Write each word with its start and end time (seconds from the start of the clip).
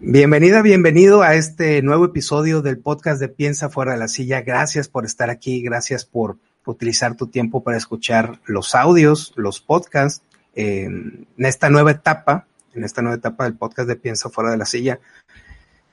Bienvenida, 0.00 0.62
bienvenido 0.62 1.22
a 1.22 1.34
este 1.34 1.82
nuevo 1.82 2.04
episodio 2.04 2.62
del 2.62 2.78
podcast 2.78 3.20
de 3.20 3.28
Piensa 3.28 3.68
fuera 3.68 3.92
de 3.92 3.98
la 3.98 4.06
silla. 4.06 4.42
Gracias 4.42 4.86
por 4.86 5.04
estar 5.04 5.28
aquí, 5.28 5.60
gracias 5.60 6.04
por 6.04 6.36
utilizar 6.64 7.16
tu 7.16 7.26
tiempo 7.26 7.64
para 7.64 7.76
escuchar 7.76 8.38
los 8.46 8.76
audios, 8.76 9.32
los 9.34 9.60
podcasts 9.60 10.22
eh, 10.54 10.84
en 10.84 11.26
esta 11.36 11.68
nueva 11.68 11.90
etapa, 11.90 12.46
en 12.74 12.84
esta 12.84 13.02
nueva 13.02 13.16
etapa 13.16 13.42
del 13.42 13.56
podcast 13.56 13.88
de 13.88 13.96
Piensa 13.96 14.30
fuera 14.30 14.52
de 14.52 14.56
la 14.56 14.66
silla. 14.66 15.00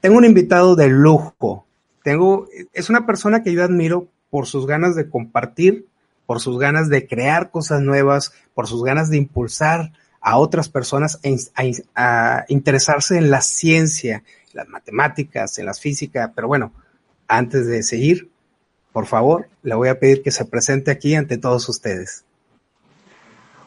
Tengo 0.01 0.17
un 0.17 0.25
invitado 0.25 0.75
de 0.75 0.87
lujo. 0.87 1.65
Tengo, 2.03 2.47
es 2.73 2.91
una 2.91 3.07
persona 3.07 3.41
que 3.41 3.53
yo 3.53 3.63
admiro 3.63 4.07
por 4.29 4.45
sus 4.45 4.67
ganas 4.67 4.95
de 4.95 5.09
compartir, 5.09 5.87
por 6.27 6.39
sus 6.41 6.59
ganas 6.59 6.89
de 6.89 7.07
crear 7.07 7.49
cosas 7.49 7.81
nuevas, 7.81 8.33
por 8.53 8.67
sus 8.67 8.83
ganas 8.83 9.09
de 9.09 9.17
impulsar 9.17 9.93
a 10.25 10.37
otras 10.37 10.69
personas 10.69 11.21
a, 11.95 12.45
interesarse 12.47 13.15
en 13.19 13.29
la 13.29 13.41
ciencia, 13.41 14.23
las 14.53 14.67
matemáticas, 14.67 15.59
en 15.59 15.67
las 15.67 15.79
físicas. 15.79 16.31
Pero 16.35 16.47
bueno, 16.47 16.73
antes 17.27 17.67
de 17.67 17.83
seguir, 17.83 18.31
por 18.91 19.05
favor, 19.05 19.47
le 19.61 19.75
voy 19.75 19.87
a 19.87 19.99
pedir 19.99 20.23
que 20.23 20.31
se 20.31 20.43
presente 20.45 20.89
aquí 20.89 21.13
ante 21.13 21.37
todos 21.37 21.69
ustedes. 21.69 22.25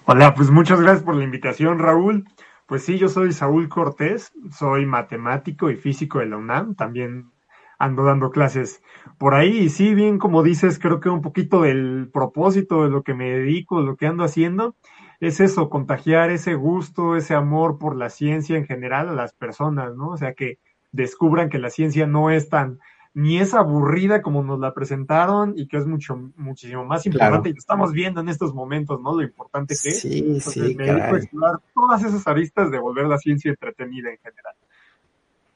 Hola, 0.04 0.34
pues 0.34 0.50
muchas 0.50 0.80
gracias 0.80 1.04
por 1.04 1.14
la 1.14 1.22
invitación, 1.22 1.78
Raúl. 1.78 2.28
Pues 2.66 2.82
sí, 2.82 2.98
yo 2.98 3.08
soy 3.08 3.32
Saúl 3.32 3.68
Cortés, 3.68 4.32
soy 4.50 4.84
matemático 4.84 5.70
y 5.70 5.76
físico 5.76 6.18
de 6.18 6.26
la 6.26 6.38
UNAM, 6.38 6.74
también 6.74 7.30
ando 7.78 8.02
dando 8.02 8.32
clases 8.32 8.82
por 9.16 9.34
ahí 9.34 9.58
y 9.58 9.68
sí, 9.68 9.94
bien 9.94 10.18
como 10.18 10.42
dices, 10.42 10.80
creo 10.80 10.98
que 10.98 11.08
un 11.08 11.22
poquito 11.22 11.62
del 11.62 12.10
propósito 12.12 12.82
de 12.82 12.90
lo 12.90 13.04
que 13.04 13.14
me 13.14 13.30
dedico, 13.30 13.80
lo 13.80 13.96
que 13.96 14.08
ando 14.08 14.24
haciendo, 14.24 14.74
es 15.20 15.40
eso, 15.40 15.68
contagiar 15.68 16.30
ese 16.30 16.54
gusto, 16.54 17.16
ese 17.16 17.34
amor 17.34 17.78
por 17.78 17.96
la 17.96 18.08
ciencia 18.08 18.56
en 18.56 18.66
general 18.66 19.08
a 19.08 19.14
las 19.14 19.32
personas, 19.32 19.96
¿no? 19.96 20.10
O 20.10 20.16
sea, 20.16 20.34
que 20.34 20.58
descubran 20.92 21.48
que 21.48 21.58
la 21.58 21.70
ciencia 21.70 22.06
no 22.06 22.30
es 22.30 22.48
tan, 22.48 22.78
ni 23.14 23.40
es 23.40 23.52
aburrida 23.54 24.22
como 24.22 24.44
nos 24.44 24.60
la 24.60 24.72
presentaron 24.72 25.54
y 25.56 25.66
que 25.66 25.78
es 25.78 25.86
mucho, 25.86 26.30
muchísimo 26.36 26.84
más 26.84 27.04
importante 27.04 27.48
y 27.48 27.52
lo 27.52 27.58
estamos 27.58 27.92
viendo 27.92 28.20
en 28.20 28.28
estos 28.28 28.54
momentos, 28.54 29.00
¿no? 29.00 29.14
Lo 29.14 29.22
importante 29.22 29.74
que 29.82 29.88
es. 29.88 30.00
Sí, 30.00 30.40
sí, 30.40 30.76
me 30.76 30.84
dedico 30.84 31.14
a 31.14 31.18
explorar 31.18 31.60
todas 31.74 32.04
esas 32.04 32.26
aristas 32.26 32.70
de 32.70 32.78
volver 32.78 33.06
la 33.06 33.18
ciencia 33.18 33.50
entretenida 33.50 34.10
en 34.10 34.18
general. 34.18 34.54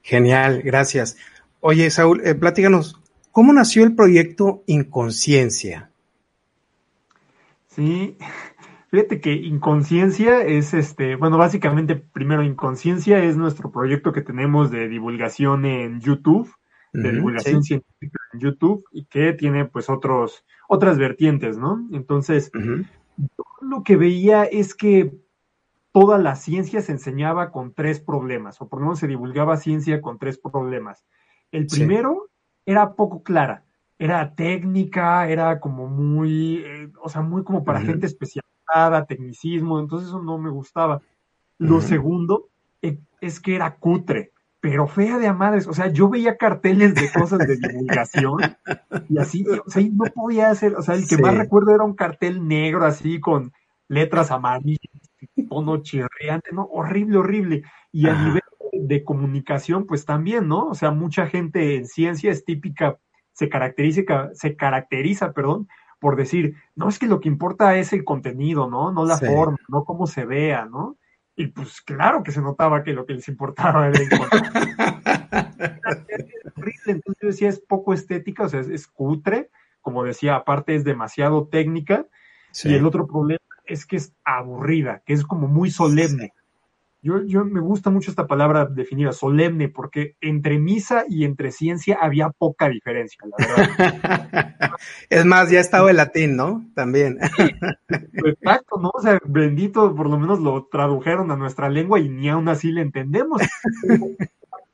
Genial, 0.03 0.63
gracias. 0.63 1.17
Oye, 1.61 1.89
Saúl, 1.91 2.21
eh, 2.25 2.35
platíganos, 2.35 3.01
¿cómo 3.31 3.53
nació 3.53 3.85
el 3.85 3.95
proyecto 3.95 4.65
Inconsciencia? 4.67 5.91
Sí, 7.69 8.19
Fíjate 8.93 9.23
que 9.23 9.33
Inconsciencia 9.33 10.43
es 10.43 10.75
este, 10.75 11.17
bueno, 11.17 11.39
básicamente 11.39 11.97
primero 11.97 12.43
Inconsciencia 12.43 13.25
es 13.25 13.39
nuestro 13.39 13.73
proyecto 13.73 14.13
que 14.13 14.21
tenemos 14.21 14.71
de 14.71 14.87
divulgación 14.87 15.65
en 15.65 15.99
YouTube, 16.03 16.55
de 16.93 17.11
divulgación 17.11 17.63
científica 17.63 18.19
en 18.35 18.41
YouTube 18.41 18.85
y 18.93 19.07
que 19.07 19.33
tiene 19.33 19.65
pues 19.65 19.89
otros, 19.89 20.45
otras 20.69 20.99
vertientes, 20.99 21.57
¿no? 21.57 21.89
Entonces, 21.91 22.53
lo 23.63 23.83
que 23.83 23.97
veía 23.97 24.45
es 24.45 24.75
que 24.75 25.15
toda 25.93 26.19
la 26.19 26.37
ciencia 26.37 26.83
se 26.83 26.93
enseñaba 26.93 27.51
con 27.51 27.73
tres 27.73 27.99
problemas, 27.99 28.61
o 28.61 28.69
por 28.69 28.81
lo 28.81 28.89
menos 28.89 28.99
se 28.99 29.09
divulgaba 29.09 29.57
ciencia 29.57 30.03
con 30.03 30.19
tres 30.19 30.37
problemas. 30.37 31.03
El 31.51 31.67
primero 31.67 32.29
era 32.67 32.93
poco 32.93 33.23
clara, 33.23 33.65
era 33.99 34.35
técnica, 34.35 35.31
era 35.31 35.61
como 35.61 35.89
muy, 35.89 36.57
eh, 36.57 36.93
o 37.01 37.09
sea, 37.09 37.23
muy 37.23 37.43
como 37.43 37.65
para 37.65 37.81
gente 37.81 38.05
especial 38.05 38.43
tecnicismo, 39.07 39.81
entonces 39.81 40.09
eso 40.09 40.23
no 40.23 40.39
me 40.39 40.51
gustaba. 40.51 41.01
Lo 41.59 41.81
segundo 41.81 42.49
eh, 42.81 42.99
es 43.21 43.41
que 43.41 43.55
era 43.55 43.77
cutre, 43.77 44.33
pero 44.61 44.87
fea 44.87 45.19
de 45.19 45.27
amadres, 45.27 45.67
o 45.67 45.75
sea, 45.75 45.89
yo 45.89 46.09
veía 46.09 46.37
carteles 46.37 46.95
de 46.95 47.11
cosas 47.13 47.41
de 47.41 47.57
divulgación 47.57 48.39
y 49.09 49.19
así, 49.19 49.45
o 49.45 49.71
sea, 49.71 49.83
no 49.93 50.05
podía 50.15 50.51
hacer, 50.51 50.75
o 50.77 50.83
sea, 50.83 50.95
el 50.95 51.07
que 51.07 51.19
más 51.19 51.37
recuerdo 51.37 51.75
era 51.75 51.85
un 51.85 51.95
cartel 51.95 52.47
negro 52.47 52.85
así 52.85 53.21
con 53.21 53.53
letras 53.89 54.31
amarillas, 54.31 54.81
tono 55.49 55.83
chirriante, 55.83 56.51
¿no? 56.53 56.65
Horrible, 56.65 57.19
horrible. 57.19 57.63
Y 57.93 58.09
a 58.09 58.15
nivel 58.15 58.43
de 58.73 59.05
comunicación, 59.05 59.87
pues 59.87 60.05
también, 60.05 60.49
¿no? 60.49 60.69
O 60.69 60.75
sea, 60.75 60.91
mucha 60.91 61.27
gente 61.27 61.77
en 61.77 61.87
ciencia 61.87 62.31
es 62.31 62.45
típica, 62.45 62.99
se 63.33 63.49
caracteriza, 63.49 64.31
se 64.33 64.57
caracteriza, 64.57 65.33
perdón, 65.33 65.69
por 66.03 66.17
decir, 66.17 66.57
no 66.75 66.89
es 66.89 66.99
que 66.99 67.07
lo 67.07 67.21
que 67.21 67.29
importa 67.29 67.77
es 67.77 67.93
el 67.93 68.03
contenido, 68.03 68.69
¿no? 68.69 68.91
No 68.91 69.05
la 69.05 69.19
forma, 69.19 69.59
no 69.69 69.85
cómo 69.85 70.09
se 70.09 70.25
vea, 70.25 70.67
¿no? 70.67 70.99
Y 71.37 71.47
pues 71.47 71.81
claro 71.81 72.25
que 72.25 72.33
se 72.33 72.43
notaba 72.43 72.83
que 72.83 72.93
lo 72.93 73.07
que 73.07 73.15
les 73.15 73.29
importaba 73.29 73.87
era 73.87 74.01
el 74.01 74.09
entonces 76.87 77.23
yo 77.23 77.29
decía, 77.29 77.49
es 77.49 77.61
poco 77.61 77.95
estética, 77.95 78.43
o 78.43 78.49
sea, 78.49 78.59
es, 78.59 78.89
cutre, 78.89 79.51
como 79.81 80.03
decía, 80.03 80.35
aparte 80.35 80.75
es 80.75 80.83
demasiado 80.83 81.47
técnica, 81.47 82.09
y 82.65 82.75
el 82.75 82.85
otro 82.85 83.07
problema 83.07 83.39
es 83.65 83.87
que 83.87 83.95
es 83.95 84.13
aburrida, 84.25 85.05
que 85.07 85.13
es 85.13 85.23
como 85.23 85.47
muy 85.47 85.71
solemne. 85.71 86.33
Yo, 87.03 87.21
yo 87.25 87.45
me 87.45 87.61
gusta 87.61 87.91
mucho 87.91 88.11
esta 88.11 88.29
palabra 88.29 88.65
definida, 88.65 89.13
solemne, 89.13 89.69
porque 89.69 90.17
entre 90.21 90.59
misa 90.59 91.05
y 91.09 91.25
entre 91.25 91.51
ciencia 91.51 91.99
había 92.01 92.31
poca 92.31 92.69
diferencia, 92.69 93.25
la 93.27 93.47
verdad. 93.47 94.73
es 95.11 95.25
más, 95.25 95.51
ya 95.51 95.59
estaba 95.59 95.91
el 95.91 95.97
latín, 95.97 96.37
¿no? 96.37 96.65
También. 96.77 97.19
Exacto, 98.25 98.79
¿no? 98.79 98.93
O 98.95 99.01
sea, 99.03 99.19
bendito, 99.25 99.95
por 99.97 100.09
lo 100.09 100.17
menos 100.17 100.39
lo 100.39 100.69
tradujeron 100.71 101.33
a 101.33 101.37
nuestra 101.37 101.69
lengua 101.69 101.99
y 101.99 102.09
ni 102.09 102.29
aún 102.29 102.49
así 102.49 102.71
le 102.71 102.83
entendemos. 102.83 103.43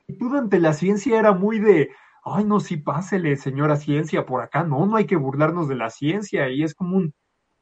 actitud 0.08 0.36
ante 0.36 0.58
la 0.58 0.72
ciencia 0.72 1.18
era 1.18 1.32
muy 1.32 1.58
de, 1.58 1.90
ay, 2.24 2.44
no, 2.44 2.60
sí, 2.60 2.76
pásele, 2.76 3.36
señora 3.36 3.76
ciencia, 3.76 4.24
por 4.24 4.42
acá, 4.42 4.64
no, 4.64 4.86
no 4.86 4.96
hay 4.96 5.06
que 5.06 5.16
burlarnos 5.16 5.68
de 5.68 5.76
la 5.76 5.90
ciencia, 5.90 6.48
y 6.48 6.62
es 6.62 6.74
como 6.74 6.96
un, 6.96 7.14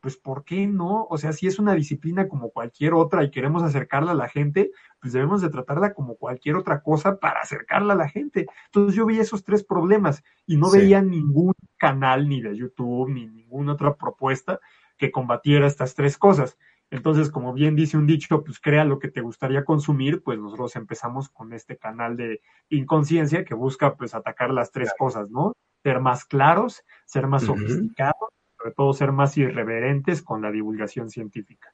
pues 0.06 0.17
¿por 0.17 0.44
qué 0.44 0.69
no? 0.69 1.09
O 1.11 1.19
sea, 1.19 1.33
si 1.33 1.49
es 1.49 1.59
una 1.59 1.75
disciplina 1.75 2.28
como 2.28 2.50
cualquier 2.50 2.94
otra 2.94 3.25
y 3.25 3.31
queremos 3.33 3.65
acercarla 3.65 4.12
a 4.12 4.15
la 4.15 4.28
gente, 4.28 4.71
pues 5.00 5.12
debemos 5.12 5.43
de 5.43 5.49
tratarla 5.49 5.94
como 5.94 6.15
cualquier 6.15 6.55
otra 6.55 6.81
cosa 6.81 7.19
para 7.19 7.41
acercarla 7.41 7.94
a 7.94 7.97
la 7.97 8.09
gente. 8.09 8.47
Entonces 8.67 8.94
yo 8.94 9.05
veía 9.05 9.22
esos 9.22 9.43
tres 9.43 9.65
problemas 9.65 10.22
y 10.47 10.59
no 10.59 10.71
veía 10.71 11.03
ningún 11.03 11.55
canal 11.77 12.28
ni 12.28 12.41
de 12.41 12.56
YouTube 12.56 13.09
ni 13.09 13.27
ninguna 13.27 13.72
otra 13.72 13.97
propuesta 13.97 14.61
que 14.97 15.11
combatiera 15.11 15.67
estas 15.67 15.97
tres 15.97 16.17
cosas. 16.17 16.56
Entonces, 16.93 17.28
como 17.28 17.53
bien 17.53 17.75
dice 17.75 17.97
un 17.97 18.06
dicho, 18.06 18.44
pues 18.44 18.61
crea 18.61 18.84
lo 18.84 19.00
que 19.00 19.09
te 19.09 19.23
gustaría 19.23 19.65
consumir, 19.65 20.23
pues 20.23 20.38
nosotros 20.38 20.77
empezamos 20.77 21.31
con 21.31 21.53
este 21.53 21.78
canal 21.78 22.17
de 22.17 22.43
inconsciencia 22.69 23.44
que 23.44 23.55
busca 23.55 23.97
pues 23.97 24.15
atacar 24.15 24.50
las 24.53 24.71
tres 24.71 24.93
cosas, 24.97 25.28
¿no? 25.31 25.56
Ser 25.83 25.99
más 25.99 26.25
claros, 26.25 26.84
ser 27.06 27.27
más 27.27 27.43
sofisticados 27.43 28.35
sobre 28.66 28.75
todo 28.75 28.93
ser 28.94 29.12
más 29.12 29.37
irreverentes 29.37 30.22
con 30.22 30.43
la 30.43 30.50
divulgación 30.50 31.09
científica. 31.09 31.72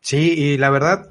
Sí, 0.00 0.34
y 0.36 0.56
la 0.56 0.70
verdad, 0.70 1.10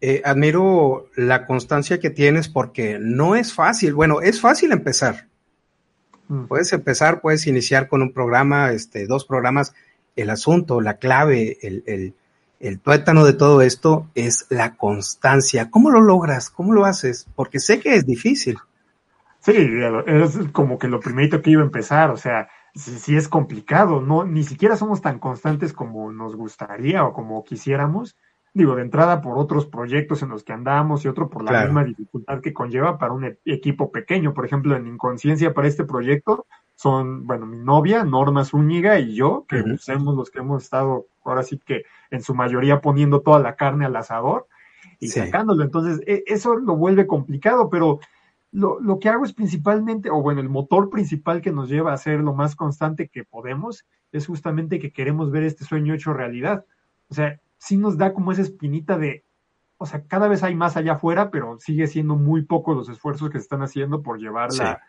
eh, 0.00 0.20
admiro 0.24 1.06
la 1.14 1.46
constancia 1.46 2.00
que 2.00 2.10
tienes 2.10 2.48
porque 2.48 2.98
no 3.00 3.36
es 3.36 3.54
fácil. 3.54 3.94
Bueno, 3.94 4.20
es 4.20 4.40
fácil 4.40 4.72
empezar. 4.72 5.28
Mm. 6.26 6.46
Puedes 6.46 6.72
empezar, 6.72 7.20
puedes 7.20 7.46
iniciar 7.46 7.86
con 7.86 8.02
un 8.02 8.12
programa, 8.12 8.72
este, 8.72 9.06
dos 9.06 9.24
programas. 9.24 9.74
El 10.16 10.30
asunto, 10.30 10.80
la 10.80 10.94
clave, 10.94 11.58
el, 11.62 11.84
el, 11.86 12.14
el 12.58 12.80
tuétano 12.80 13.24
de 13.24 13.34
todo 13.34 13.62
esto 13.62 14.08
es 14.16 14.46
la 14.50 14.74
constancia. 14.74 15.70
¿Cómo 15.70 15.90
lo 15.90 16.00
logras? 16.00 16.50
¿Cómo 16.50 16.72
lo 16.72 16.84
haces? 16.84 17.28
Porque 17.36 17.60
sé 17.60 17.78
que 17.78 17.94
es 17.94 18.04
difícil. 18.06 18.58
Sí, 19.38 19.54
es 20.06 20.36
como 20.50 20.80
que 20.80 20.88
lo 20.88 20.98
primerito 20.98 21.40
que 21.40 21.50
iba 21.50 21.62
a 21.62 21.66
empezar, 21.66 22.10
o 22.10 22.16
sea, 22.16 22.48
sí, 22.74 23.16
es 23.16 23.28
complicado, 23.28 24.00
no, 24.00 24.24
ni 24.24 24.42
siquiera 24.42 24.76
somos 24.76 25.00
tan 25.00 25.18
constantes 25.18 25.72
como 25.72 26.12
nos 26.12 26.36
gustaría 26.36 27.04
o 27.04 27.12
como 27.12 27.42
quisiéramos. 27.44 28.16
Digo, 28.52 28.74
de 28.74 28.82
entrada 28.82 29.20
por 29.20 29.38
otros 29.38 29.66
proyectos 29.66 30.22
en 30.22 30.30
los 30.30 30.42
que 30.42 30.52
andamos 30.52 31.04
y 31.04 31.08
otro 31.08 31.30
por 31.30 31.44
la 31.44 31.62
misma 31.64 31.84
dificultad 31.84 32.40
que 32.40 32.52
conlleva 32.52 32.98
para 32.98 33.12
un 33.12 33.24
e-, 33.24 33.38
equipo 33.44 33.92
pequeño. 33.92 34.34
Por 34.34 34.44
ejemplo, 34.44 34.74
en 34.74 34.88
Inconsciencia 34.88 35.54
para 35.54 35.68
este 35.68 35.84
proyecto 35.84 36.46
son, 36.74 37.28
bueno, 37.28 37.46
mi 37.46 37.58
novia, 37.58 38.02
Norma 38.02 38.44
Zúñiga 38.44 38.98
y 38.98 39.14
yo, 39.14 39.44
que 39.48 39.62
somos 39.78 40.16
los 40.16 40.30
que 40.30 40.40
hemos 40.40 40.64
estado 40.64 41.06
ahora 41.24 41.44
sí 41.44 41.60
que 41.64 41.84
en 42.10 42.22
su 42.22 42.34
mayoría 42.34 42.80
poniendo 42.80 43.20
toda 43.20 43.38
la 43.38 43.54
carne 43.54 43.84
al 43.86 43.94
asador 43.94 44.48
y 44.98 45.08
sacándolo. 45.08 45.62
Entonces, 45.62 46.00
e, 46.06 46.24
eso 46.26 46.56
lo 46.56 46.76
vuelve 46.76 47.06
complicado, 47.06 47.70
pero 47.70 48.00
lo, 48.52 48.80
lo, 48.80 48.98
que 48.98 49.08
hago 49.08 49.24
es 49.24 49.32
principalmente, 49.32 50.10
o 50.10 50.20
bueno, 50.22 50.40
el 50.40 50.48
motor 50.48 50.90
principal 50.90 51.40
que 51.40 51.52
nos 51.52 51.68
lleva 51.68 51.92
a 51.92 51.98
ser 51.98 52.20
lo 52.20 52.34
más 52.34 52.56
constante 52.56 53.08
que 53.08 53.24
podemos, 53.24 53.84
es 54.12 54.26
justamente 54.26 54.78
que 54.78 54.92
queremos 54.92 55.30
ver 55.30 55.44
este 55.44 55.64
sueño 55.64 55.94
hecho 55.94 56.12
realidad. 56.12 56.64
O 57.08 57.14
sea, 57.14 57.40
sí 57.58 57.76
nos 57.76 57.96
da 57.96 58.12
como 58.12 58.32
esa 58.32 58.42
espinita 58.42 58.98
de, 58.98 59.24
o 59.78 59.86
sea, 59.86 60.02
cada 60.04 60.28
vez 60.28 60.42
hay 60.42 60.54
más 60.54 60.76
allá 60.76 60.94
afuera, 60.94 61.30
pero 61.30 61.58
sigue 61.58 61.86
siendo 61.86 62.16
muy 62.16 62.42
poco 62.42 62.74
los 62.74 62.88
esfuerzos 62.88 63.30
que 63.30 63.38
se 63.38 63.42
están 63.42 63.62
haciendo 63.62 64.02
por 64.02 64.18
llevar 64.18 64.52
la, 64.54 64.80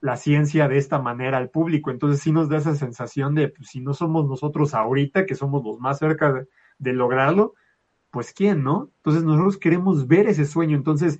la, 0.00 0.16
ciencia 0.16 0.68
de 0.68 0.78
esta 0.78 1.00
manera 1.00 1.38
al 1.38 1.50
público. 1.50 1.90
Entonces 1.90 2.20
sí 2.20 2.30
nos 2.30 2.48
da 2.48 2.58
esa 2.58 2.74
sensación 2.74 3.34
de, 3.34 3.48
pues, 3.48 3.68
si 3.68 3.80
no 3.80 3.94
somos 3.94 4.28
nosotros 4.28 4.74
ahorita, 4.74 5.26
que 5.26 5.34
somos 5.34 5.64
los 5.64 5.80
más 5.80 5.98
cerca 5.98 6.32
de, 6.32 6.48
de 6.78 6.92
lograrlo, 6.92 7.54
pues 8.10 8.32
quién, 8.32 8.62
¿no? 8.62 8.90
Entonces 8.98 9.24
nosotros 9.24 9.58
queremos 9.58 10.06
ver 10.06 10.28
ese 10.28 10.44
sueño. 10.44 10.76
Entonces, 10.76 11.18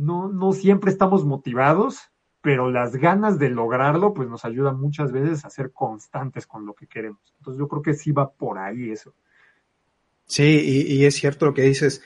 no, 0.00 0.28
no 0.28 0.52
siempre 0.52 0.90
estamos 0.90 1.26
motivados, 1.26 2.10
pero 2.40 2.70
las 2.70 2.96
ganas 2.96 3.38
de 3.38 3.50
lograrlo, 3.50 4.14
pues 4.14 4.30
nos 4.30 4.46
ayudan 4.46 4.80
muchas 4.80 5.12
veces 5.12 5.44
a 5.44 5.50
ser 5.50 5.72
constantes 5.72 6.46
con 6.46 6.64
lo 6.64 6.72
que 6.72 6.86
queremos. 6.86 7.20
Entonces 7.38 7.58
yo 7.58 7.68
creo 7.68 7.82
que 7.82 7.92
sí 7.92 8.10
va 8.10 8.30
por 8.30 8.58
ahí 8.58 8.90
eso. 8.90 9.12
Sí, 10.24 10.86
y, 10.88 11.04
es 11.04 11.16
cierto 11.16 11.44
lo 11.44 11.54
que 11.54 11.62
dices. 11.62 12.02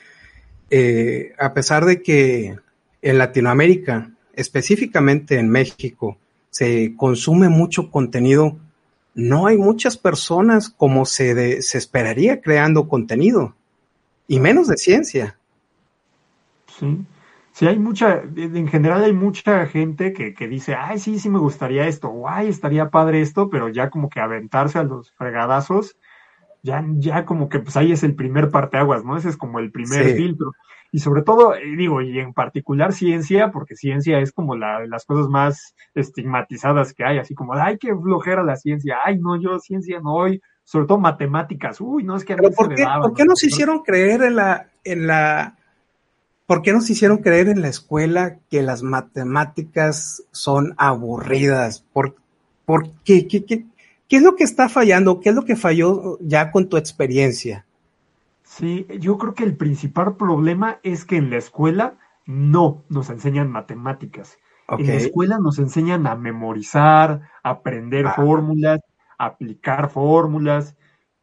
Eh, 0.69 1.33
a 1.39 1.53
pesar 1.53 1.85
de 1.85 2.01
que 2.01 2.57
en 3.01 3.17
Latinoamérica, 3.17 4.11
específicamente 4.33 5.39
en 5.39 5.49
México, 5.49 6.17
se 6.49 6.95
consume 6.97 7.47
mucho 7.47 7.91
contenido, 7.91 8.57
no 9.13 9.47
hay 9.47 9.57
muchas 9.57 9.95
personas 9.95 10.69
como 10.69 11.05
se, 11.05 11.61
se 11.61 11.77
esperaría 11.77 12.41
creando 12.41 12.89
contenido, 12.89 13.55
y 14.27 14.39
menos 14.39 14.67
de 14.67 14.77
ciencia. 14.77 15.37
Sí, 16.77 17.05
sí 17.55 17.65
hay 17.67 17.79
mucha, 17.79 18.21
en 18.35 18.67
general 18.67 19.01
hay 19.05 19.13
mucha 19.13 19.65
gente 19.65 20.11
que, 20.11 20.33
que 20.33 20.49
dice, 20.49 20.75
ay, 20.75 20.99
sí, 20.99 21.19
sí 21.19 21.29
me 21.29 21.39
gustaría 21.39 21.87
esto, 21.87 22.09
o 22.09 22.27
ay, 22.27 22.49
estaría 22.49 22.89
padre 22.89 23.21
esto, 23.21 23.49
pero 23.49 23.69
ya 23.69 23.89
como 23.89 24.09
que 24.09 24.19
aventarse 24.19 24.77
a 24.77 24.83
los 24.83 25.11
fregadazos, 25.11 25.97
ya, 26.63 26.83
ya 26.97 27.23
como 27.23 27.47
que 27.47 27.59
pues 27.59 27.77
ahí 27.77 27.93
es 27.93 28.03
el 28.03 28.13
primer 28.13 28.49
parteaguas, 28.49 29.05
¿no? 29.05 29.15
Ese 29.15 29.29
es 29.29 29.37
como 29.37 29.59
el 29.59 29.71
primer 29.71 30.15
filtro. 30.17 30.51
Y 30.91 30.99
sobre 30.99 31.21
todo, 31.21 31.55
eh, 31.55 31.61
digo, 31.77 32.01
y 32.01 32.19
en 32.19 32.33
particular 32.33 32.91
ciencia, 32.91 33.51
porque 33.51 33.75
ciencia 33.75 34.19
es 34.19 34.33
como 34.33 34.57
la, 34.57 34.85
las 34.85 35.05
cosas 35.05 35.29
más 35.29 35.75
estigmatizadas 35.93 36.93
que 36.93 37.05
hay, 37.05 37.19
así 37.19 37.35
como, 37.35 37.53
ay, 37.53 37.77
qué 37.77 37.95
flojera 37.95 38.43
la 38.43 38.57
ciencia, 38.57 38.97
ay, 39.05 39.17
no, 39.17 39.39
yo 39.39 39.59
ciencia 39.59 40.01
no, 40.01 40.13
hoy, 40.13 40.41
sobre 40.65 40.87
todo 40.87 40.97
matemáticas, 40.97 41.79
uy, 41.79 42.03
no, 42.03 42.17
es 42.17 42.25
que 42.25 42.33
a 42.33 42.35
Pero 42.35 42.51
¿por, 42.51 42.75
qué, 42.75 42.85
¿por 43.01 43.13
qué 43.13 43.23
nos 43.23 43.41
hicieron 43.45 43.79
creer 43.79 44.23
en 44.23 44.35
la, 44.35 44.67
en 44.83 45.07
la 45.07 45.55
¿Por 46.45 46.61
qué 46.61 46.73
nos 46.73 46.89
hicieron 46.89 47.17
creer 47.17 47.47
en 47.47 47.61
la 47.61 47.69
escuela 47.69 48.37
que 48.49 48.61
las 48.61 48.83
matemáticas 48.83 50.23
son 50.31 50.75
aburridas? 50.77 51.83
¿Por, 51.91 52.15
por 52.65 52.91
qué? 53.03 53.27
¿Qué, 53.27 53.45
qué? 53.45 53.65
¿Qué 54.07 54.17
es 54.17 54.21
lo 54.21 54.35
que 54.35 54.43
está 54.43 54.69
fallando? 54.69 55.19
¿Qué 55.19 55.29
es 55.29 55.35
lo 55.35 55.45
que 55.45 55.55
falló 55.55 56.19
ya 56.21 56.51
con 56.51 56.69
tu 56.69 56.77
experiencia? 56.77 57.65
Sí, 58.43 58.85
yo 58.99 59.17
creo 59.17 59.33
que 59.33 59.43
el 59.43 59.55
principal 59.57 60.15
problema 60.17 60.79
es 60.83 61.03
que 61.03 61.17
en 61.17 61.31
la 61.31 61.37
escuela 61.37 61.95
no 62.25 62.83
nos 62.89 63.09
enseñan 63.09 63.51
matemáticas. 63.51 64.37
En 64.67 64.87
la 64.87 64.93
escuela 64.93 65.37
nos 65.39 65.59
enseñan 65.59 66.07
a 66.07 66.15
memorizar, 66.15 67.21
aprender 67.43 68.07
ah. 68.07 68.13
fórmulas, 68.15 68.79
aplicar 69.17 69.89
fórmulas, 69.89 70.75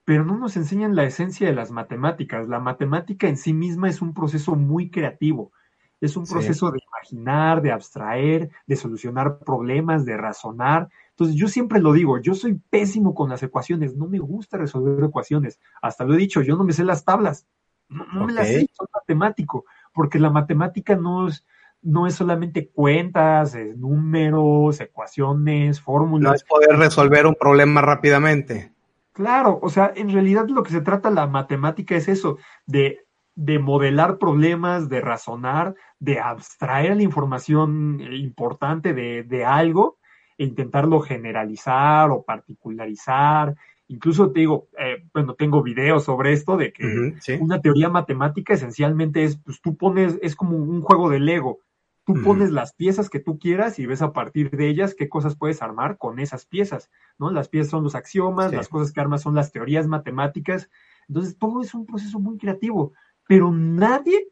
pero 0.04 0.24
no 0.24 0.36
nos 0.36 0.56
enseñan 0.56 0.96
la 0.96 1.04
esencia 1.04 1.46
de 1.46 1.54
las 1.54 1.70
matemáticas. 1.70 2.48
La 2.48 2.58
matemática 2.58 3.28
en 3.28 3.36
sí 3.36 3.52
misma 3.52 3.88
es 3.88 4.02
un 4.02 4.14
proceso 4.14 4.56
muy 4.56 4.90
creativo. 4.90 5.52
Es 6.00 6.16
un 6.16 6.26
proceso 6.26 6.72
de 6.72 6.80
imaginar, 6.84 7.62
de 7.62 7.70
abstraer, 7.70 8.50
de 8.66 8.74
solucionar 8.74 9.38
problemas, 9.38 10.04
de 10.04 10.16
razonar. 10.16 10.88
Entonces 11.10 11.36
yo 11.36 11.46
siempre 11.46 11.78
lo 11.78 11.92
digo, 11.92 12.18
yo 12.18 12.34
soy 12.34 12.54
pésimo 12.70 13.14
con 13.14 13.30
las 13.30 13.44
ecuaciones, 13.44 13.94
no 13.94 14.08
me 14.08 14.18
gusta 14.18 14.56
resolver 14.56 15.04
ecuaciones. 15.04 15.60
Hasta 15.80 16.04
lo 16.04 16.14
he 16.14 16.16
dicho, 16.16 16.42
yo 16.42 16.56
no 16.56 16.64
me 16.64 16.72
sé 16.72 16.82
las 16.82 17.04
tablas, 17.04 17.46
no, 17.88 18.26
me 18.26 18.32
las 18.32 18.48
sé, 18.48 18.68
soy 18.72 18.88
matemático, 18.92 19.64
porque 19.94 20.18
la 20.18 20.30
matemática 20.30 20.96
no 20.96 21.28
es, 21.28 21.46
no 21.82 22.08
es 22.08 22.14
solamente 22.14 22.68
cuentas, 22.68 23.56
números, 23.76 24.80
ecuaciones, 24.80 25.80
fórmulas. 25.80 26.30
No 26.30 26.34
es 26.34 26.44
poder 26.44 26.76
resolver 26.78 27.26
un 27.26 27.36
problema 27.36 27.80
rápidamente. 27.80 28.71
Claro, 29.12 29.58
o 29.62 29.68
sea, 29.68 29.92
en 29.94 30.10
realidad 30.10 30.48
lo 30.48 30.62
que 30.62 30.72
se 30.72 30.80
trata 30.80 31.10
la 31.10 31.26
matemática 31.26 31.94
es 31.94 32.08
eso, 32.08 32.38
de, 32.66 33.00
de 33.34 33.58
modelar 33.58 34.18
problemas, 34.18 34.88
de 34.88 35.00
razonar, 35.02 35.74
de 35.98 36.18
abstraer 36.18 36.96
la 36.96 37.02
información 37.02 38.00
importante 38.12 38.94
de, 38.94 39.22
de 39.22 39.44
algo 39.44 39.98
e 40.38 40.44
intentarlo 40.44 41.00
generalizar 41.00 42.10
o 42.10 42.22
particularizar. 42.22 43.54
Incluso 43.88 44.32
te 44.32 44.40
digo, 44.40 44.68
eh, 44.78 45.04
bueno, 45.12 45.34
tengo 45.34 45.62
videos 45.62 46.04
sobre 46.04 46.32
esto 46.32 46.56
de 46.56 46.72
que 46.72 47.14
una 47.38 47.60
teoría 47.60 47.90
matemática 47.90 48.54
esencialmente 48.54 49.24
es, 49.24 49.36
pues 49.36 49.60
tú 49.60 49.76
pones, 49.76 50.18
es 50.22 50.34
como 50.34 50.56
un 50.56 50.80
juego 50.80 51.10
de 51.10 51.20
Lego. 51.20 51.60
Tú 52.04 52.20
pones 52.24 52.50
las 52.50 52.74
piezas 52.74 53.08
que 53.08 53.20
tú 53.20 53.38
quieras 53.38 53.78
y 53.78 53.86
ves 53.86 54.02
a 54.02 54.12
partir 54.12 54.50
de 54.50 54.68
ellas 54.68 54.96
qué 54.96 55.08
cosas 55.08 55.36
puedes 55.36 55.62
armar 55.62 55.98
con 55.98 56.18
esas 56.18 56.46
piezas, 56.46 56.90
¿no? 57.16 57.30
Las 57.30 57.48
piezas 57.48 57.70
son 57.70 57.84
los 57.84 57.94
axiomas, 57.94 58.52
las 58.52 58.68
cosas 58.68 58.92
que 58.92 59.00
armas 59.00 59.22
son 59.22 59.36
las 59.36 59.52
teorías 59.52 59.86
matemáticas. 59.86 60.68
Entonces, 61.06 61.38
todo 61.38 61.62
es 61.62 61.74
un 61.74 61.86
proceso 61.86 62.18
muy 62.18 62.38
creativo, 62.38 62.92
pero 63.28 63.52
nadie, 63.52 64.30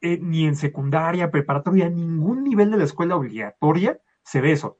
eh, 0.00 0.18
ni 0.22 0.46
en 0.46 0.56
secundaria, 0.56 1.30
preparatoria, 1.30 1.90
ningún 1.90 2.42
nivel 2.42 2.70
de 2.70 2.78
la 2.78 2.84
escuela 2.84 3.16
obligatoria 3.16 4.00
se 4.22 4.40
ve 4.40 4.52
eso. 4.52 4.78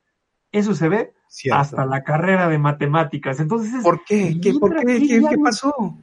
Eso 0.50 0.74
se 0.74 0.88
ve 0.88 1.12
hasta 1.52 1.84
la 1.84 2.02
carrera 2.04 2.48
de 2.48 2.58
matemáticas. 2.58 3.38
Entonces, 3.38 3.82
¿por 3.82 4.02
qué? 4.04 4.40
¿Qué, 4.40 4.54
¿por 4.54 4.74
qué? 4.84 4.98
¿Qué, 5.06 5.38
pasó? 5.42 5.96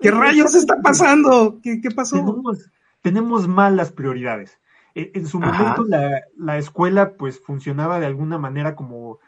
¿Qué 0.00 0.10
rayos 0.10 0.54
está 0.54 0.80
pasando? 0.82 1.60
¿Qué, 1.62 1.80
qué 1.80 1.90
pasó? 1.90 2.16
Tenemos, 2.16 2.70
tenemos 3.02 3.48
mal 3.48 3.76
las 3.76 3.92
prioridades. 3.92 4.58
E, 4.94 5.12
en, 5.14 5.26
su 5.26 5.40
momento 5.40 5.84
la, 5.84 6.22
la, 6.36 6.58
escuela 6.58 7.14
pues 7.16 7.40
funcionaba 7.40 8.00
de 8.00 8.06
alguna 8.06 8.38
manera 8.38 8.74
como, 8.74 9.18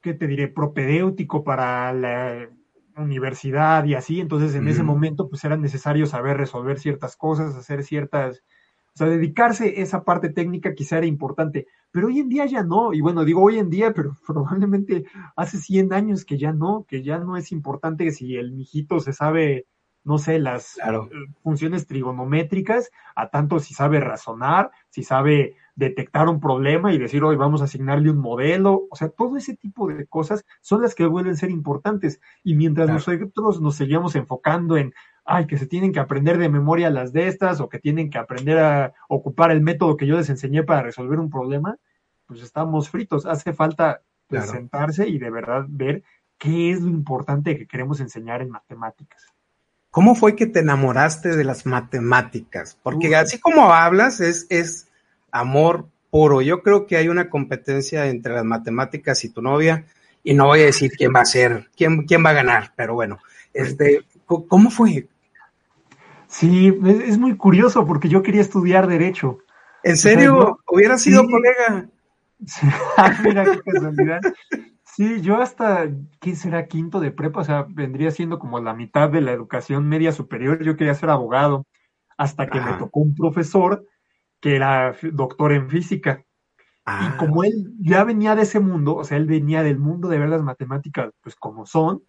¿qué 0.00 0.14
te 0.14 0.26
diré? 0.26 0.48
Propedéutico 0.48 1.44
para 1.44 1.92
la 1.92 2.48
universidad 2.96 3.84
y 3.84 3.94
así. 3.94 4.20
Entonces 4.20 4.54
en 4.54 4.68
ese 4.68 4.82
momento 4.82 5.28
pues 5.28 5.44
era 5.44 5.56
necesario 5.56 6.06
saber 6.06 6.36
resolver 6.36 6.78
ciertas 6.78 7.16
cosas, 7.16 7.54
hacer 7.54 7.84
ciertas 7.84 8.42
o 8.94 8.98
sea, 8.98 9.06
dedicarse 9.06 9.80
esa 9.80 10.04
parte 10.04 10.30
técnica 10.30 10.74
quizá 10.74 10.98
era 10.98 11.06
importante, 11.06 11.66
pero 11.92 12.08
hoy 12.08 12.18
en 12.18 12.28
día 12.28 12.46
ya 12.46 12.62
no. 12.62 12.92
Y 12.92 13.00
bueno, 13.00 13.24
digo 13.24 13.42
hoy 13.42 13.58
en 13.58 13.70
día, 13.70 13.92
pero 13.94 14.16
probablemente 14.26 15.04
hace 15.36 15.58
100 15.58 15.92
años 15.92 16.24
que 16.24 16.38
ya 16.38 16.52
no, 16.52 16.84
que 16.88 17.02
ya 17.02 17.18
no 17.18 17.36
es 17.36 17.52
importante 17.52 18.10
si 18.10 18.36
el 18.36 18.52
mijito 18.52 19.00
se 19.00 19.12
sabe, 19.12 19.66
no 20.02 20.18
sé, 20.18 20.38
las 20.38 20.78
eh, 20.78 20.82
funciones 21.42 21.86
trigonométricas, 21.86 22.90
a 23.14 23.28
tanto 23.28 23.58
si 23.58 23.74
sabe 23.74 24.00
razonar, 24.00 24.70
si 24.88 25.02
sabe 25.02 25.56
detectar 25.74 26.28
un 26.28 26.40
problema 26.40 26.92
y 26.92 26.98
decir, 26.98 27.22
hoy 27.24 27.36
vamos 27.36 27.60
a 27.60 27.64
asignarle 27.64 28.10
un 28.10 28.18
modelo. 28.18 28.86
O 28.90 28.96
sea, 28.96 29.08
todo 29.08 29.36
ese 29.36 29.56
tipo 29.56 29.88
de 29.88 30.06
cosas 30.06 30.44
son 30.60 30.82
las 30.82 30.94
que 30.94 31.06
vuelven 31.06 31.32
a 31.32 31.36
ser 31.36 31.50
importantes. 31.50 32.20
Y 32.42 32.54
mientras 32.54 32.88
nosotros 32.88 33.60
nos 33.60 33.76
seguíamos 33.76 34.14
enfocando 34.16 34.76
en 34.76 34.92
ay, 35.24 35.46
que 35.46 35.58
se 35.58 35.66
tienen 35.66 35.92
que 35.92 36.00
aprender 36.00 36.38
de 36.38 36.48
memoria 36.48 36.90
las 36.90 37.12
de 37.12 37.28
estas 37.28 37.60
o 37.60 37.68
que 37.68 37.78
tienen 37.78 38.10
que 38.10 38.18
aprender 38.18 38.58
a 38.58 38.94
ocupar 39.08 39.50
el 39.50 39.60
método 39.60 39.96
que 39.96 40.06
yo 40.06 40.16
les 40.16 40.28
enseñé 40.28 40.64
para 40.64 40.82
resolver 40.82 41.18
un 41.18 41.30
problema, 41.30 41.76
pues 42.26 42.42
estamos 42.42 42.90
fritos. 42.90 43.26
Hace 43.26 43.52
falta 43.52 44.02
presentarse 44.26 45.08
y 45.08 45.18
de 45.18 45.30
verdad 45.30 45.66
ver 45.68 46.02
qué 46.38 46.72
es 46.72 46.80
lo 46.80 46.88
importante 46.88 47.56
que 47.56 47.66
queremos 47.66 48.00
enseñar 48.00 48.42
en 48.42 48.50
matemáticas. 48.50 49.26
¿Cómo 49.90 50.14
fue 50.14 50.36
que 50.36 50.46
te 50.46 50.60
enamoraste 50.60 51.36
de 51.36 51.44
las 51.44 51.66
matemáticas? 51.66 52.78
Porque 52.82 53.14
así 53.16 53.40
como 53.40 53.72
hablas, 53.72 54.20
es, 54.20 54.46
es 54.48 54.88
amor 55.32 55.88
puro. 56.10 56.42
Yo 56.42 56.62
creo 56.62 56.86
que 56.86 56.96
hay 56.96 57.08
una 57.08 57.28
competencia 57.28 58.06
entre 58.06 58.34
las 58.34 58.44
matemáticas 58.44 59.24
y 59.24 59.30
tu 59.30 59.42
novia, 59.42 59.84
y 60.22 60.34
no 60.34 60.46
voy 60.46 60.60
a 60.60 60.66
decir 60.66 60.92
quién 60.96 61.12
va 61.14 61.20
a 61.20 61.24
ser, 61.24 61.70
quién, 61.76 62.04
quién 62.04 62.24
va 62.24 62.30
a 62.30 62.34
ganar, 62.34 62.72
pero 62.76 62.94
bueno, 62.94 63.18
este, 63.54 64.04
¿cómo 64.26 64.70
fue? 64.70 65.08
Sí, 66.28 66.72
es, 66.86 67.18
muy 67.18 67.36
curioso 67.36 67.84
porque 67.86 68.08
yo 68.08 68.22
quería 68.22 68.40
estudiar 68.40 68.86
Derecho. 68.86 69.38
¿En 69.82 69.96
serio? 69.96 70.58
¿Hubiera 70.68 70.98
sido 70.98 71.24
colega? 71.26 71.88
Mira 73.24 73.44
qué 73.44 73.60
casualidad. 73.72 74.20
Sí, 75.00 75.22
yo 75.22 75.38
hasta, 75.38 75.88
¿qué 76.20 76.36
será? 76.36 76.66
Quinto 76.66 77.00
de 77.00 77.10
prepa, 77.10 77.40
o 77.40 77.44
sea, 77.44 77.64
vendría 77.70 78.10
siendo 78.10 78.38
como 78.38 78.60
la 78.60 78.74
mitad 78.74 79.08
de 79.08 79.22
la 79.22 79.32
educación 79.32 79.88
media 79.88 80.12
superior. 80.12 80.62
Yo 80.62 80.76
quería 80.76 80.92
ser 80.92 81.08
abogado, 81.08 81.66
hasta 82.18 82.46
que 82.46 82.60
me 82.60 82.74
tocó 82.74 83.00
un 83.00 83.14
profesor 83.14 83.86
que 84.40 84.56
era 84.56 84.94
doctor 85.14 85.52
en 85.52 85.70
física. 85.70 86.26
Y 86.26 86.82
ah. 86.84 87.16
como 87.18 87.44
él 87.44 87.72
ya 87.78 88.04
venía 88.04 88.36
de 88.36 88.42
ese 88.42 88.60
mundo, 88.60 88.94
o 88.94 89.04
sea, 89.04 89.16
él 89.16 89.24
venía 89.24 89.62
del 89.62 89.78
mundo 89.78 90.06
de 90.06 90.18
ver 90.18 90.28
las 90.28 90.42
matemáticas, 90.42 91.08
pues 91.22 91.34
como 91.34 91.64
son, 91.64 92.02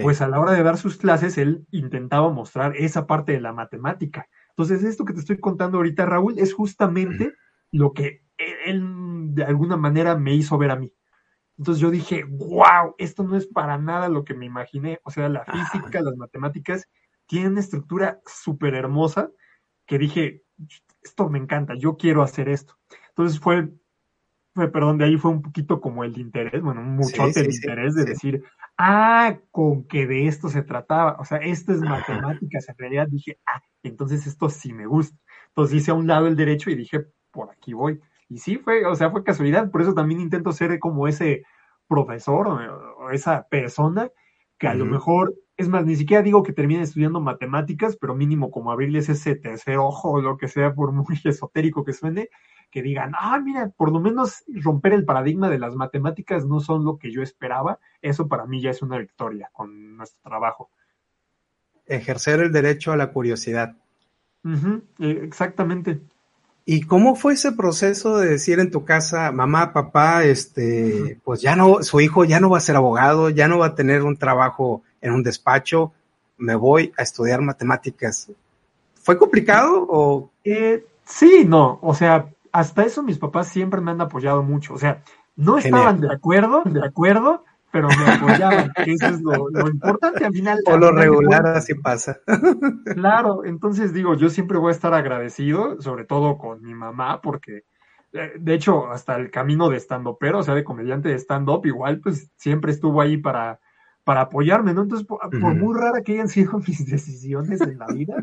pues 0.00 0.22
a 0.22 0.28
la 0.28 0.40
hora 0.40 0.52
de 0.52 0.62
dar 0.62 0.78
sus 0.78 0.96
clases, 0.96 1.36
él 1.36 1.66
intentaba 1.70 2.30
mostrar 2.30 2.74
esa 2.78 3.06
parte 3.06 3.32
de 3.32 3.42
la 3.42 3.52
matemática. 3.52 4.26
Entonces, 4.56 4.84
esto 4.84 5.04
que 5.04 5.12
te 5.12 5.20
estoy 5.20 5.38
contando 5.38 5.76
ahorita, 5.76 6.06
Raúl, 6.06 6.38
es 6.38 6.54
justamente 6.54 7.34
lo 7.72 7.92
que 7.92 8.22
él, 8.64 9.34
de 9.34 9.44
alguna 9.44 9.76
manera 9.76 10.16
me 10.16 10.32
hizo 10.32 10.56
ver 10.56 10.70
a 10.70 10.76
mí. 10.76 10.94
Entonces 11.62 11.80
yo 11.80 11.92
dije, 11.92 12.24
wow, 12.24 12.96
esto 12.98 13.22
no 13.22 13.36
es 13.36 13.46
para 13.46 13.78
nada 13.78 14.08
lo 14.08 14.24
que 14.24 14.34
me 14.34 14.46
imaginé. 14.46 14.98
O 15.04 15.12
sea, 15.12 15.28
la 15.28 15.44
física, 15.44 16.00
las 16.00 16.16
matemáticas 16.16 16.88
tienen 17.26 17.52
una 17.52 17.60
estructura 17.60 18.20
súper 18.26 18.74
hermosa 18.74 19.30
que 19.86 19.96
dije, 19.96 20.42
esto 21.04 21.28
me 21.28 21.38
encanta, 21.38 21.74
yo 21.76 21.96
quiero 21.96 22.22
hacer 22.22 22.48
esto. 22.48 22.76
Entonces 23.10 23.38
fue, 23.38 23.68
fue, 24.56 24.72
perdón, 24.72 24.98
de 24.98 25.04
ahí 25.04 25.16
fue 25.16 25.30
un 25.30 25.40
poquito 25.40 25.80
como 25.80 26.02
el 26.02 26.18
interés, 26.18 26.60
bueno, 26.60 26.82
mucho 26.82 27.26
el 27.26 27.54
interés 27.54 27.94
de 27.94 28.06
decir, 28.06 28.42
ah, 28.76 29.38
con 29.52 29.86
que 29.86 30.08
de 30.08 30.26
esto 30.26 30.48
se 30.48 30.62
trataba, 30.62 31.16
o 31.20 31.24
sea, 31.24 31.38
esto 31.38 31.72
es 31.72 31.80
matemáticas, 31.80 32.68
en 32.68 32.76
realidad 32.76 33.06
dije, 33.08 33.38
ah, 33.46 33.62
entonces 33.84 34.26
esto 34.26 34.50
sí 34.50 34.72
me 34.72 34.86
gusta. 34.86 35.16
Entonces 35.50 35.76
hice 35.76 35.92
a 35.92 35.94
un 35.94 36.08
lado 36.08 36.26
el 36.26 36.34
derecho 36.34 36.70
y 36.70 36.74
dije, 36.74 37.06
por 37.30 37.52
aquí 37.52 37.72
voy. 37.72 38.00
Y 38.32 38.38
sí 38.38 38.56
fue, 38.56 38.86
o 38.86 38.94
sea, 38.94 39.10
fue 39.10 39.24
casualidad, 39.24 39.70
por 39.70 39.82
eso 39.82 39.92
también 39.92 40.18
intento 40.20 40.52
ser 40.52 40.78
como 40.78 41.06
ese 41.06 41.42
profesor 41.86 42.48
o, 42.48 43.10
esa 43.10 43.46
persona 43.48 44.10
que 44.58 44.68
a 44.68 44.74
lo 44.74 44.86
mejor, 44.86 45.34
es 45.56 45.68
más, 45.68 45.84
ni 45.84 45.96
siquiera 45.96 46.22
digo 46.22 46.42
que 46.42 46.52
termine 46.52 46.82
estudiando 46.82 47.20
matemáticas, 47.20 47.96
pero 48.00 48.14
mínimo 48.14 48.50
como 48.50 48.72
abrirles 48.72 49.08
ese 49.08 49.34
tercer 49.34 49.76
ojo 49.76 50.12
o 50.12 50.22
lo 50.22 50.38
que 50.38 50.48
sea, 50.48 50.72
por 50.72 50.92
muy 50.92 51.04
esotérico 51.24 51.84
que 51.84 51.92
suene, 51.92 52.30
que 52.70 52.80
digan, 52.80 53.12
ah, 53.18 53.38
mira, 53.38 53.68
por 53.76 53.92
lo 53.92 54.00
menos 54.00 54.44
romper 54.48 54.94
el 54.94 55.04
paradigma 55.04 55.50
de 55.50 55.58
las 55.58 55.74
matemáticas 55.74 56.46
no 56.46 56.60
son 56.60 56.84
lo 56.84 56.96
que 56.96 57.12
yo 57.12 57.22
esperaba, 57.22 57.80
eso 58.00 58.28
para 58.28 58.46
mí 58.46 58.62
ya 58.62 58.70
es 58.70 58.80
una 58.80 58.96
victoria 58.96 59.50
con 59.52 59.96
nuestro 59.96 60.22
trabajo. 60.22 60.70
Ejercer 61.84 62.40
el 62.40 62.52
derecho 62.52 62.92
a 62.92 62.96
la 62.96 63.12
curiosidad. 63.12 63.76
Eh, 65.00 65.20
exactamente. 65.22 66.00
¿Y 66.64 66.82
cómo 66.82 67.16
fue 67.16 67.32
ese 67.32 67.52
proceso 67.52 68.18
de 68.18 68.30
decir 68.30 68.60
en 68.60 68.70
tu 68.70 68.84
casa, 68.84 69.32
mamá, 69.32 69.72
papá, 69.72 70.24
este, 70.24 71.18
pues 71.24 71.40
ya 71.40 71.56
no, 71.56 71.82
su 71.82 72.00
hijo 72.00 72.24
ya 72.24 72.38
no 72.38 72.50
va 72.50 72.58
a 72.58 72.60
ser 72.62 72.76
abogado, 72.76 73.30
ya 73.30 73.48
no 73.48 73.58
va 73.58 73.66
a 73.66 73.74
tener 73.74 74.02
un 74.02 74.16
trabajo 74.16 74.82
en 75.00 75.12
un 75.12 75.24
despacho, 75.24 75.92
me 76.38 76.54
voy 76.54 76.92
a 76.96 77.02
estudiar 77.02 77.40
matemáticas? 77.42 78.30
¿Fue 78.94 79.18
complicado 79.18 79.86
o? 79.88 80.30
Eh, 80.44 80.86
sí, 81.04 81.44
no, 81.44 81.80
o 81.82 81.94
sea, 81.94 82.28
hasta 82.52 82.84
eso 82.84 83.02
mis 83.02 83.18
papás 83.18 83.48
siempre 83.48 83.80
me 83.80 83.90
han 83.90 84.00
apoyado 84.00 84.44
mucho, 84.44 84.74
o 84.74 84.78
sea, 84.78 85.02
no 85.34 85.58
estaban 85.58 86.00
de 86.00 86.12
acuerdo, 86.12 86.62
de 86.64 86.86
acuerdo, 86.86 87.44
pero 87.72 87.88
me 87.88 88.12
apoyaban, 88.12 88.72
que 88.84 88.92
eso 88.92 89.06
es 89.06 89.22
lo, 89.22 89.48
importante 89.68 90.24
al 90.24 90.32
final. 90.32 90.58
O 90.66 90.76
lo 90.76 90.92
regular 90.92 91.46
así 91.46 91.74
pasa. 91.74 92.20
Claro, 92.94 93.44
entonces 93.44 93.92
digo, 93.92 94.14
yo 94.14 94.28
siempre 94.28 94.58
voy 94.58 94.68
a 94.68 94.72
estar 94.72 94.94
agradecido, 94.94 95.80
sobre 95.80 96.04
todo 96.04 96.36
con 96.36 96.62
mi 96.62 96.74
mamá, 96.74 97.20
porque 97.22 97.64
eh, 98.12 98.32
de 98.38 98.54
hecho, 98.54 98.90
hasta 98.90 99.16
el 99.16 99.30
camino 99.30 99.70
de 99.70 99.78
stand 99.78 100.06
pero 100.20 100.40
o 100.40 100.42
sea, 100.42 100.54
de 100.54 100.64
comediante 100.64 101.08
de 101.08 101.18
stand-up, 101.18 101.64
igual, 101.64 102.00
pues 102.00 102.30
siempre 102.36 102.72
estuvo 102.72 103.00
ahí 103.00 103.16
para, 103.16 103.60
para 104.04 104.22
apoyarme, 104.22 104.74
¿no? 104.74 104.82
Entonces, 104.82 105.06
por, 105.06 105.30
muy 105.54 105.78
rara 105.78 106.02
que 106.02 106.12
hayan 106.12 106.28
sido 106.28 106.58
mis 106.66 106.86
decisiones 106.86 107.60
en 107.62 107.78
la 107.78 107.86
vida, 107.86 108.16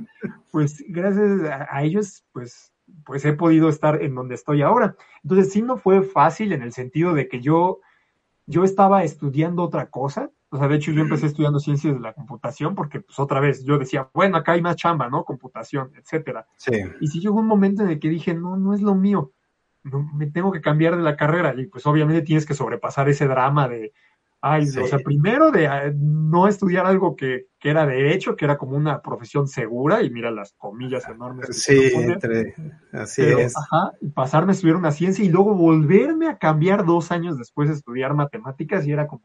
pues 0.51 0.83
gracias 0.87 1.41
a, 1.69 1.83
ellos, 1.83 2.23
pues, 2.31 2.71
pues 3.03 3.25
he 3.25 3.33
podido 3.33 3.69
estar 3.69 4.01
en 4.01 4.13
donde 4.13 4.35
estoy 4.35 4.61
ahora. 4.61 4.95
Entonces, 5.23 5.51
sí 5.51 5.61
no 5.61 5.77
fue 5.77 6.03
fácil 6.03 6.53
en 6.53 6.61
el 6.61 6.71
sentido 6.71 7.13
de 7.13 7.27
que 7.27 7.41
yo 7.41 7.79
yo 8.49 8.63
estaba 8.63 9.03
estudiando 9.03 9.61
otra 9.61 9.89
cosa, 9.89 10.31
o 10.49 10.57
sea, 10.57 10.67
de 10.67 10.75
hecho 10.75 10.91
yo 10.91 11.03
empecé 11.03 11.27
estudiando 11.27 11.59
ciencias 11.59 11.93
de 11.93 11.99
la 11.99 12.13
computación 12.13 12.73
porque, 12.73 12.99
pues 12.99 13.19
otra 13.19 13.39
vez, 13.39 13.63
yo 13.63 13.77
decía, 13.77 14.09
bueno, 14.11 14.37
acá 14.37 14.53
hay 14.53 14.61
más 14.61 14.75
chamba, 14.75 15.07
¿no? 15.07 15.23
Computación, 15.23 15.91
etcétera. 15.95 16.47
Sí. 16.57 16.71
Y 16.99 17.07
si 17.07 17.19
llegó 17.19 17.39
un 17.39 17.45
momento 17.45 17.83
en 17.83 17.89
el 17.89 17.99
que 17.99 18.09
dije, 18.09 18.33
no, 18.33 18.57
no 18.57 18.73
es 18.73 18.81
lo 18.81 18.95
mío, 18.95 19.33
me 19.83 20.25
tengo 20.25 20.51
que 20.51 20.61
cambiar 20.61 20.97
de 20.97 21.03
la 21.03 21.15
carrera 21.15 21.53
y 21.55 21.67
pues 21.67 21.85
obviamente 21.85 22.23
tienes 22.23 22.47
que 22.47 22.55
sobrepasar 22.55 23.07
ese 23.07 23.27
drama 23.27 23.69
de, 23.69 23.93
Ay, 24.41 24.69
o 24.69 24.87
sea, 24.87 24.99
primero 24.99 25.51
de 25.51 25.65
eh, 25.65 25.93
no 25.97 26.47
estudiar 26.47 26.85
algo 26.85 27.13
que, 27.17 27.47
que, 27.59 27.69
era 27.69 27.85
derecho, 27.85 28.37
que 28.37 28.45
era 28.45 28.57
como 28.57 28.77
una 28.77 29.01
profesión 29.01 29.49
segura, 29.49 30.01
y 30.01 30.09
mira 30.09 30.31
las 30.31 30.53
comillas 30.53 31.05
enormes. 31.09 31.61
sí, 31.61 31.91
entre, 31.93 32.55
así 32.93 33.21
es. 33.21 33.53
Ajá, 33.57 33.91
y 33.99 34.07
pasarme 34.07 34.51
a 34.51 34.55
estudiar 34.55 34.77
una 34.77 34.91
ciencia 34.91 35.25
y 35.25 35.29
luego 35.29 35.55
volverme 35.55 36.29
a 36.29 36.37
cambiar 36.37 36.85
dos 36.85 37.11
años 37.11 37.37
después 37.37 37.69
a 37.69 37.73
estudiar 37.73 38.13
matemáticas, 38.13 38.87
y 38.87 38.93
era 38.93 39.07
como, 39.07 39.23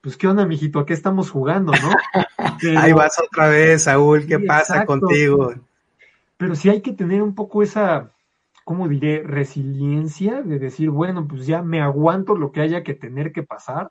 pues, 0.00 0.16
¿qué 0.16 0.28
onda, 0.28 0.46
mijito? 0.46 0.78
¿A 0.78 0.86
qué 0.86 0.94
estamos 0.94 1.30
jugando, 1.30 1.72
no? 1.72 1.90
Ahí 2.78 2.92
vas 2.94 3.20
otra 3.20 3.48
vez, 3.48 3.82
Saúl, 3.82 4.26
¿qué 4.26 4.38
pasa 4.38 4.86
contigo? 4.86 5.52
Pero 6.38 6.54
sí 6.54 6.70
hay 6.70 6.80
que 6.80 6.92
tener 6.92 7.20
un 7.20 7.34
poco 7.34 7.62
esa, 7.62 8.12
¿cómo 8.64 8.88
diré? 8.88 9.22
Resiliencia 9.24 10.40
de 10.40 10.58
decir, 10.58 10.88
bueno, 10.88 11.28
pues 11.28 11.46
ya 11.46 11.60
me 11.60 11.82
aguanto 11.82 12.34
lo 12.34 12.50
que 12.50 12.62
haya 12.62 12.82
que 12.82 12.94
tener 12.94 13.30
que 13.30 13.42
pasar 13.42 13.90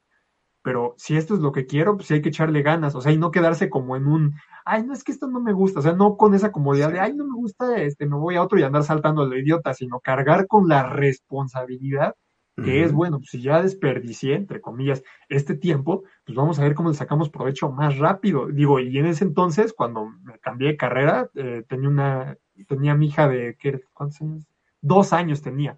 pero 0.63 0.95
si 0.97 1.17
esto 1.17 1.35
es 1.35 1.41
lo 1.41 1.51
que 1.51 1.65
quiero, 1.65 1.95
pues 1.95 2.07
sí 2.07 2.15
hay 2.15 2.21
que 2.21 2.29
echarle 2.29 2.61
ganas, 2.63 2.95
o 2.95 3.01
sea, 3.01 3.11
y 3.11 3.17
no 3.17 3.31
quedarse 3.31 3.69
como 3.69 3.95
en 3.95 4.07
un, 4.07 4.35
ay, 4.65 4.83
no 4.83 4.93
es 4.93 5.03
que 5.03 5.11
esto 5.11 5.27
no 5.27 5.41
me 5.41 5.53
gusta, 5.53 5.79
o 5.79 5.83
sea, 5.83 5.93
no 5.93 6.17
con 6.17 6.33
esa 6.33 6.51
comodidad 6.51 6.91
de, 6.91 6.99
ay, 6.99 7.13
no 7.13 7.25
me 7.25 7.35
gusta, 7.35 7.81
este, 7.81 8.05
me 8.07 8.17
voy 8.17 8.35
a 8.35 8.43
otro 8.43 8.59
y 8.59 8.63
andar 8.63 8.83
saltando 8.83 9.21
a 9.21 9.25
lo 9.25 9.37
idiota, 9.37 9.73
sino 9.73 9.99
cargar 9.99 10.47
con 10.47 10.67
la 10.67 10.83
responsabilidad 10.83 12.15
que 12.61 12.83
es, 12.83 12.93
bueno, 12.93 13.17
pues 13.17 13.31
si 13.31 13.41
ya 13.41 13.63
desperdicié, 13.63 14.35
entre 14.35 14.61
comillas, 14.61 15.03
este 15.27 15.55
tiempo, 15.55 16.03
pues 16.23 16.35
vamos 16.35 16.59
a 16.59 16.63
ver 16.63 16.75
cómo 16.75 16.89
le 16.89 16.95
sacamos 16.95 17.31
provecho 17.31 17.71
más 17.71 17.97
rápido. 17.97 18.47
Digo, 18.47 18.79
y 18.79 18.95
en 18.99 19.07
ese 19.07 19.23
entonces, 19.23 19.73
cuando 19.73 20.05
me 20.23 20.37
cambié 20.39 20.69
de 20.69 20.77
carrera, 20.77 21.29
eh, 21.33 21.63
tenía 21.67 21.89
una, 21.89 22.37
tenía 22.67 22.93
mi 22.93 23.07
hija 23.07 23.27
de, 23.27 23.55
¿qué, 23.59 23.81
¿cuántos 23.91 24.21
años? 24.21 24.45
Dos 24.81 25.13
años 25.13 25.41
tenía. 25.41 25.77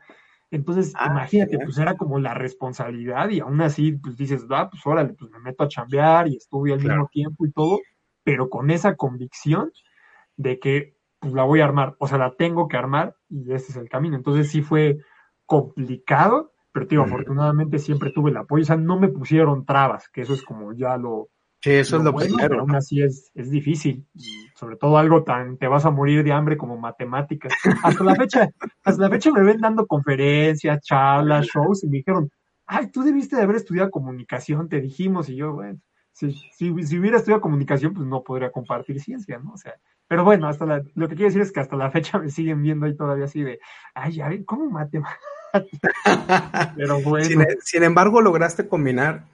Entonces, 0.51 0.93
ah, 0.95 1.07
imagínate, 1.11 1.57
pues 1.57 1.77
era 1.77 1.95
como 1.95 2.19
la 2.19 2.33
responsabilidad 2.33 3.29
y 3.29 3.39
aún 3.39 3.61
así, 3.61 3.93
pues 3.93 4.15
dices, 4.15 4.45
ah, 4.49 4.69
pues 4.69 4.85
órale, 4.85 5.13
pues 5.13 5.31
me 5.31 5.39
meto 5.39 5.63
a 5.63 5.67
chambear 5.67 6.27
y 6.27 6.37
estuve 6.37 6.73
al 6.73 6.79
mismo 6.79 7.09
tiempo 7.11 7.45
y 7.45 7.51
todo, 7.51 7.79
pero 8.23 8.49
con 8.49 8.69
esa 8.69 8.95
convicción 8.95 9.71
de 10.37 10.59
que 10.59 10.95
pues 11.19 11.33
la 11.33 11.43
voy 11.43 11.61
a 11.61 11.65
armar, 11.65 11.95
o 11.99 12.07
sea, 12.07 12.17
la 12.17 12.35
tengo 12.35 12.67
que 12.67 12.77
armar 12.77 13.15
y 13.29 13.51
ese 13.51 13.71
es 13.71 13.77
el 13.77 13.89
camino. 13.89 14.15
Entonces 14.15 14.51
sí 14.51 14.61
fue 14.61 14.97
complicado, 15.45 16.53
pero 16.71 16.85
digo, 16.85 17.03
afortunadamente 17.03 17.79
siempre 17.79 18.11
tuve 18.11 18.31
el 18.31 18.37
apoyo, 18.37 18.61
o 18.61 18.65
sea, 18.65 18.75
no 18.75 18.99
me 18.99 19.07
pusieron 19.07 19.65
trabas, 19.65 20.09
que 20.09 20.21
eso 20.21 20.33
es 20.33 20.43
como 20.43 20.73
ya 20.73 20.97
lo, 20.97 21.29
Sí, 21.65 21.71
eso 21.71 21.97
es 21.97 22.03
lo 22.03 22.11
bueno, 22.11 22.27
primero. 22.27 22.49
Pero 22.49 22.61
aún 22.61 22.75
así 22.75 23.01
es, 23.01 23.31
es 23.33 23.49
difícil. 23.49 24.05
sobre 24.53 24.75
todo 24.75 24.99
algo 24.99 25.23
tan, 25.23 25.57
te 25.57 25.67
vas 25.67 25.83
a 25.83 25.89
morir 25.89 26.23
de 26.23 26.31
hambre 26.31 26.57
como 26.57 26.77
matemáticas. 26.77 27.51
Hasta 27.81 28.03
la 28.03 28.13
fecha, 28.13 28.47
hasta 28.83 29.01
la 29.01 29.09
fecha 29.09 29.31
me 29.31 29.41
ven 29.41 29.59
dando 29.59 29.87
conferencias, 29.87 30.79
charlas, 30.83 31.47
shows, 31.47 31.83
y 31.83 31.87
me 31.87 31.97
dijeron, 31.97 32.29
ay, 32.67 32.91
tú 32.91 33.01
debiste 33.01 33.35
de 33.35 33.41
haber 33.41 33.55
estudiado 33.55 33.89
comunicación, 33.89 34.69
te 34.69 34.79
dijimos, 34.79 35.27
y 35.27 35.37
yo, 35.37 35.53
bueno, 35.53 35.79
si, 36.11 36.33
si, 36.55 36.69
hubiera 36.69 37.17
estudiado 37.17 37.41
comunicación, 37.41 37.95
pues 37.95 38.05
no 38.05 38.21
podría 38.21 38.51
compartir 38.51 39.01
ciencia, 39.01 39.39
¿no? 39.39 39.53
O 39.53 39.57
sea, 39.57 39.73
pero 40.07 40.23
bueno, 40.23 40.47
hasta 40.47 40.67
la, 40.67 40.83
lo 40.93 41.09
que 41.09 41.15
quiero 41.15 41.29
decir 41.29 41.41
es 41.41 41.51
que 41.51 41.61
hasta 41.61 41.75
la 41.75 41.89
fecha 41.89 42.19
me 42.19 42.29
siguen 42.29 42.61
viendo 42.61 42.85
ahí 42.85 42.95
todavía 42.95 43.25
así 43.25 43.41
de, 43.41 43.59
ay, 43.95 44.13
ya 44.13 44.29
ven, 44.29 44.43
¿cómo 44.43 44.69
matemáticas? 44.69 45.19
pero 46.77 47.01
bueno. 47.01 47.43
sin 47.63 47.81
embargo, 47.81 48.21
lograste 48.21 48.67
combinar 48.67 49.25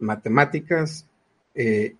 matemáticas, 0.00 1.07
eh, 1.58 1.96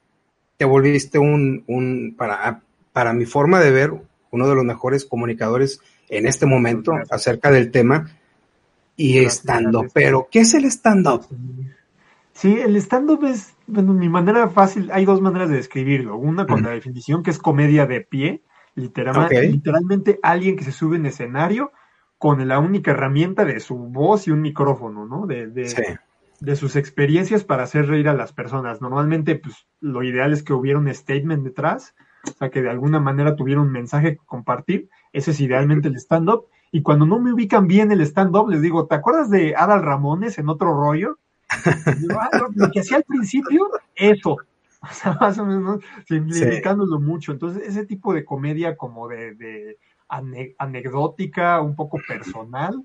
te 0.57 0.65
volviste 0.65 1.19
un, 1.19 1.65
un 1.67 2.15
para, 2.17 2.62
para 2.93 3.12
mi 3.12 3.27
forma 3.27 3.61
de 3.61 3.73
ver, 3.73 3.93
uno 4.31 4.49
de 4.49 4.55
los 4.55 4.65
mejores 4.65 5.05
comunicadores 5.05 5.81
en 6.09 6.27
este 6.27 6.47
momento 6.47 6.93
acerca 7.11 7.50
del 7.50 7.71
tema 7.73 8.09
y 8.97 9.19
stand-up. 9.27 9.91
Pero, 9.93 10.29
¿qué 10.31 10.41
es 10.41 10.55
el 10.55 10.65
stand-up? 10.67 11.27
Sí, 12.33 12.57
el 12.61 12.77
stand-up 12.77 13.25
es, 13.25 13.55
bueno, 13.67 13.95
mi 13.95 14.09
manera 14.09 14.49
fácil, 14.49 14.91
hay 14.93 15.05
dos 15.05 15.21
maneras 15.21 15.50
de 15.50 15.57
describirlo. 15.57 16.17
Una 16.17 16.47
con 16.47 16.62
la 16.62 16.71
definición 16.71 17.25
que 17.25 17.31
es 17.31 17.38
comedia 17.38 17.87
de 17.87 18.00
pie, 18.00 18.43
literalmente, 18.77 19.43
literalmente 19.43 20.21
alguien 20.23 20.57
que 20.57 20.65
se 20.65 20.73
sube 20.73 20.97
en 20.97 21.07
escenario 21.07 21.73
con 22.17 22.47
la 22.47 22.61
única 22.61 22.93
herramienta 22.93 23.45
de 23.45 23.59
su 23.59 23.77
voz 23.77 24.29
y 24.29 24.31
un 24.31 24.41
micrófono, 24.41 25.05
¿no? 25.05 25.27
De, 25.27 25.49
de, 25.49 25.99
de 26.40 26.57
sus 26.57 26.76
experiencias 26.76 27.45
para 27.45 27.64
hacer 27.64 27.87
reír 27.87 28.09
a 28.09 28.14
las 28.14 28.33
personas. 28.33 28.80
Normalmente, 28.80 29.37
pues, 29.37 29.66
lo 29.80 30.02
ideal 30.02 30.33
es 30.33 30.42
que 30.42 30.52
hubiera 30.52 30.78
un 30.78 30.92
statement 30.92 31.45
detrás, 31.45 31.95
o 32.25 32.33
sea, 32.38 32.50
que 32.50 32.62
de 32.62 32.71
alguna 32.71 33.00
manera 33.00 33.37
tuviera 33.37 33.61
un 33.61 33.73
mensaje 33.73 34.16
que 34.16 34.26
compartir. 34.26 34.88
Ese 35.12 35.33
es 35.33 35.40
idealmente 35.40 35.88
el 35.88 35.97
stand-up. 35.97 36.47
Y 36.71 36.83
cuando 36.83 37.07
no 37.07 37.18
me 37.18 37.33
ubican 37.33 37.66
bien 37.66 37.90
el 37.90 38.02
stand-up, 38.02 38.49
les 38.49 38.62
digo, 38.62 38.87
¿te 38.87 38.95
acuerdas 38.95 39.30
de 39.30 39.54
Adal 39.57 39.83
Ramones 39.83 40.38
en 40.38 40.49
otro 40.49 40.75
rollo? 40.75 41.18
Ah, 42.18 42.28
lo 42.54 42.71
que 42.71 42.80
hacía 42.80 42.99
al 42.99 43.04
principio, 43.04 43.68
eso. 43.95 44.37
O 44.80 44.95
sea, 44.95 45.18
más 45.21 45.37
o 45.38 45.45
menos, 45.45 45.83
simplificándolo 46.07 47.00
mucho. 47.00 47.33
Entonces, 47.33 47.66
ese 47.66 47.85
tipo 47.85 48.14
de 48.14 48.25
comedia 48.25 48.76
como 48.76 49.09
de, 49.09 49.35
de 49.35 49.76
anecdótica, 50.57 51.61
un 51.61 51.75
poco 51.75 51.99
personal, 52.07 52.85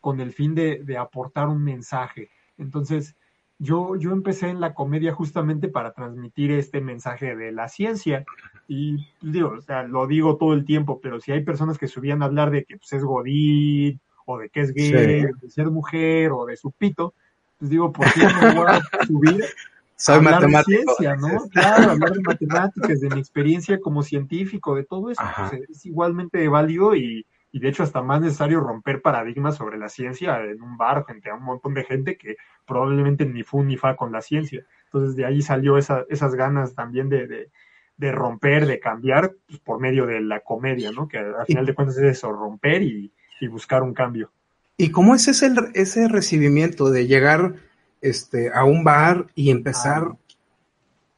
con 0.00 0.20
el 0.20 0.32
fin 0.32 0.54
de, 0.54 0.84
de 0.84 0.96
aportar 0.96 1.48
un 1.48 1.64
mensaje. 1.64 2.30
Entonces, 2.58 3.16
yo, 3.58 3.96
yo 3.96 4.10
empecé 4.10 4.48
en 4.48 4.60
la 4.60 4.74
comedia 4.74 5.12
justamente 5.12 5.68
para 5.68 5.92
transmitir 5.92 6.50
este 6.50 6.80
mensaje 6.80 7.36
de 7.36 7.52
la 7.52 7.68
ciencia. 7.68 8.24
Y 8.66 9.06
digo, 9.20 9.54
o 9.58 9.60
sea, 9.60 9.84
lo 9.84 10.06
digo 10.06 10.36
todo 10.36 10.52
el 10.52 10.64
tiempo, 10.64 11.00
pero 11.00 11.20
si 11.20 11.32
hay 11.32 11.44
personas 11.44 11.78
que 11.78 11.88
subían 11.88 12.22
a 12.22 12.26
hablar 12.26 12.50
de 12.50 12.64
que 12.64 12.76
pues, 12.76 12.92
es 12.92 13.04
godín, 13.04 14.00
o 14.26 14.38
de 14.38 14.48
que 14.48 14.60
es 14.60 14.72
gay, 14.72 15.22
de 15.22 15.50
ser 15.50 15.70
mujer, 15.70 16.32
o 16.32 16.46
de 16.46 16.56
su 16.56 16.72
pito, 16.72 17.14
pues 17.58 17.70
digo, 17.70 17.92
¿por 17.92 18.12
qué 18.12 18.22
no 18.22 18.54
voy 18.54 18.66
a 18.68 19.06
subir 19.06 19.44
Soy 19.96 20.16
hablar 20.16 20.34
matemático. 20.34 20.70
de 20.70 20.96
ciencia, 20.96 21.14
¿no? 21.14 21.48
Claro, 21.50 21.92
hablar 21.92 22.12
de 22.12 22.20
matemáticas, 22.22 23.00
de 23.00 23.08
mi 23.10 23.20
experiencia 23.20 23.80
como 23.80 24.02
científico, 24.02 24.74
de 24.74 24.82
todo 24.82 25.10
eso, 25.10 25.22
pues, 25.36 25.62
es 25.70 25.86
igualmente 25.86 26.48
válido 26.48 26.96
y, 26.96 27.24
y 27.52 27.60
de 27.60 27.68
hecho 27.68 27.82
hasta 27.82 28.02
más 28.02 28.22
necesario 28.22 28.60
romper 28.60 29.02
paradigmas 29.02 29.56
sobre 29.56 29.78
la 29.78 29.90
ciencia 29.90 30.42
en 30.42 30.62
un 30.62 30.78
bar 30.78 31.04
frente 31.04 31.30
a 31.30 31.34
un 31.34 31.44
montón 31.44 31.74
de 31.74 31.84
gente 31.84 32.16
que 32.16 32.36
probablemente 32.66 33.26
ni 33.26 33.42
fu 33.42 33.62
ni 33.62 33.76
fa 33.76 33.94
con 33.94 34.10
la 34.10 34.22
ciencia. 34.22 34.64
Entonces 34.86 35.14
de 35.16 35.26
ahí 35.26 35.42
salió 35.42 35.76
esa, 35.76 36.04
esas 36.08 36.34
ganas 36.34 36.74
también 36.74 37.10
de, 37.10 37.50
de, 37.96 38.12
romper, 38.12 38.66
de 38.66 38.80
cambiar 38.80 39.34
pues, 39.46 39.60
por 39.60 39.78
medio 39.78 40.06
de 40.06 40.22
la 40.22 40.40
comedia, 40.40 40.92
¿no? 40.92 41.06
Que 41.06 41.18
al 41.18 41.46
final 41.46 41.66
de 41.66 41.74
cuentas 41.74 41.98
es 41.98 42.04
eso, 42.04 42.32
romper 42.32 42.82
y, 42.82 43.12
buscar 43.50 43.82
un 43.82 43.92
cambio. 43.92 44.30
¿Y 44.76 44.92
cómo 44.92 45.16
es 45.16 45.26
ese, 45.26 45.52
ese 45.74 46.06
recibimiento 46.06 46.90
de 46.90 47.08
llegar 47.08 47.56
este, 48.00 48.52
a 48.54 48.64
un 48.64 48.84
bar 48.84 49.26
y 49.34 49.50
empezar 49.50 50.04
ah. 50.12 50.16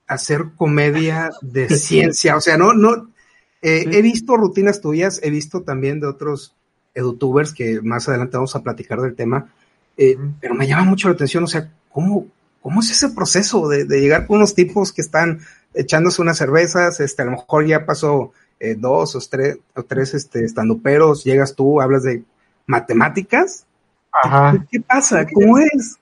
a 0.06 0.14
hacer 0.14 0.46
comedia 0.56 1.30
de 1.42 1.68
ciencia? 1.68 2.34
O 2.36 2.40
sea, 2.40 2.56
no, 2.56 2.72
no, 2.72 3.10
eh, 3.66 3.88
he 3.92 4.02
visto 4.02 4.36
rutinas 4.36 4.82
tuyas, 4.82 5.20
he 5.22 5.30
visto 5.30 5.62
también 5.62 5.98
de 5.98 6.06
otros 6.06 6.54
edutubers 6.92 7.54
que 7.54 7.80
más 7.80 8.06
adelante 8.06 8.36
vamos 8.36 8.54
a 8.54 8.62
platicar 8.62 9.00
del 9.00 9.16
tema, 9.16 9.54
eh, 9.96 10.18
pero 10.38 10.54
me 10.54 10.66
llama 10.66 10.84
mucho 10.84 11.08
la 11.08 11.14
atención, 11.14 11.44
o 11.44 11.46
sea, 11.46 11.72
¿cómo, 11.88 12.26
cómo 12.60 12.80
es 12.80 12.90
ese 12.90 13.08
proceso 13.08 13.66
de, 13.70 13.86
llegar 13.86 14.26
con 14.26 14.36
unos 14.36 14.54
tipos 14.54 14.92
que 14.92 15.00
están 15.00 15.40
echándose 15.72 16.20
unas 16.20 16.36
cervezas, 16.36 17.00
este, 17.00 17.22
a 17.22 17.24
lo 17.24 17.30
mejor 17.30 17.66
ya 17.66 17.86
pasó 17.86 18.32
eh, 18.60 18.74
dos 18.78 19.16
o 19.16 19.20
tres, 19.30 19.56
o 19.74 19.82
tres 19.82 20.12
este, 20.12 20.44
estandoperos, 20.44 21.24
llegas 21.24 21.54
tú, 21.54 21.80
hablas 21.80 22.02
de 22.02 22.22
matemáticas. 22.66 23.64
Ajá. 24.12 24.62
¿Qué 24.70 24.78
pasa? 24.82 25.26
¿Cómo 25.32 25.56
es? 25.58 25.96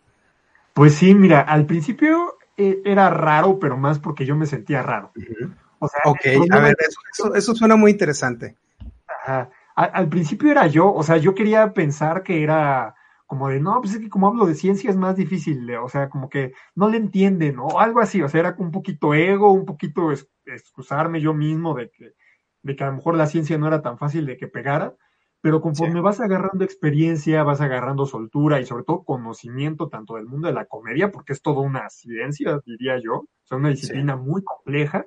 Pues 0.75 0.97
sí, 0.97 1.14
mira, 1.14 1.42
al 1.42 1.66
principio 1.66 2.38
era 2.57 3.09
raro, 3.09 3.61
pero 3.61 3.76
más 3.76 4.00
porque 4.00 4.26
yo 4.26 4.35
me 4.35 4.47
sentía 4.47 4.83
raro 4.83 5.12
ok, 6.05 6.21
a 6.51 6.59
ver, 6.61 6.77
eso, 7.35 7.55
suena 7.55 7.77
muy 7.77 7.91
interesante. 7.91 8.57
Al, 9.75 10.09
principio 10.09 10.51
era 10.51 10.67
yo, 10.67 10.93
o 10.93 11.03
sea, 11.03 11.17
yo 11.17 11.35
quería 11.35 11.73
pensar 11.73 12.23
que 12.23 12.43
era 12.43 12.95
como 13.27 13.49
de, 13.49 13.61
no, 13.61 13.81
pues 13.81 13.95
es 13.95 14.01
que 14.01 14.11
como 14.11 14.29
hablo 14.29 14.45
de 14.45 14.55
ciencia 14.55 14.91
es 14.91 14.97
más 14.97 15.17
difícil, 15.17 15.75
o 15.77 15.89
sea, 15.89 16.11
como 16.11 16.29
que 16.29 16.53
no 16.75 16.91
le 16.91 16.99
entienden, 16.99 17.59
o 17.59 17.81
algo 17.81 18.01
así, 18.01 18.21
o 18.21 18.29
sea, 18.29 18.41
era 18.41 18.55
un 18.59 18.71
poquito 18.71 19.15
ego, 19.15 19.53
un 19.53 19.65
poquito 19.65 20.12
excusarme 20.45 21.21
yo 21.21 21.33
mismo 21.33 21.75
de 21.75 21.91
que, 21.91 22.12
de 22.62 22.77
que 22.77 22.85
a 22.85 22.89
lo 22.89 22.95
mejor 22.95 23.17
la 23.17 23.27
ciencia 23.27 23.57
no 23.57 23.67
era 23.67 23.81
tan 23.81 23.97
fácil 23.97 24.27
de 24.27 24.37
que 24.37 24.49
pegara, 24.49 24.95
pero 25.43 25.61
conforme 25.61 26.01
vas 26.01 26.21
agarrando 26.21 26.65
experiencia, 26.65 27.43
vas 27.43 27.61
agarrando 27.61 28.07
soltura 28.07 28.61
y 28.61 28.65
sobre 28.65 28.85
todo 28.85 29.03
conocimiento 29.03 29.89
tanto 29.89 30.15
del 30.15 30.27
mundo 30.27 30.47
de 30.47 30.55
la 30.55 30.67
comedia, 30.67 31.11
porque 31.11 31.33
es 31.33 31.43
toda 31.43 31.62
una 31.62 31.91
ciencia, 31.91 32.61
diría 32.65 33.01
yo, 33.03 33.15
o 33.15 33.29
sea, 33.45 33.59
una 33.59 33.71
disciplina 33.71 34.15
muy 34.15 34.45
compleja, 34.45 35.05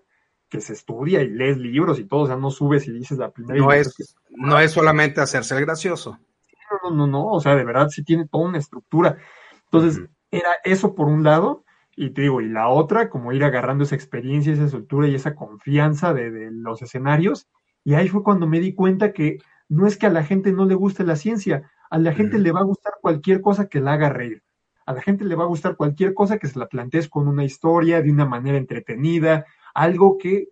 que 0.50 0.62
se 0.62 0.74
estudia 0.74 1.22
y 1.22 1.30
lees 1.30 1.58
libros 1.58 2.00
y 2.00 2.06
todo, 2.06 2.22
o 2.22 2.28
sea, 2.28 2.36
no 2.36 2.52
subes 2.52 2.88
y 2.88 2.92
dices 2.92 3.18
la 3.18 3.32
primera. 3.32 3.60
No, 3.60 3.72
es, 3.72 4.16
no 4.30 4.60
es 4.60 4.72
solamente 4.72 5.22
hacerse 5.22 5.56
el 5.58 5.66
gracioso. 5.66 6.20
No, 6.72 6.90
no, 6.90 6.96
no, 6.96 7.08
no, 7.08 7.26
o 7.28 7.40
sea, 7.40 7.56
de 7.56 7.64
verdad 7.64 7.90
sí 7.90 8.04
tiene 8.04 8.28
toda 8.28 8.48
una 8.48 8.58
estructura. 8.58 9.18
Entonces, 9.66 10.04
era 10.32 10.50
eso 10.64 10.96
por 10.96 11.08
un 11.08 11.24
lado, 11.24 11.64
y 11.96 12.10
te 12.12 12.24
digo, 12.24 12.42
y 12.42 12.50
la 12.50 12.68
otra, 12.68 13.10
como 13.10 13.32
ir 13.32 13.44
agarrando 13.44 13.84
esa 13.84 13.96
experiencia, 13.96 14.54
esa 14.54 14.66
estructura 14.66 15.08
y 15.08 15.16
esa 15.16 15.36
confianza 15.36 16.14
de, 16.14 16.52
los 16.52 16.82
escenarios, 16.82 17.48
y 17.84 17.94
ahí 17.94 18.10
fue 18.10 18.24
cuando 18.24 18.48
me 18.48 18.60
di 18.60 18.74
cuenta 18.74 19.14
que 19.14 19.40
no 19.70 19.88
es 19.88 19.98
que 19.98 20.06
a 20.06 20.12
la 20.12 20.24
gente 20.24 20.52
no 20.52 20.66
le 20.66 20.76
guste 20.76 21.04
la 21.04 21.16
ciencia, 21.16 21.72
a 21.90 21.98
la 21.98 22.14
gente 22.14 22.38
le 22.38 22.52
va 22.52 22.60
a 22.60 22.64
gustar 22.64 22.94
cualquier 23.02 23.42
cosa 23.42 23.68
que 23.68 23.80
la 23.80 23.94
haga 23.94 24.10
reír. 24.10 24.44
A 24.86 24.94
la 24.94 25.02
gente 25.02 25.24
le 25.26 25.36
va 25.36 25.46
a 25.46 25.48
gustar 25.48 25.76
cualquier 25.76 26.14
cosa 26.14 26.38
que 26.38 26.48
se 26.48 26.60
la 26.60 26.68
plantees 26.68 27.10
con 27.10 27.28
una 27.28 27.44
historia, 27.44 28.02
de 28.02 28.12
una 28.12 28.26
manera 28.26 28.58
entretenida, 28.58 29.46
algo 29.76 30.18
que 30.18 30.48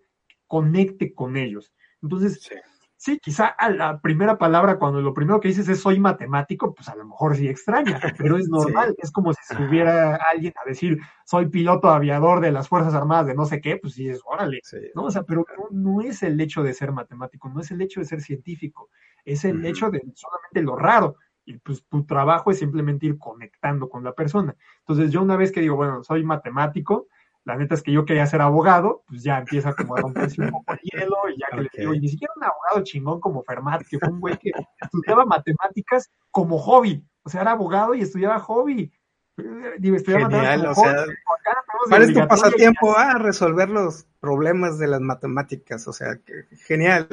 conecte 0.46 1.12
con 1.14 1.36
ellos. 1.36 1.72
Entonces, 2.00 2.48
sí. 2.96 3.18
quizá 3.20 3.46
a 3.46 3.70
la 3.70 4.00
primera 4.00 4.38
palabra, 4.38 4.78
cuando 4.78 5.00
lo 5.00 5.14
primero 5.14 5.40
que 5.40 5.48
dices 5.48 5.68
es 5.68 5.80
soy 5.80 5.98
matemático, 5.98 6.74
pues 6.74 6.88
a 6.88 6.94
lo 6.94 7.06
mejor 7.06 7.34
sí 7.34 7.48
extraña, 7.48 7.98
pero 8.18 8.36
es 8.36 8.48
normal. 8.48 8.94
Es 8.98 9.10
como 9.10 9.32
si 9.32 9.40
estuviera 9.50 10.16
alguien 10.30 10.52
a 10.62 10.68
decir 10.68 11.00
soy 11.24 11.48
piloto 11.48 11.88
aviador 11.88 12.40
de 12.40 12.52
las 12.52 12.68
Fuerzas 12.68 12.94
Armadas 12.94 13.26
de 13.26 13.34
no 13.34 13.46
sé 13.46 13.60
qué, 13.60 13.78
pues 13.78 13.94
sí 13.94 14.08
es 14.08 14.20
órale, 14.24 14.60
¿no? 14.94 15.04
O 15.04 15.10
sea, 15.10 15.22
pero 15.24 15.44
no, 15.70 16.02
es 16.02 16.22
el 16.22 16.38
hecho 16.40 16.62
de 16.62 16.74
ser 16.74 16.92
matemático, 16.92 17.48
no 17.48 17.60
es 17.60 17.70
el 17.70 17.80
hecho 17.80 18.00
de 18.00 18.06
ser 18.06 18.20
científico, 18.20 18.90
es 19.24 19.44
el 19.44 19.64
hecho 19.64 19.90
de 19.90 20.02
solamente 20.14 20.62
lo 20.62 20.76
raro. 20.76 21.16
Y 21.46 21.58
pues 21.58 21.84
tu 21.90 22.06
trabajo 22.06 22.50
es 22.50 22.58
simplemente 22.58 23.04
ir 23.04 23.18
conectando 23.18 23.90
con 23.90 24.02
la 24.02 24.14
persona. 24.14 24.56
Entonces, 24.78 25.12
yo 25.12 25.20
una 25.20 25.36
vez 25.36 25.52
que 25.52 25.60
digo, 25.60 25.76
bueno, 25.76 26.02
soy 26.02 26.24
matemático, 26.24 27.08
la 27.44 27.56
neta 27.56 27.74
es 27.74 27.82
que 27.82 27.92
yo 27.92 28.04
quería 28.04 28.26
ser 28.26 28.40
abogado, 28.40 29.02
pues 29.06 29.22
ya 29.22 29.38
empieza 29.38 29.74
como 29.74 29.96
a 29.96 30.00
romperse 30.00 30.40
un 30.40 30.50
poco 30.50 30.72
el 30.72 30.78
hielo 30.80 31.16
y 31.28 31.38
ya 31.38 31.46
que 31.50 31.62
le 31.62 31.70
digo, 31.76 31.94
y 31.94 32.00
ni 32.00 32.08
siquiera 32.08 32.32
un 32.36 32.44
abogado 32.44 32.82
chingón 32.84 33.20
como 33.20 33.42
Fermat, 33.42 33.82
que 33.86 33.98
fue 33.98 34.08
un 34.08 34.20
güey 34.20 34.38
que 34.38 34.50
estudiaba 34.80 35.26
matemáticas 35.26 36.10
como 36.30 36.58
hobby, 36.58 37.04
o 37.22 37.28
sea, 37.28 37.42
era 37.42 37.52
abogado 37.52 37.94
y 37.94 38.00
estudiaba 38.00 38.38
hobby. 38.38 38.92
Digo, 39.78 39.96
estudiaba 39.96 40.30
Genial, 40.30 40.66
o 40.66 40.74
sea, 40.74 41.04
¿cuál 41.88 42.02
es 42.02 42.14
tu 42.14 42.26
pasatiempo? 42.28 42.96
a 42.96 43.18
resolver 43.18 43.68
los 43.68 44.06
problemas 44.20 44.78
de 44.78 44.86
las 44.86 45.00
matemáticas, 45.00 45.88
o 45.88 45.92
sea, 45.92 46.16
que, 46.24 46.46
genial. 46.56 47.08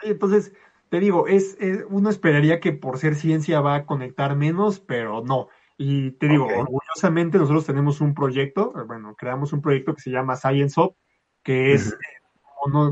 Sí, 0.00 0.10
entonces, 0.10 0.52
te 0.88 1.00
digo, 1.00 1.26
es, 1.28 1.58
uno 1.90 2.08
esperaría 2.08 2.60
que 2.60 2.72
por 2.72 2.98
ser 2.98 3.14
ciencia 3.14 3.60
va 3.60 3.74
a 3.74 3.86
conectar 3.86 4.36
menos, 4.36 4.80
pero 4.80 5.22
no. 5.22 5.48
Y 5.76 6.12
te 6.12 6.28
digo, 6.28 6.46
orgullosamente 6.46 7.38
nosotros 7.38 7.66
tenemos 7.66 8.00
un 8.00 8.14
proyecto, 8.14 8.72
eh, 8.78 8.84
bueno, 8.86 9.14
creamos 9.16 9.52
un 9.52 9.60
proyecto 9.60 9.94
que 9.94 10.02
se 10.02 10.10
llama 10.10 10.36
Science 10.36 10.80
Up, 10.80 10.96
que 11.42 11.72
es, 11.72 11.92
eh, 11.92 11.96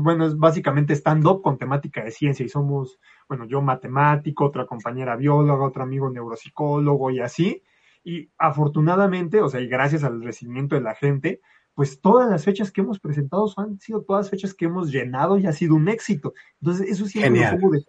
bueno, 0.01 0.27
es 0.27 0.37
básicamente 0.37 0.93
stand-up 0.93 1.41
con 1.41 1.57
temática 1.57 2.03
de 2.03 2.11
ciencia 2.11 2.45
y 2.45 2.49
somos, 2.49 2.99
bueno, 3.27 3.45
yo 3.45 3.61
matemático, 3.61 4.45
otra 4.45 4.65
compañera 4.65 5.15
bióloga, 5.15 5.65
otro 5.65 5.83
amigo 5.83 6.09
neuropsicólogo 6.09 7.09
y 7.11 7.21
así. 7.21 7.63
Y 8.03 8.29
afortunadamente, 8.37 9.41
o 9.41 9.47
sea, 9.47 9.61
y 9.61 9.67
gracias 9.67 10.03
al 10.03 10.21
recibimiento 10.21 10.75
de 10.75 10.81
la 10.81 10.93
gente, 10.93 11.41
pues 11.73 12.01
todas 12.01 12.29
las 12.29 12.43
fechas 12.43 12.71
que 12.71 12.81
hemos 12.81 12.99
presentado 12.99 13.51
han 13.57 13.79
sido 13.79 14.03
todas 14.03 14.29
fechas 14.29 14.53
que 14.53 14.65
hemos 14.65 14.91
llenado 14.91 15.37
y 15.37 15.47
ha 15.47 15.53
sido 15.53 15.75
un 15.75 15.87
éxito. 15.87 16.33
Entonces, 16.61 16.89
eso 16.89 17.05
siempre 17.05 17.43
es 17.43 17.53
un 17.53 17.71
de 17.71 17.83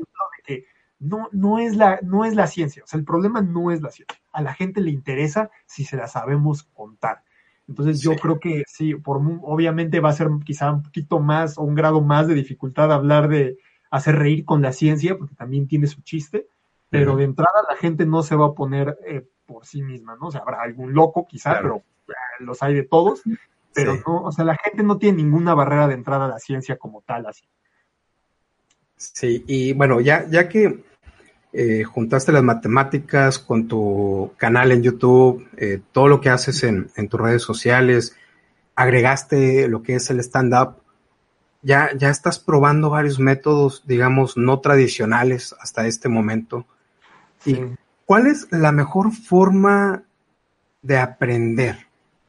que 0.45 0.67
no, 1.01 1.29
no, 1.33 1.59
es 1.59 1.77
la, 1.77 1.99
no 2.03 2.25
es 2.25 2.35
la 2.35 2.47
ciencia, 2.47 2.85
o 2.85 2.87
sea, 2.87 2.99
el 2.99 3.05
problema 3.05 3.43
no 3.43 3.71
es 3.71 3.83
la 3.83 3.91
ciencia. 3.91 4.19
A 4.35 4.43
la 4.43 4.53
gente 4.53 4.81
le 4.81 4.91
interesa 4.91 5.51
si 5.67 5.85
se 5.85 5.97
la 5.97 6.09
sabemos 6.09 6.65
contar. 6.65 7.23
Entonces 7.67 8.01
yo 8.01 8.15
creo 8.17 8.39
que 8.41 8.65
sí, 8.67 8.95
por, 8.95 9.23
obviamente 9.43 10.01
va 10.01 10.11
a 10.11 10.15
ser 10.15 10.29
quizá 10.45 10.71
un 10.71 10.83
poquito 10.83 11.19
más 11.19 11.57
o 11.57 11.63
un 11.63 11.75
grado 11.75 12.03
más 12.03 12.29
de 12.29 12.35
dificultad 12.35 12.93
hablar 12.93 13.29
de 13.29 13.57
hacer 13.91 14.17
reír 14.17 14.45
con 14.45 14.61
la 14.61 14.73
ciencia, 14.73 15.17
porque 15.17 15.35
también 15.35 15.67
tiene 15.67 15.87
su 15.87 16.03
chiste, 16.03 16.47
pero 16.91 17.17
de 17.17 17.25
entrada 17.25 17.65
la 17.69 17.77
gente 17.77 18.07
no 18.07 18.23
se 18.23 18.37
va 18.37 18.47
a 18.47 18.53
poner 18.53 18.99
eh, 19.07 19.27
por 19.47 19.67
sí 19.67 19.83
misma, 19.83 20.17
¿no? 20.21 20.27
O 20.27 20.31
sea, 20.31 20.43
habrá 20.43 20.63
algún 20.63 20.93
loco 20.93 21.27
quizá, 21.27 21.59
pero 21.61 21.77
eh, 22.09 22.13
los 22.41 22.63
hay 22.63 22.75
de 22.75 22.83
todos, 22.83 23.23
pero 23.73 23.95
no, 24.07 24.23
o 24.23 24.33
sea, 24.33 24.45
la 24.45 24.57
gente 24.57 24.83
no 24.83 24.99
tiene 24.99 25.23
ninguna 25.23 25.55
barrera 25.55 25.89
de 25.89 25.95
entrada 25.95 26.27
a 26.27 26.29
la 26.29 26.39
ciencia 26.39 26.77
como 26.77 27.03
tal, 27.03 27.27
así. 27.27 27.45
Sí, 28.97 29.45
y 29.47 29.73
bueno, 29.73 30.01
ya, 30.01 30.27
ya 30.29 30.49
que 30.49 30.85
eh, 31.57 31.85
juntaste 31.85 32.33
las 32.33 32.43
matemáticas 32.43 33.39
con 33.39 33.69
tu 33.69 34.33
canal 34.37 34.73
en 34.73 34.83
YouTube, 34.83 35.47
eh, 35.57 35.81
todo 35.93 36.09
lo 36.09 36.21
que 36.21 36.29
haces 36.29 36.65
en, 36.65 36.91
tus 37.09 37.21
redes 37.21 37.43
sociales, 37.43 38.17
agregaste 38.75 39.69
lo 39.69 39.85
que 39.85 39.95
es 39.95 40.11
el 40.11 40.19
stand-up, 40.19 40.79
ya, 41.63 41.91
ya 41.97 42.11
estás 42.11 42.41
probando 42.41 42.91
varios 42.91 43.21
métodos, 43.21 43.85
digamos, 43.87 44.37
no 44.37 44.59
tradicionales 44.59 45.55
hasta 45.61 45.87
este 45.87 46.09
momento. 46.09 46.67
¿Y 47.45 47.61
cuál 48.05 48.27
es 48.27 48.49
la 48.51 48.73
mejor 48.73 49.13
forma 49.13 50.03
de 50.83 50.99
aprender? 50.99 51.87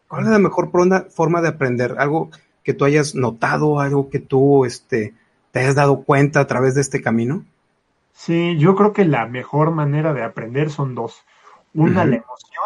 ¿Cuál 0.07 0.25
es 0.25 0.29
la 0.29 0.39
mejor 0.39 0.69
forma 1.09 1.41
de 1.41 1.47
aprender? 1.47 1.95
Algo 1.97 2.29
que 2.63 2.75
tú 2.75 2.85
hayas 2.85 3.15
notado, 3.15 3.79
algo 3.79 4.11
que 4.11 4.19
tú 4.19 4.65
este, 4.65 5.15
te 5.49 5.61
hayas 5.61 5.73
dado 5.73 6.03
cuenta 6.03 6.41
a 6.41 6.47
través 6.47 6.75
de 6.75 6.81
este 6.81 7.01
camino? 7.01 7.43
Sí, 8.15 8.57
yo 8.57 8.75
creo 8.75 8.93
que 8.93 9.03
la 9.03 9.27
mejor 9.27 9.71
manera 9.71 10.13
de 10.13 10.23
aprender 10.23 10.69
son 10.69 10.95
dos. 10.95 11.25
Una, 11.73 12.05
la 12.05 12.15
emoción 12.15 12.63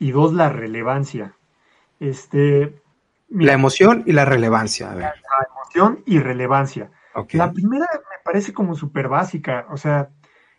y 0.00 0.10
dos, 0.10 0.34
la 0.34 0.48
relevancia. 0.48 1.36
Este, 2.00 2.82
la 3.28 3.52
emoción 3.52 4.02
y 4.04 4.12
la 4.12 4.24
relevancia. 4.24 4.92
La, 4.92 5.14
emoción 5.48 6.02
y 6.06 6.18
relevancia. 6.18 6.90
La 7.30 7.52
primera 7.52 7.86
me 7.92 8.16
parece 8.24 8.52
como 8.52 8.74
súper 8.74 9.06
básica. 9.06 9.64
O 9.70 9.76
sea, 9.76 10.10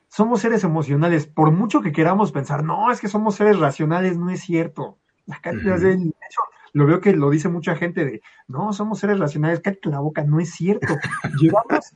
somos 0.08 0.39
seres 0.39 0.63
emocionales. 0.63 1.28
Por 1.28 1.51
mucho 1.51 1.82
que 1.82 1.91
queramos 1.91 2.32
pensar, 2.32 2.63
no, 2.63 2.89
es 2.91 3.01
que 3.01 3.10
somos 3.10 3.36
seres 3.36 3.60
racionales, 3.60 4.17
no 4.17 4.30
es 4.30 4.39
cierto. 4.39 4.97
La 5.25 5.41
cantidad 5.41 5.78
de, 5.78 5.91
hecho, 5.91 6.41
lo 6.75 6.85
veo 6.85 6.99
que 6.99 7.15
lo 7.15 7.29
dice 7.29 7.47
mucha 7.47 7.73
gente 7.77 8.03
de, 8.03 8.21
no, 8.49 8.73
somos 8.73 8.99
seres 8.99 9.17
racionales, 9.17 9.61
cállate 9.61 9.89
la 9.89 10.01
boca, 10.01 10.25
no 10.25 10.41
es 10.41 10.51
cierto. 10.51 10.93
Llevamos, 11.39 11.93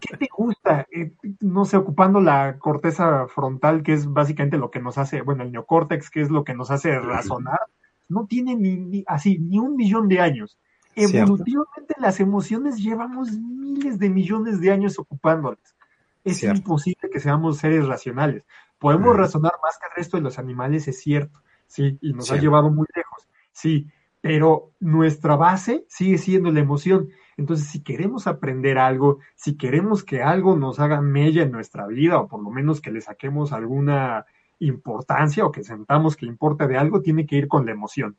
¿qué 0.00 0.16
te 0.16 0.28
gusta? 0.34 0.86
Eh, 0.90 1.12
no 1.40 1.66
sé, 1.66 1.76
ocupando 1.76 2.18
la 2.18 2.58
corteza 2.58 3.26
frontal, 3.28 3.82
que 3.82 3.92
es 3.92 4.10
básicamente 4.10 4.56
lo 4.56 4.70
que 4.70 4.80
nos 4.80 4.96
hace, 4.96 5.20
bueno, 5.20 5.42
el 5.42 5.52
neocórtex, 5.52 6.08
que 6.08 6.22
es 6.22 6.30
lo 6.30 6.44
que 6.44 6.54
nos 6.54 6.70
hace 6.70 6.98
razonar, 6.98 7.60
no 8.08 8.24
tiene 8.24 8.56
ni, 8.56 9.04
así, 9.06 9.38
ni 9.38 9.58
un 9.58 9.76
millón 9.76 10.08
de 10.08 10.20
años. 10.20 10.58
Evolutivamente 10.96 11.94
las 11.98 12.18
emociones 12.18 12.78
llevamos 12.78 13.32
miles 13.32 13.98
de 13.98 14.08
millones 14.08 14.62
de 14.62 14.70
años 14.70 14.98
ocupándolas. 14.98 15.76
Es 16.24 16.42
imposible 16.42 17.10
que 17.12 17.20
seamos 17.20 17.58
seres 17.58 17.86
racionales. 17.86 18.44
Podemos 18.78 19.14
razonar 19.14 19.52
más 19.62 19.76
que 19.76 19.88
el 19.90 19.96
resto 19.96 20.16
de 20.16 20.22
los 20.22 20.38
animales, 20.38 20.88
es 20.88 21.02
cierto, 21.02 21.38
sí, 21.66 21.98
y 22.00 22.14
nos 22.14 22.32
ha 22.32 22.36
llevado 22.38 22.70
muy 22.70 22.86
lejos, 22.96 23.28
sí, 23.52 23.88
pero 24.22 24.70
nuestra 24.78 25.36
base 25.36 25.84
sigue 25.88 26.16
siendo 26.16 26.50
la 26.52 26.60
emoción. 26.60 27.10
Entonces, 27.36 27.66
si 27.66 27.82
queremos 27.82 28.26
aprender 28.26 28.78
algo, 28.78 29.18
si 29.34 29.56
queremos 29.56 30.04
que 30.04 30.22
algo 30.22 30.56
nos 30.56 30.78
haga 30.78 31.02
mella 31.02 31.42
en 31.42 31.50
nuestra 31.50 31.86
vida, 31.88 32.20
o 32.20 32.28
por 32.28 32.42
lo 32.42 32.50
menos 32.50 32.80
que 32.80 32.92
le 32.92 33.00
saquemos 33.00 33.52
alguna 33.52 34.24
importancia 34.60 35.44
o 35.44 35.50
que 35.50 35.64
sentamos 35.64 36.16
que 36.16 36.24
importa 36.24 36.68
de 36.68 36.78
algo, 36.78 37.02
tiene 37.02 37.26
que 37.26 37.36
ir 37.36 37.48
con 37.48 37.66
la 37.66 37.72
emoción. 37.72 38.16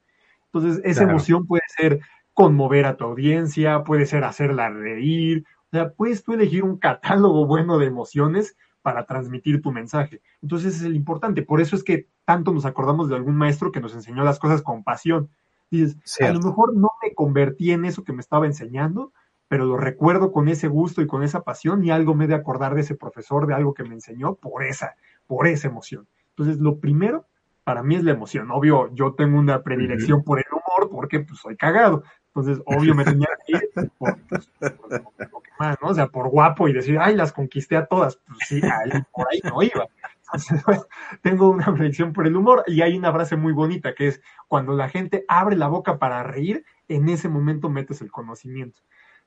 Entonces, 0.51 0.81
esa 0.83 1.03
emoción 1.03 1.47
puede 1.47 1.63
ser 1.67 2.01
conmover 2.33 2.85
a 2.85 2.97
tu 2.97 3.05
audiencia, 3.05 3.83
puede 3.85 4.05
ser 4.05 4.25
hacerla 4.25 4.69
reír, 4.69 5.45
o 5.67 5.69
sea, 5.71 5.93
puedes 5.93 6.21
tú 6.23 6.33
elegir 6.33 6.63
un 6.63 6.77
catálogo 6.77 7.45
bueno 7.45 7.77
de 7.77 7.85
emociones 7.85 8.57
para 8.81 9.05
transmitir 9.05 9.61
tu 9.61 9.71
mensaje. 9.71 10.21
Entonces, 10.41 10.75
es 10.75 10.83
el 10.83 10.97
importante. 10.97 11.43
Por 11.43 11.61
eso 11.61 11.77
es 11.77 11.83
que 11.83 12.09
tanto 12.25 12.51
nos 12.51 12.65
acordamos 12.65 13.07
de 13.07 13.15
algún 13.15 13.35
maestro 13.35 13.71
que 13.71 13.79
nos 13.79 13.93
enseñó 13.93 14.25
las 14.25 14.37
cosas 14.37 14.61
con 14.61 14.83
pasión. 14.83 15.29
Dices, 15.73 16.21
a 16.21 16.31
lo 16.31 16.39
mejor 16.39 16.75
no 16.75 16.89
me 17.01 17.15
convertí 17.15 17.71
en 17.71 17.85
eso 17.85 18.03
que 18.03 18.13
me 18.13 18.21
estaba 18.21 18.45
enseñando, 18.45 19.11
pero 19.47 19.65
lo 19.65 19.75
recuerdo 19.75 20.31
con 20.31 20.47
ese 20.47 20.67
gusto 20.67 21.01
y 21.01 21.07
con 21.07 21.23
esa 21.23 21.41
pasión 21.41 21.83
y 21.83 21.89
algo 21.89 22.13
me 22.13 22.27
de 22.27 22.35
acordar 22.35 22.75
de 22.75 22.81
ese 22.81 22.95
profesor, 22.95 23.47
de 23.47 23.55
algo 23.55 23.73
que 23.73 23.83
me 23.83 23.95
enseñó 23.95 24.35
por 24.35 24.63
esa, 24.63 24.95
por 25.25 25.47
esa 25.47 25.67
emoción. 25.67 26.07
Entonces, 26.29 26.57
lo 26.57 26.79
primero 26.79 27.25
para 27.63 27.81
mí 27.81 27.95
es 27.95 28.03
la 28.03 28.11
emoción. 28.11 28.51
Obvio, 28.51 28.93
yo 28.93 29.15
tengo 29.15 29.39
una 29.39 29.63
predilección 29.63 30.23
por 30.23 30.37
el 30.37 30.45
humor 30.51 30.91
porque 30.91 31.21
pues 31.21 31.39
soy 31.39 31.55
cagado. 31.55 32.03
Entonces, 32.27 32.61
obvio, 32.65 32.93
me 32.93 33.03
tenía 33.03 33.29
que 33.45 33.53
ir 33.53 33.91
por, 33.97 34.17
pues, 34.27 34.49
lo 34.59 35.41
que 35.41 35.49
más, 35.59 35.77
¿no? 35.81 35.89
O 35.89 35.93
sea, 35.93 36.07
por 36.07 36.29
guapo 36.29 36.67
y 36.67 36.73
decir, 36.73 36.97
ay, 36.99 37.15
las 37.15 37.31
conquisté 37.31 37.77
a 37.77 37.85
todas. 37.85 38.17
Pues 38.27 38.39
sí, 38.47 38.61
ahí, 38.63 38.91
por 39.11 39.27
ahí 39.31 39.39
no 39.43 39.61
iba. 39.61 39.87
tengo 41.21 41.49
una 41.49 41.73
predicción 41.73 42.13
por 42.13 42.27
el 42.27 42.35
humor 42.35 42.63
y 42.67 42.81
hay 42.81 42.97
una 42.97 43.11
frase 43.11 43.35
muy 43.35 43.53
bonita 43.53 43.93
que 43.93 44.07
es, 44.07 44.21
cuando 44.47 44.73
la 44.73 44.89
gente 44.89 45.25
abre 45.27 45.55
la 45.55 45.67
boca 45.67 45.99
para 45.99 46.23
reír, 46.23 46.65
en 46.87 47.09
ese 47.09 47.29
momento 47.29 47.69
metes 47.69 48.01
el 48.01 48.11
conocimiento. 48.11 48.81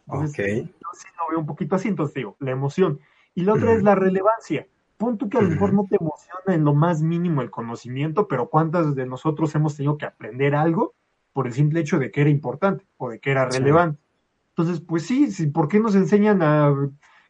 Entonces, 0.06 0.64
yo 0.64 0.88
sí 0.92 1.08
lo 1.18 1.28
veo 1.30 1.40
un 1.40 1.46
poquito 1.46 1.76
así, 1.76 1.88
entonces 1.88 2.14
digo, 2.14 2.36
la 2.38 2.52
emoción. 2.52 3.00
Y 3.34 3.42
la 3.42 3.54
otra 3.54 3.72
es 3.72 3.82
la 3.82 3.94
relevancia. 3.94 4.66
Punto 4.96 5.28
que 5.28 5.36
a 5.36 5.42
lo 5.42 5.50
mejor 5.50 5.74
no 5.74 5.84
te 5.88 5.96
emociona 6.00 6.54
en 6.54 6.64
lo 6.64 6.74
más 6.74 7.02
mínimo 7.02 7.42
el 7.42 7.50
conocimiento, 7.50 8.28
pero 8.28 8.48
¿cuántas 8.48 8.94
de 8.94 9.04
nosotros 9.04 9.54
hemos 9.54 9.76
tenido 9.76 9.98
que 9.98 10.06
aprender 10.06 10.54
algo 10.54 10.94
por 11.32 11.46
el 11.46 11.52
simple 11.52 11.80
hecho 11.80 11.98
de 11.98 12.10
que 12.10 12.22
era 12.22 12.30
importante 12.30 12.86
o 12.96 13.10
de 13.10 13.18
que 13.18 13.30
era 13.30 13.46
relevante? 13.46 14.00
Entonces, 14.50 14.80
pues 14.80 15.04
sí, 15.04 15.30
sí, 15.30 15.48
¿por 15.48 15.68
qué 15.68 15.80
nos 15.80 15.94
enseñan 15.94 16.40
a 16.40 16.74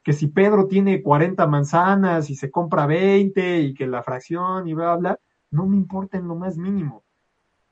que 0.07 0.13
si 0.13 0.29
Pedro 0.29 0.69
tiene 0.69 1.03
40 1.03 1.49
manzanas 1.49 2.31
y 2.31 2.37
se 2.37 2.49
compra 2.49 2.87
20 2.87 3.59
y 3.59 3.75
que 3.75 3.89
la 3.89 4.05
fracción 4.05 4.69
y 4.69 4.73
bla, 4.73 4.95
bla, 4.95 5.19
no 5.51 5.67
me 5.67 5.77
importa 5.77 6.17
en 6.17 6.29
lo 6.29 6.37
más 6.37 6.57
mínimo. 6.57 7.03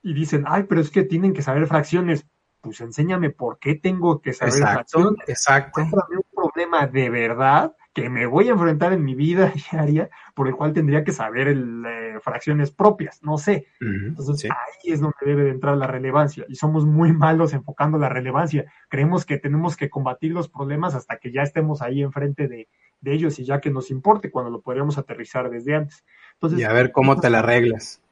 Y 0.03 0.15
dicen, 0.15 0.43
ay, 0.49 0.65
pero 0.65 0.81
es 0.81 0.91
que 0.91 1.05
tienen 1.05 1.33
que 1.33 1.43
saber 1.43 1.69
fracciones. 1.69 2.27
Pues 2.61 2.81
enséñame 2.81 3.31
por 3.31 3.61
qué 3.61 3.77
tengo 3.77 4.21
que 4.21 4.33
saber 4.33 4.55
fracciones. 4.55 5.29
Exacto. 5.29 5.81
un 5.83 6.25
problema 6.35 6.89
de 6.89 7.09
verdad 7.09 7.77
que 7.95 8.11
me 8.11 8.27
voy 8.27 8.49
a 8.49 8.53
enfrentar 8.53 8.93
en 8.93 9.05
mi 9.05 9.15
vida 9.15 9.53
diaria, 9.73 10.11
por 10.35 10.49
el 10.49 10.57
cual 10.57 10.73
tendría 10.73 11.05
que 11.05 11.13
saber 11.13 11.49
el, 11.49 11.85
eh, 11.87 12.19
fracciones 12.21 12.71
propias, 12.73 13.23
no 13.23 13.39
sé. 13.39 13.69
Entonces 13.81 14.51
ahí 14.51 14.93
es 14.93 15.01
donde 15.01 15.17
debe 15.25 15.45
de 15.45 15.51
entrar 15.51 15.77
la 15.77 15.87
relevancia 15.87 16.45
y 16.49 16.57
somos 16.57 16.85
muy 16.85 17.13
malos 17.13 17.55
enfocando 17.55 17.97
la 17.97 18.09
relevancia. 18.09 18.65
Creemos 18.89 19.25
que 19.25 19.39
tenemos 19.39 19.77
que 19.77 19.89
combatir 19.89 20.33
los 20.33 20.49
problemas 20.49 20.95
hasta 20.95 21.19
que 21.19 21.33
ya 21.33 21.43
estemos 21.43 21.83
ahí 21.83 22.03
enfrente 22.03 22.49
de, 22.49 22.69
de 23.01 23.13
ellos 23.15 23.39
y 23.39 23.45
ya 23.45 23.61
que 23.61 23.71
nos 23.71 23.91
importe 23.91 24.31
cuando 24.31 24.51
lo 24.51 24.61
podríamos 24.61 24.99
aterrizar 24.99 25.49
desde 25.49 25.77
antes. 25.77 26.05
Entonces, 26.35 26.59
y 26.59 26.65
a 26.65 26.73
ver 26.73 26.91
cómo 26.91 27.21
te 27.21 27.31
la 27.31 27.39
arreglas. 27.39 28.03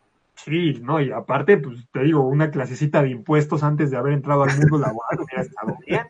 Sí, 0.44 0.80
no, 0.82 1.00
y 1.00 1.12
aparte, 1.12 1.56
pues 1.56 1.86
te 1.92 2.00
digo, 2.00 2.26
una 2.26 2.50
clasecita 2.50 3.00
de 3.00 3.10
impuestos 3.10 3.62
antes 3.62 3.92
de 3.92 3.96
haber 3.96 4.12
entrado 4.12 4.42
al 4.42 4.56
mundo 4.58 4.78
laboral 4.78 5.20
hubiera 5.20 5.42
estado 5.42 5.78
bien. 5.86 6.06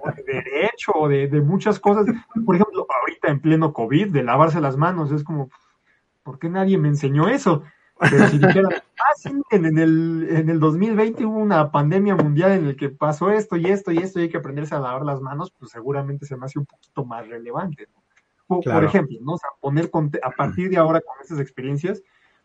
O 0.00 0.10
de 0.12 0.22
derecho, 0.24 0.92
o 0.94 1.08
de, 1.08 1.40
muchas 1.40 1.80
cosas. 1.80 2.04
Por 2.44 2.54
ejemplo, 2.54 2.86
ahorita 3.00 3.28
en 3.28 3.40
pleno 3.40 3.72
COVID, 3.72 4.12
de 4.12 4.22
lavarse 4.22 4.60
las 4.60 4.76
manos, 4.76 5.10
es 5.10 5.24
como, 5.24 5.48
¿por 6.22 6.38
qué 6.38 6.50
nadie 6.50 6.76
me 6.76 6.88
enseñó 6.88 7.28
eso? 7.28 7.62
Pero 7.98 8.26
si 8.28 8.38
dijeran, 8.38 8.72
ah, 8.74 9.14
sí, 9.16 9.30
en, 9.52 9.78
el, 9.78 10.26
en 10.28 10.50
el 10.50 10.60
2020 10.60 11.24
hubo 11.24 11.38
una 11.38 11.70
pandemia 11.70 12.16
mundial 12.16 12.52
en 12.52 12.66
el 12.66 12.76
que 12.76 12.90
pasó 12.90 13.30
esto 13.30 13.56
y 13.56 13.66
esto 13.66 13.90
y 13.90 13.98
esto 13.98 14.18
y 14.18 14.24
hay 14.24 14.28
que 14.28 14.36
aprenderse 14.36 14.74
a 14.74 14.80
lavar 14.80 15.04
las 15.04 15.22
manos, 15.22 15.50
pues 15.58 15.70
seguramente 15.70 16.26
se 16.26 16.36
me 16.36 16.44
hace 16.44 16.58
un 16.58 16.66
poquito 16.66 17.06
más 17.06 17.26
relevante. 17.26 17.88
Por, 18.46 18.84
ejemplo, 18.84 19.18
¿no? 19.22 19.32
O 19.32 19.38
sea, 19.38 19.48
poner 19.60 19.90
a 20.22 20.30
partir 20.30 20.68
de 20.68 20.76
ahora 20.76 21.00
con 21.00 21.14
estas 21.22 21.40
experiencias, 21.40 22.02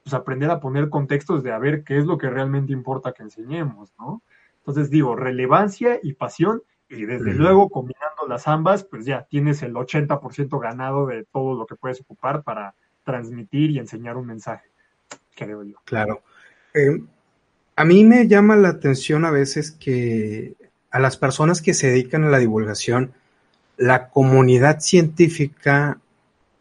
pues 0.10 0.20
aprender 0.20 0.50
a 0.50 0.60
poner 0.60 0.90
contextos 0.90 1.44
de 1.44 1.52
a 1.52 1.60
ver 1.60 1.84
qué 1.84 2.00
es 2.00 2.06
lo 2.06 2.18
que 2.18 2.32
realmente 2.32 2.74
importa 2.74 3.12
que 3.12 3.22
enseñemos, 3.22 3.94
¿no? 4.00 4.24
Entonces 4.58 4.90
digo, 4.90 5.16
relevancia 5.16 6.00
y 6.02 6.14
pasión, 6.14 6.64
y 6.90 7.06
desde 7.06 7.36
luego 7.36 7.70
combinando 7.70 8.26
las 8.28 8.48
ambas, 8.48 8.84
pues 8.84 9.06
ya 9.06 9.28
tienes 9.30 9.62
el 9.62 9.76
80% 9.76 10.60
ganado 10.60 11.06
de 11.06 11.26
todo 11.26 11.56
lo 11.56 11.68
que 11.68 11.76
puedes 11.76 12.02
ocupar 12.02 12.42
para 12.42 12.74
transmitir 13.04 13.70
y 13.70 13.78
enseñar 13.78 14.18
un 14.18 14.26
mensaje, 14.26 14.68
creo 15.36 15.62
yo. 15.64 15.76
Claro. 15.86 16.24
Eh, 16.74 17.04
a 17.76 17.86
mí 17.86 18.04
me 18.04 18.28
llama 18.28 18.56
la 18.56 18.70
atención 18.70 19.26
a 19.26 19.32
veces 19.32 19.70
que 19.72 20.56
a 20.90 21.00
las 21.00 21.18
personas 21.18 21.62
que 21.62 21.76
se 21.76 21.90
dedican 21.90 22.24
a 22.24 22.30
la 22.30 22.40
divulgación, 22.40 23.14
la 23.78 24.10
comunidad 24.10 24.80
científica 24.80 26.00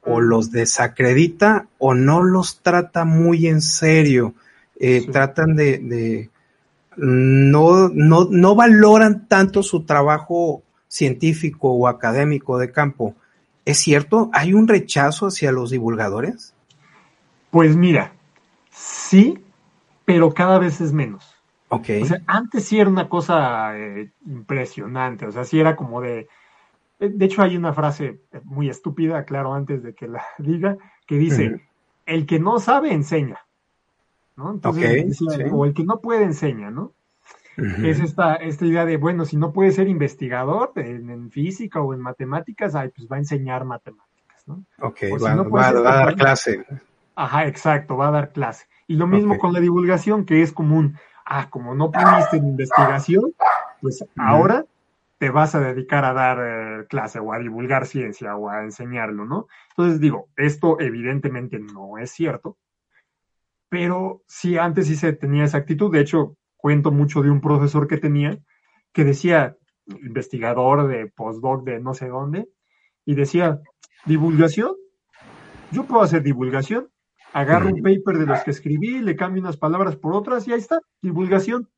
o 0.04 0.20
los 0.20 0.50
desacredita 0.50 1.66
o 1.78 1.94
no 1.94 2.22
los 2.22 2.60
trata 2.62 3.04
muy 3.04 3.46
en 3.46 3.60
serio. 3.60 4.34
Eh, 4.80 5.06
tratan 5.10 5.56
de, 5.56 6.30
no, 6.96 7.88
no, 7.88 8.28
no 8.30 8.54
valoran 8.54 9.26
tanto 9.26 9.62
su 9.62 9.84
trabajo 9.84 10.62
científico 10.88 11.72
o 11.72 11.88
académico 11.88 12.58
de 12.58 12.72
campo. 12.72 13.14
¿Es 13.64 13.78
cierto? 13.78 14.30
¿Hay 14.32 14.54
un 14.54 14.66
rechazo 14.66 15.26
hacia 15.26 15.52
los 15.52 15.70
divulgadores? 15.70 16.54
Pues 17.50 17.76
mira, 17.76 18.12
sí, 18.70 19.42
pero 20.04 20.32
cada 20.32 20.58
vez 20.58 20.80
es 20.80 20.92
menos. 20.92 21.34
Ok. 21.68 21.88
O 22.02 22.06
sea, 22.06 22.22
antes 22.26 22.64
sí 22.64 22.80
era 22.80 22.88
una 22.88 23.08
cosa 23.08 23.76
eh, 23.76 24.10
impresionante, 24.26 25.26
o 25.26 25.32
sea, 25.32 25.44
sí 25.44 25.60
era 25.60 25.76
como 25.76 26.00
de, 26.00 26.28
de 26.98 27.24
hecho, 27.24 27.42
hay 27.42 27.56
una 27.56 27.72
frase 27.72 28.20
muy 28.44 28.68
estúpida, 28.68 29.24
claro, 29.24 29.54
antes 29.54 29.82
de 29.82 29.94
que 29.94 30.08
la 30.08 30.24
diga, 30.38 30.76
que 31.06 31.16
dice, 31.16 31.62
el 32.06 32.26
que 32.26 32.38
no 32.38 32.58
sabe, 32.58 32.92
enseña. 32.92 33.38
¿no? 34.36 34.52
Entonces, 34.52 35.20
o 35.52 35.64
el 35.64 35.74
que 35.74 35.84
no 35.84 36.00
puede, 36.00 36.24
enseña, 36.24 36.70
¿no? 36.70 36.92
Es 37.56 37.98
esta, 37.98 38.36
esta 38.36 38.64
idea 38.64 38.84
de, 38.84 38.96
bueno, 38.96 39.24
si 39.24 39.36
no 39.36 39.52
puede 39.52 39.72
ser 39.72 39.88
investigador 39.88 40.70
en, 40.76 41.28
física 41.32 41.80
o 41.82 41.92
en 41.92 41.98
matemáticas, 41.98 42.76
ay, 42.76 42.90
pues 42.94 43.08
va 43.10 43.16
a 43.16 43.18
enseñar 43.18 43.64
matemáticas, 43.64 44.46
¿no? 44.46 44.64
Ok, 44.80 44.98
va, 45.20 45.68
a 45.68 45.72
dar 45.72 46.14
clase. 46.14 46.64
Ajá, 47.16 47.48
exacto, 47.48 47.96
va 47.96 48.08
a 48.08 48.12
dar 48.12 48.30
clase. 48.30 48.66
Y 48.86 48.94
lo 48.94 49.08
mismo 49.08 49.38
con 49.38 49.52
la 49.52 49.58
divulgación, 49.58 50.24
que 50.24 50.40
es 50.40 50.52
común. 50.52 50.96
Ah, 51.26 51.50
como 51.50 51.74
no 51.74 51.90
pudiste 51.90 52.36
en 52.36 52.46
investigación, 52.46 53.34
pues 53.82 54.04
ahora 54.16 54.64
te 55.18 55.30
vas 55.30 55.54
a 55.54 55.60
dedicar 55.60 56.04
a 56.04 56.12
dar 56.12 56.38
eh, 56.40 56.86
clase 56.88 57.18
o 57.18 57.32
a 57.32 57.38
divulgar 57.38 57.86
ciencia 57.86 58.36
o 58.36 58.48
a 58.48 58.62
enseñarlo, 58.62 59.24
¿no? 59.24 59.46
Entonces 59.70 60.00
digo, 60.00 60.28
esto 60.36 60.80
evidentemente 60.80 61.58
no 61.58 61.98
es 61.98 62.10
cierto, 62.12 62.56
pero 63.68 64.22
sí, 64.26 64.56
antes 64.56 64.86
sí 64.86 64.96
se 64.96 65.12
tenía 65.12 65.44
esa 65.44 65.58
actitud. 65.58 65.92
De 65.92 66.00
hecho, 66.00 66.36
cuento 66.56 66.90
mucho 66.90 67.22
de 67.22 67.30
un 67.30 67.40
profesor 67.40 67.86
que 67.86 67.98
tenía 67.98 68.38
que 68.92 69.04
decía, 69.04 69.56
investigador 69.86 70.88
de 70.88 71.06
postdoc 71.06 71.64
de 71.64 71.80
no 71.80 71.94
sé 71.94 72.08
dónde, 72.08 72.48
y 73.04 73.14
decía, 73.14 73.60
divulgación, 74.06 74.74
yo 75.70 75.84
puedo 75.84 76.02
hacer 76.02 76.22
divulgación, 76.22 76.88
agarro 77.32 77.68
un 77.68 77.82
paper 77.82 78.18
de 78.18 78.26
los 78.26 78.42
que 78.42 78.50
escribí, 78.50 79.00
le 79.00 79.16
cambio 79.16 79.42
unas 79.42 79.56
palabras 79.56 79.96
por 79.96 80.14
otras 80.14 80.48
y 80.48 80.52
ahí 80.52 80.58
está, 80.58 80.80
divulgación. 81.02 81.68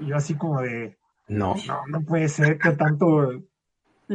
Y 0.00 0.12
así 0.12 0.36
como 0.36 0.60
de, 0.62 0.98
no. 1.28 1.54
No, 1.88 2.00
puede 2.02 2.28
ser 2.28 2.58
que 2.58 2.70
tanto, 2.72 3.42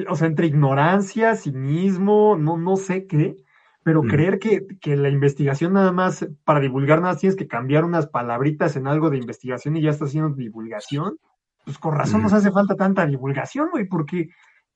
o 0.07 0.15
sea, 0.15 0.27
entre 0.27 0.47
ignorancia, 0.47 1.35
cinismo, 1.35 2.37
no, 2.37 2.57
no 2.57 2.77
sé 2.77 3.05
qué, 3.07 3.35
pero 3.83 4.03
mm. 4.03 4.07
creer 4.07 4.39
que, 4.39 4.65
que, 4.79 4.95
la 4.95 5.09
investigación 5.09 5.73
nada 5.73 5.91
más, 5.91 6.27
para 6.43 6.59
divulgar 6.59 7.01
nada 7.01 7.17
tienes 7.17 7.35
que 7.35 7.47
cambiar 7.47 7.83
unas 7.83 8.07
palabritas 8.07 8.75
en 8.75 8.87
algo 8.87 9.09
de 9.09 9.17
investigación 9.17 9.75
y 9.75 9.81
ya 9.81 9.89
está 9.89 10.05
haciendo 10.05 10.35
divulgación, 10.35 11.17
pues 11.65 11.77
con 11.77 11.95
razón 11.95 12.21
nos 12.21 12.31
mm. 12.31 12.35
hace 12.35 12.51
falta 12.51 12.75
tanta 12.75 13.05
divulgación, 13.05 13.69
güey, 13.71 13.87
porque 13.87 14.29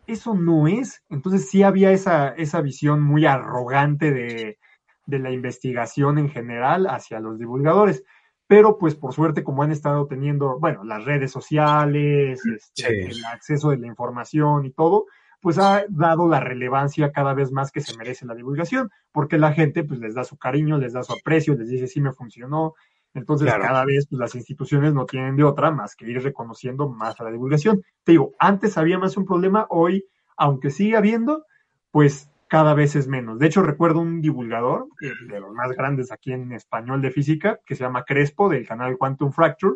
eso 0.07 0.33
no 0.33 0.67
es. 0.67 1.03
Entonces 1.09 1.49
sí 1.49 1.63
había 1.63 1.91
esa, 1.91 2.29
esa 2.29 2.61
visión 2.61 3.01
muy 3.01 3.25
arrogante 3.25 4.11
de, 4.11 4.57
de 5.05 5.19
la 5.19 5.31
investigación 5.31 6.17
en 6.17 6.29
general 6.29 6.87
hacia 6.87 7.19
los 7.19 7.37
divulgadores 7.37 8.03
pero 8.47 8.77
pues 8.77 8.95
por 8.95 9.13
suerte 9.13 9.43
como 9.43 9.63
han 9.63 9.71
estado 9.71 10.07
teniendo, 10.07 10.59
bueno, 10.59 10.83
las 10.83 11.03
redes 11.05 11.31
sociales, 11.31 12.41
este, 12.45 13.07
el 13.07 13.25
acceso 13.25 13.69
de 13.69 13.77
la 13.77 13.87
información 13.87 14.65
y 14.65 14.71
todo, 14.71 15.05
pues 15.41 15.57
ha 15.57 15.85
dado 15.89 16.27
la 16.27 16.39
relevancia 16.39 17.11
cada 17.11 17.33
vez 17.33 17.51
más 17.51 17.71
que 17.71 17.81
se 17.81 17.97
merece 17.97 18.25
la 18.25 18.35
divulgación, 18.35 18.89
porque 19.11 19.37
la 19.37 19.53
gente 19.53 19.83
pues 19.83 19.99
les 19.99 20.15
da 20.15 20.23
su 20.23 20.37
cariño, 20.37 20.77
les 20.77 20.93
da 20.93 21.03
su 21.03 21.13
aprecio, 21.13 21.55
les 21.55 21.69
dice 21.69 21.87
sí 21.87 22.01
me 22.01 22.13
funcionó, 22.13 22.73
entonces 23.13 23.51
cada 23.53 23.85
vez 23.85 24.07
pues 24.09 24.19
las 24.19 24.35
instituciones 24.35 24.93
no 24.93 25.05
tienen 25.05 25.35
de 25.35 25.43
otra 25.43 25.71
más 25.71 25.95
que 25.95 26.09
ir 26.09 26.21
reconociendo 26.21 26.89
más 26.89 27.19
a 27.21 27.23
la 27.23 27.31
divulgación. 27.31 27.81
Te 28.03 28.13
digo, 28.13 28.33
antes 28.39 28.77
había 28.77 28.99
más 28.99 29.17
un 29.17 29.25
problema, 29.25 29.67
hoy, 29.69 30.05
aunque 30.35 30.69
sigue 30.69 30.97
habiendo, 30.97 31.45
pues 31.91 32.29
cada 32.47 32.73
vez 32.73 32.95
es 32.95 33.07
menos. 33.07 33.39
De 33.39 33.47
hecho, 33.47 33.63
recuerdo 33.63 33.99
un 33.99 34.21
divulgador 34.21 34.87
eh, 35.01 35.11
de 35.27 35.39
los 35.39 35.53
más 35.53 35.71
grandes 35.71 36.11
aquí 36.11 36.31
en 36.31 36.51
español 36.51 37.01
de 37.01 37.11
física, 37.11 37.59
que 37.65 37.75
se 37.75 37.83
llama 37.83 38.03
Crespo, 38.03 38.49
del 38.49 38.67
canal 38.67 38.97
Quantum 38.97 39.31
Fracture, 39.31 39.75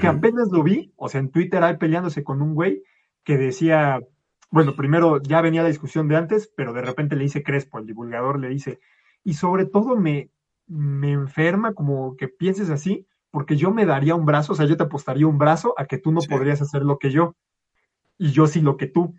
que 0.00 0.06
apenas 0.06 0.48
lo 0.52 0.62
vi, 0.62 0.92
o 0.94 1.08
sea, 1.08 1.20
en 1.20 1.32
Twitter 1.32 1.60
ahí 1.64 1.76
peleándose 1.76 2.22
con 2.22 2.40
un 2.40 2.54
güey 2.54 2.84
que 3.24 3.36
decía, 3.36 3.98
bueno, 4.48 4.76
primero 4.76 5.20
ya 5.20 5.40
venía 5.40 5.62
la 5.62 5.68
discusión 5.68 6.06
de 6.06 6.14
antes, 6.14 6.52
pero 6.56 6.72
de 6.72 6.82
repente 6.82 7.16
le 7.16 7.24
dice 7.24 7.42
Crespo, 7.42 7.80
el 7.80 7.86
divulgador 7.86 8.38
le 8.38 8.48
dice, 8.48 8.78
y 9.24 9.34
sobre 9.34 9.64
todo 9.66 9.96
me, 9.96 10.30
me 10.68 11.10
enferma 11.10 11.74
como 11.74 12.16
que 12.16 12.28
pienses 12.28 12.70
así, 12.70 13.08
porque 13.32 13.56
yo 13.56 13.72
me 13.72 13.84
daría 13.84 14.14
un 14.14 14.24
brazo, 14.24 14.52
o 14.52 14.56
sea, 14.56 14.66
yo 14.66 14.76
te 14.76 14.84
apostaría 14.84 15.26
un 15.26 15.38
brazo 15.38 15.74
a 15.76 15.86
que 15.86 15.98
tú 15.98 16.12
no 16.12 16.20
podrías 16.28 16.62
hacer 16.62 16.82
lo 16.82 16.98
que 16.98 17.10
yo, 17.10 17.34
y 18.18 18.30
yo 18.30 18.46
sí 18.46 18.60
lo 18.60 18.76
que 18.76 18.86
tú. 18.86 19.14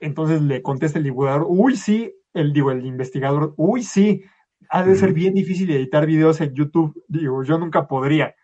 Entonces 0.00 0.42
le 0.42 0.62
contesta 0.62 0.98
el 0.98 1.04
divulgador, 1.04 1.46
uy, 1.48 1.76
sí, 1.76 2.14
el, 2.34 2.52
digo, 2.52 2.70
el 2.70 2.86
investigador, 2.86 3.54
uy, 3.56 3.82
sí, 3.82 4.22
ha 4.70 4.84
de 4.84 4.94
ser 4.96 5.12
bien 5.12 5.34
difícil 5.34 5.70
editar 5.70 6.06
videos 6.06 6.40
en 6.40 6.54
YouTube. 6.54 7.02
Digo, 7.08 7.42
yo 7.42 7.58
nunca 7.58 7.88
podría. 7.88 8.34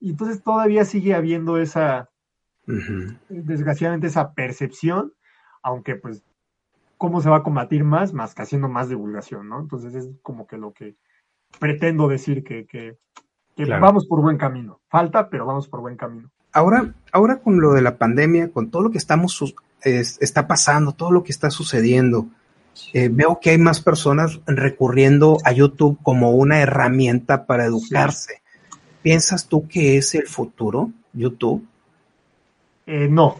Y 0.00 0.10
entonces 0.10 0.42
todavía 0.42 0.84
sigue 0.84 1.14
habiendo 1.14 1.58
esa, 1.58 2.10
desgraciadamente, 3.28 4.06
esa 4.06 4.32
percepción, 4.32 5.12
aunque 5.62 5.96
pues, 5.96 6.22
¿cómo 6.96 7.20
se 7.20 7.30
va 7.30 7.38
a 7.38 7.42
combatir 7.42 7.84
más? 7.84 8.12
Más 8.12 8.34
que 8.34 8.42
haciendo 8.42 8.68
más 8.68 8.88
divulgación, 8.88 9.48
¿no? 9.48 9.60
Entonces 9.60 9.94
es 9.94 10.10
como 10.22 10.46
que 10.46 10.56
lo 10.56 10.72
que 10.72 10.96
pretendo 11.58 12.08
decir 12.08 12.42
que, 12.42 12.66
que, 12.66 12.96
vamos 13.80 14.06
por 14.06 14.20
buen 14.20 14.36
camino. 14.36 14.80
Falta, 14.88 15.28
pero 15.28 15.46
vamos 15.46 15.68
por 15.68 15.80
buen 15.80 15.96
camino. 15.96 16.30
Ahora, 16.52 16.94
ahora 17.12 17.40
con 17.40 17.60
lo 17.60 17.72
de 17.72 17.82
la 17.82 17.98
pandemia, 17.98 18.50
con 18.50 18.70
todo 18.70 18.82
lo 18.82 18.90
que 18.90 18.98
estamos 18.98 19.32
está 19.84 20.46
pasando, 20.46 20.92
todo 20.92 21.10
lo 21.10 21.22
que 21.22 21.32
está 21.32 21.50
sucediendo, 21.50 22.28
eh, 22.92 23.08
veo 23.10 23.38
que 23.40 23.50
hay 23.50 23.58
más 23.58 23.80
personas 23.80 24.40
recurriendo 24.46 25.38
a 25.44 25.52
YouTube 25.52 25.98
como 26.02 26.32
una 26.32 26.60
herramienta 26.60 27.46
para 27.46 27.64
educarse. 27.64 28.42
¿Piensas 29.02 29.46
tú 29.46 29.68
que 29.68 29.96
es 29.96 30.14
el 30.14 30.26
futuro, 30.26 30.90
YouTube? 31.12 31.66
Eh, 32.86 33.08
no. 33.10 33.36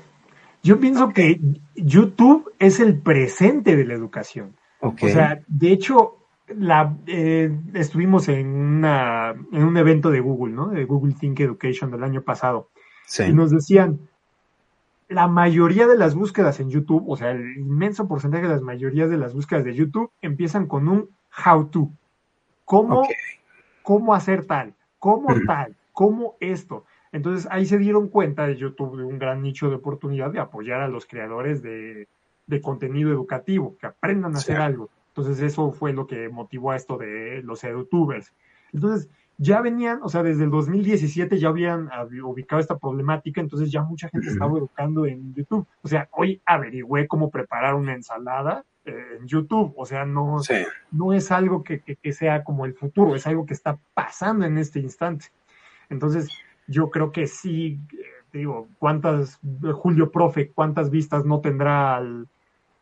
Yo 0.63 0.81
pienso 0.81 1.11
que 1.11 1.41
YouTube 1.75 2.53
es 2.59 2.81
el 2.81 2.99
presente 2.99 3.77
de 3.77 3.85
la 3.85 3.95
educación. 3.95 4.57
O 4.81 4.95
sea, 4.99 5.41
de 5.47 5.73
hecho, 5.73 6.19
la, 6.49 6.95
eh, 7.07 7.51
estuvimos 7.73 8.29
en, 8.29 8.47
una, 8.49 9.31
en 9.31 9.65
un 9.65 9.77
evento 9.77 10.11
de 10.11 10.21
Google, 10.21 10.55
¿no? 10.55 10.69
De 10.69 10.85
Google 10.85 11.15
Think 11.19 11.41
Education 11.41 11.91
del 11.91 12.05
año 12.05 12.23
pasado. 12.23 12.71
Y 13.27 13.33
nos 13.33 13.51
decían, 13.51 14.01
la 15.09 15.29
mayoría 15.29 15.87
de 15.87 15.97
las 15.97 16.15
búsquedas 16.15 16.61
en 16.61 16.71
YouTube, 16.71 17.05
o 17.09 17.17
sea, 17.17 17.31
el 17.31 17.59
inmenso 17.59 18.09
porcentaje 18.09 18.45
de 18.45 18.51
las 18.51 18.63
mayorías 18.63 19.11
de 19.11 19.19
las 19.19 19.35
búsquedas 19.35 19.65
de 19.65 19.75
YouTube 19.75 20.11
empiezan 20.23 20.67
con 20.67 20.89
un 20.89 21.11
how 21.47 21.67
to. 21.67 21.91
¿Cómo, 22.65 23.07
cómo 23.83 24.15
hacer 24.15 24.47
tal? 24.47 24.75
¿Cómo 24.99 25.29
tal? 25.47 25.77
¿Cómo 25.93 26.37
esto? 26.41 26.85
Entonces 27.13 27.47
ahí 27.51 27.67
se 27.67 27.79
dieron 27.79 28.09
cuenta 28.09 28.47
de 28.47 28.57
YouTube 28.57 28.97
de 28.97 29.05
un 29.05 29.19
gran 29.19 29.43
nicho 29.43 29.69
de 29.69 29.77
oportunidad 29.77 30.33
de 30.33 30.41
apoyar 30.41 30.81
a 30.81 30.89
los 30.89 31.07
creadores 31.07 31.63
de, 31.63 32.09
contenido 32.63 33.11
educativo, 33.11 33.77
que 33.79 33.87
aprendan 33.87 34.35
a 34.35 34.39
hacer 34.39 34.57
algo. 34.57 34.91
Entonces 35.09 35.41
eso 35.41 35.71
fue 35.71 35.93
lo 35.93 36.07
que 36.07 36.29
motivó 36.29 36.73
a 36.73 36.77
esto 36.77 36.99
de 36.99 37.43
los 37.45 37.63
youtubers. 37.63 38.33
Entonces, 38.73 39.09
ya 39.39 39.61
venían, 39.61 40.01
o 40.03 40.09
sea, 40.09 40.23
desde 40.23 40.45
el 40.45 40.51
2017 40.51 41.39
ya 41.39 41.49
habían 41.49 41.89
ubicado 42.23 42.61
esta 42.61 42.79
problemática, 42.79 43.41
entonces 43.41 43.71
ya 43.71 43.83
mucha 43.83 44.09
gente 44.09 44.29
estaba 44.29 44.57
educando 44.57 45.07
en 45.07 45.35
YouTube. 45.35 45.67
O 45.83 45.89
sea, 45.89 46.09
hoy 46.13 46.41
averigüé 46.47 47.09
cómo 47.09 47.31
preparar 47.31 47.75
una 47.75 47.95
ensalada 47.95 48.65
eh, 48.85 49.19
en 49.19 49.27
YouTube, 49.27 49.75
o 49.77 49.87
sea, 49.87 50.05
no, 50.05 50.41
no 50.93 51.13
es 51.13 51.33
algo 51.33 51.65
que, 51.65 51.81
que, 51.81 52.13
sea 52.13 52.45
como 52.45 52.65
el 52.65 52.75
futuro, 52.75 53.17
es 53.17 53.27
algo 53.27 53.45
que 53.45 53.55
está 53.55 53.79
pasando 53.93 54.47
en 54.47 54.59
este 54.59 54.79
instante. 54.79 55.27
Entonces, 55.91 56.29
yo 56.69 56.91
creo 56.91 57.11
que 57.11 57.27
sí, 57.27 57.81
eh, 57.93 58.05
digo, 58.33 58.69
¿cuántas, 58.79 59.41
Julio 59.75 60.13
Profe, 60.13 60.51
cuántas 60.51 60.91
vistas 60.91 61.25
no 61.25 61.41
tendrá 61.41 61.97
al... 61.97 62.29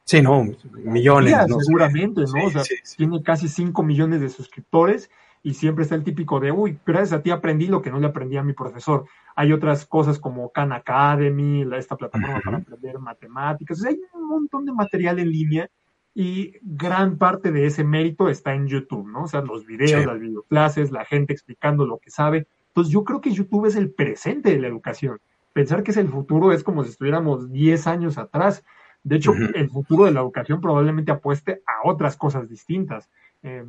Sí, 0.04 0.20
no, 0.20 0.44
millones. 0.84 1.34
seguramente, 1.64 2.22
¿no? 2.22 2.46
o 2.46 2.50
sea, 2.50 2.62
tiene 2.96 3.22
casi 3.22 3.48
5 3.48 3.82
millones 3.82 4.20
de 4.20 4.28
suscriptores 4.28 5.08
y 5.42 5.54
siempre 5.54 5.82
está 5.82 5.94
el 5.94 6.04
típico 6.04 6.38
de, 6.38 6.52
uy, 6.52 6.78
gracias 6.86 7.12
a 7.12 7.22
ti 7.22 7.30
aprendí 7.30 7.66
lo 7.66 7.82
que 7.82 7.90
no 7.90 7.98
le 7.98 8.06
aprendí 8.06 8.36
a 8.36 8.44
mi 8.44 8.52
profesor. 8.52 9.06
Hay 9.34 9.52
otras 9.52 9.86
cosas 9.86 10.18
como 10.18 10.50
Khan 10.50 10.72
Academy, 10.72 11.66
esta 11.76 11.96
plataforma 11.96 12.40
para 12.44 12.58
aprender 12.58 12.98
matemáticas. 12.98 13.84
hay 13.84 14.00
un 14.14 14.28
montón 14.28 14.64
de 14.64 14.72
material 14.72 15.18
en 15.18 15.30
línea 15.30 15.70
y 16.14 16.54
gran 16.62 17.16
parte 17.16 17.50
de 17.50 17.66
ese 17.66 17.82
mérito 17.82 18.28
está 18.28 18.54
en 18.54 18.68
YouTube, 18.68 19.08
¿no? 19.08 19.24
O 19.24 19.28
sea, 19.28 19.40
los 19.40 19.66
videos, 19.66 20.06
las 20.06 20.20
videoclases, 20.20 20.92
la 20.92 21.04
gente 21.04 21.32
explicando 21.32 21.86
lo 21.86 21.98
que 21.98 22.10
sabe. 22.10 22.46
Entonces 22.68 22.92
yo 22.92 23.02
creo 23.02 23.20
que 23.20 23.32
YouTube 23.32 23.66
es 23.66 23.76
el 23.76 23.90
presente 23.90 24.50
de 24.50 24.60
la 24.60 24.68
educación. 24.68 25.18
Pensar 25.52 25.82
que 25.82 25.90
es 25.90 25.96
el 25.96 26.08
futuro 26.08 26.52
es 26.52 26.62
como 26.62 26.84
si 26.84 26.90
estuviéramos 26.90 27.50
10 27.50 27.86
años 27.86 28.18
atrás. 28.18 28.64
De 29.02 29.16
hecho, 29.16 29.32
el 29.54 29.68
futuro 29.70 30.04
de 30.04 30.12
la 30.12 30.20
educación 30.20 30.60
probablemente 30.60 31.10
apueste 31.10 31.62
a 31.66 31.88
otras 31.88 32.16
cosas 32.16 32.48
distintas. 32.48 33.10
Eh, 33.42 33.64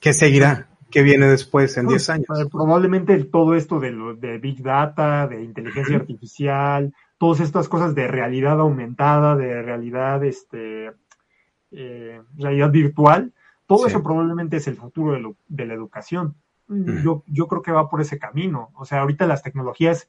¿Qué 0.00 0.12
seguirá? 0.14 0.68
¿Qué 0.90 1.02
viene 1.02 1.26
después 1.26 1.76
en 1.76 1.86
10 1.86 2.10
años? 2.10 2.40
Eh, 2.40 2.46
probablemente 2.50 3.22
todo 3.24 3.54
esto 3.54 3.78
de, 3.78 3.92
de 4.18 4.38
Big 4.38 4.62
Data, 4.62 5.26
de 5.28 5.42
inteligencia 5.42 5.96
artificial, 5.96 6.92
todas 7.18 7.40
estas 7.40 7.68
cosas 7.68 7.94
de 7.94 8.08
realidad 8.08 8.60
aumentada, 8.60 9.36
de 9.36 9.62
realidad, 9.62 10.24
este, 10.24 10.92
eh, 11.70 12.20
realidad 12.36 12.70
virtual, 12.70 13.32
todo 13.66 13.86
eso 13.86 14.02
probablemente 14.02 14.56
es 14.56 14.66
el 14.66 14.76
futuro 14.76 15.12
de, 15.12 15.34
de 15.48 15.66
la 15.66 15.74
educación. 15.74 16.34
Yo, 16.68 17.24
yo 17.26 17.48
creo 17.48 17.62
que 17.62 17.72
va 17.72 17.90
por 17.90 18.00
ese 18.00 18.18
camino. 18.18 18.70
O 18.74 18.84
sea, 18.84 19.00
ahorita 19.00 19.26
las 19.26 19.42
tecnologías 19.42 20.08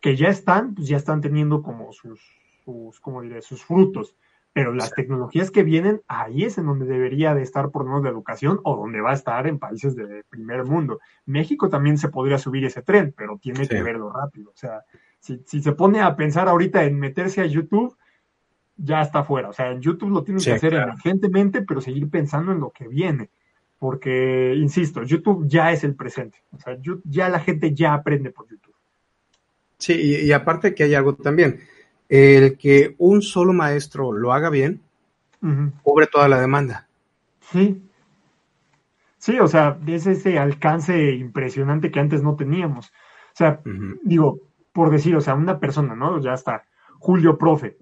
que 0.00 0.16
ya 0.16 0.28
están, 0.28 0.74
pues 0.74 0.88
ya 0.88 0.96
están 0.96 1.20
teniendo 1.20 1.62
como 1.62 1.92
sus, 1.92 2.20
sus, 2.64 3.00
¿cómo 3.00 3.20
diré? 3.20 3.42
sus 3.42 3.62
frutos 3.64 4.14
pero 4.54 4.72
las 4.72 4.92
tecnologías 4.92 5.50
que 5.50 5.64
vienen, 5.64 6.02
ahí 6.06 6.44
es 6.44 6.58
en 6.58 6.66
donde 6.66 6.86
debería 6.86 7.34
de 7.34 7.42
estar 7.42 7.70
por 7.72 7.84
menos 7.84 8.04
la 8.04 8.10
educación 8.10 8.60
o 8.62 8.76
donde 8.76 9.00
va 9.00 9.10
a 9.10 9.14
estar 9.14 9.48
en 9.48 9.58
países 9.58 9.96
de 9.96 10.22
primer 10.30 10.64
mundo. 10.64 11.00
México 11.26 11.68
también 11.68 11.98
se 11.98 12.08
podría 12.08 12.38
subir 12.38 12.64
ese 12.64 12.80
tren, 12.80 13.12
pero 13.16 13.36
tiene 13.36 13.66
que 13.66 13.82
verlo 13.82 14.12
rápido. 14.12 14.50
O 14.50 14.56
sea, 14.56 14.84
si, 15.18 15.42
se 15.44 15.72
pone 15.72 16.00
a 16.00 16.14
pensar 16.14 16.48
ahorita 16.48 16.84
en 16.84 17.00
meterse 17.00 17.40
a 17.40 17.46
YouTube, 17.46 17.96
ya 18.76 19.02
está 19.02 19.24
fuera. 19.24 19.48
O 19.48 19.52
sea, 19.52 19.72
en 19.72 19.80
YouTube 19.80 20.10
lo 20.10 20.22
tienen 20.22 20.40
que 20.40 20.52
hacer 20.52 20.72
emergentemente, 20.72 21.62
pero 21.62 21.80
seguir 21.80 22.08
pensando 22.08 22.52
en 22.52 22.60
lo 22.60 22.70
que 22.70 22.86
viene. 22.86 23.30
Porque, 23.80 24.54
insisto, 24.56 25.02
YouTube 25.02 25.48
ya 25.48 25.72
es 25.72 25.82
el 25.82 25.96
presente. 25.96 26.38
O 26.52 26.60
sea, 26.60 26.78
ya 27.02 27.28
la 27.28 27.40
gente 27.40 27.74
ya 27.74 27.92
aprende 27.92 28.30
por 28.30 28.48
YouTube. 28.48 28.76
Sí, 29.78 29.94
y 30.22 30.30
aparte 30.30 30.76
que 30.76 30.84
hay 30.84 30.94
algo 30.94 31.16
también 31.16 31.58
el 32.14 32.56
que 32.56 32.94
un 32.98 33.22
solo 33.22 33.52
maestro 33.52 34.12
lo 34.12 34.32
haga 34.32 34.48
bien, 34.48 34.80
cubre 35.82 36.06
toda 36.06 36.28
la 36.28 36.40
demanda. 36.40 36.86
Sí. 37.40 37.82
Sí, 39.18 39.40
o 39.40 39.48
sea, 39.48 39.78
es 39.84 40.06
ese 40.06 40.38
alcance 40.38 41.12
impresionante 41.14 41.90
que 41.90 41.98
antes 41.98 42.22
no 42.22 42.36
teníamos. 42.36 42.86
O 42.88 43.36
sea, 43.36 43.60
digo, 44.04 44.38
por 44.72 44.90
decir, 44.90 45.16
o 45.16 45.20
sea, 45.20 45.34
una 45.34 45.58
persona, 45.58 45.96
¿no? 45.96 46.20
Ya 46.20 46.34
está, 46.34 46.62
Julio 47.00 47.36
Profe, 47.36 47.78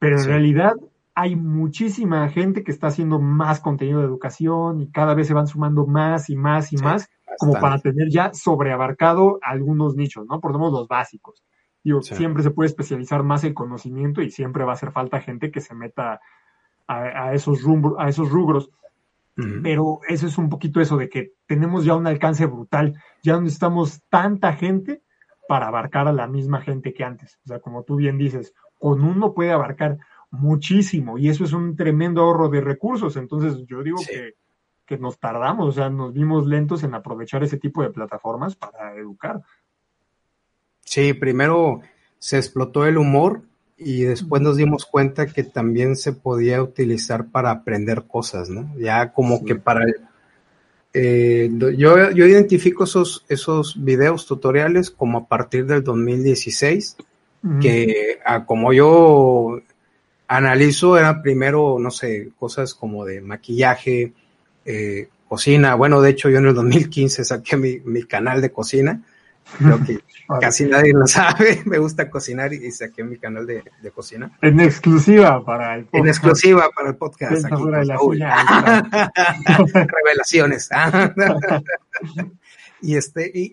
pero 0.00 0.18
en 0.18 0.24
realidad 0.24 0.74
hay 1.14 1.36
muchísima 1.36 2.28
gente 2.28 2.64
que 2.64 2.72
está 2.72 2.88
haciendo 2.88 3.20
más 3.20 3.60
contenido 3.60 4.00
de 4.00 4.06
educación 4.06 4.80
y 4.80 4.90
cada 4.90 5.14
vez 5.14 5.28
se 5.28 5.34
van 5.34 5.46
sumando 5.46 5.86
más 5.86 6.28
y 6.28 6.34
más 6.34 6.72
y 6.72 6.76
más, 6.78 7.08
como 7.38 7.52
para 7.52 7.78
tener 7.78 8.08
ya 8.10 8.34
sobreabarcado 8.34 9.38
algunos 9.42 9.94
nichos, 9.94 10.26
¿no? 10.26 10.40
Por 10.40 10.52
lo 10.52 10.58
menos 10.58 10.72
los 10.72 10.88
básicos 10.88 11.44
siempre 12.02 12.42
se 12.42 12.50
puede 12.50 12.68
especializar 12.68 13.22
más 13.22 13.44
el 13.44 13.54
conocimiento 13.54 14.22
y 14.22 14.30
siempre 14.30 14.64
va 14.64 14.72
a 14.72 14.74
hacer 14.74 14.92
falta 14.92 15.20
gente 15.20 15.50
que 15.50 15.60
se 15.60 15.74
meta 15.74 16.20
a, 16.86 17.34
esos, 17.34 17.60
a 17.98 18.08
esos 18.08 18.30
rubros. 18.30 18.70
Pero 19.62 20.00
eso 20.08 20.26
es 20.26 20.38
un 20.38 20.48
poquito 20.48 20.80
eso 20.80 20.96
de 20.96 21.10
que 21.10 21.32
tenemos 21.46 21.84
ya 21.84 21.94
un 21.94 22.06
alcance 22.06 22.46
brutal, 22.46 22.94
ya 23.22 23.34
no 23.34 23.42
necesitamos 23.42 24.02
tanta 24.08 24.54
gente 24.54 25.02
para 25.46 25.68
abarcar 25.68 26.08
a 26.08 26.12
la 26.12 26.26
misma 26.26 26.62
gente 26.62 26.94
que 26.94 27.04
antes. 27.04 27.38
O 27.44 27.48
sea, 27.48 27.60
como 27.60 27.82
tú 27.82 27.96
bien 27.96 28.16
dices, 28.16 28.54
con 28.78 29.04
uno 29.04 29.34
puede 29.34 29.52
abarcar 29.52 29.98
muchísimo 30.30 31.18
y 31.18 31.28
eso 31.28 31.44
es 31.44 31.52
un 31.52 31.76
tremendo 31.76 32.22
ahorro 32.22 32.48
de 32.48 32.62
recursos. 32.62 33.16
Entonces 33.16 33.66
yo 33.66 33.82
digo 33.82 33.98
que, 34.08 34.36
que 34.86 34.96
nos 34.96 35.18
tardamos, 35.18 35.68
o 35.68 35.72
sea, 35.72 35.90
nos 35.90 36.14
vimos 36.14 36.46
lentos 36.46 36.82
en 36.82 36.94
aprovechar 36.94 37.42
ese 37.42 37.58
tipo 37.58 37.82
de 37.82 37.90
plataformas 37.90 38.56
para 38.56 38.94
educar. 38.94 39.42
Sí, 40.86 41.12
primero 41.12 41.80
se 42.18 42.38
explotó 42.38 42.86
el 42.86 42.96
humor 42.96 43.42
y 43.76 44.02
después 44.02 44.40
nos 44.40 44.56
dimos 44.56 44.86
cuenta 44.86 45.26
que 45.26 45.42
también 45.42 45.96
se 45.96 46.12
podía 46.12 46.62
utilizar 46.62 47.26
para 47.26 47.50
aprender 47.50 48.04
cosas, 48.06 48.48
¿no? 48.48 48.72
Ya 48.78 49.12
como 49.12 49.44
que 49.44 49.56
para... 49.56 49.84
Eh, 50.94 51.50
yo, 51.76 52.10
yo 52.10 52.24
identifico 52.24 52.84
esos, 52.84 53.26
esos 53.28 53.84
videos 53.84 54.26
tutoriales 54.26 54.90
como 54.90 55.18
a 55.18 55.26
partir 55.26 55.66
del 55.66 55.84
2016, 55.84 56.96
que 57.60 58.18
como 58.46 58.72
yo 58.72 59.60
analizo, 60.26 60.96
era 60.96 61.20
primero, 61.20 61.78
no 61.78 61.90
sé, 61.90 62.30
cosas 62.38 62.74
como 62.74 63.04
de 63.04 63.20
maquillaje, 63.20 64.12
eh, 64.64 65.08
cocina. 65.28 65.74
Bueno, 65.74 66.00
de 66.00 66.10
hecho, 66.10 66.30
yo 66.30 66.38
en 66.38 66.46
el 66.46 66.54
2015 66.54 67.24
saqué 67.24 67.56
mi, 67.56 67.80
mi 67.80 68.04
canal 68.04 68.40
de 68.40 68.50
cocina. 68.50 69.02
Creo 69.58 69.78
que 69.86 70.00
casi 70.40 70.64
nadie 70.64 70.92
lo 70.92 71.06
sabe. 71.06 71.62
Me 71.66 71.78
gusta 71.78 72.10
cocinar 72.10 72.52
y, 72.52 72.70
saqué 72.70 73.04
mi 73.04 73.18
canal 73.18 73.46
de, 73.46 73.62
de, 73.82 73.90
cocina. 73.90 74.36
En 74.42 74.60
exclusiva 74.60 75.44
para 75.44 75.74
el 75.74 75.84
podcast. 75.84 76.02
En 76.02 76.08
exclusiva 76.08 76.70
para 76.74 76.88
el 76.90 76.96
podcast. 76.96 77.44
Aquí, 77.44 77.62
pues, 77.62 77.88
Revelaciones. 79.72 80.68
y 82.80 82.96
este, 82.96 83.30
y, 83.32 83.52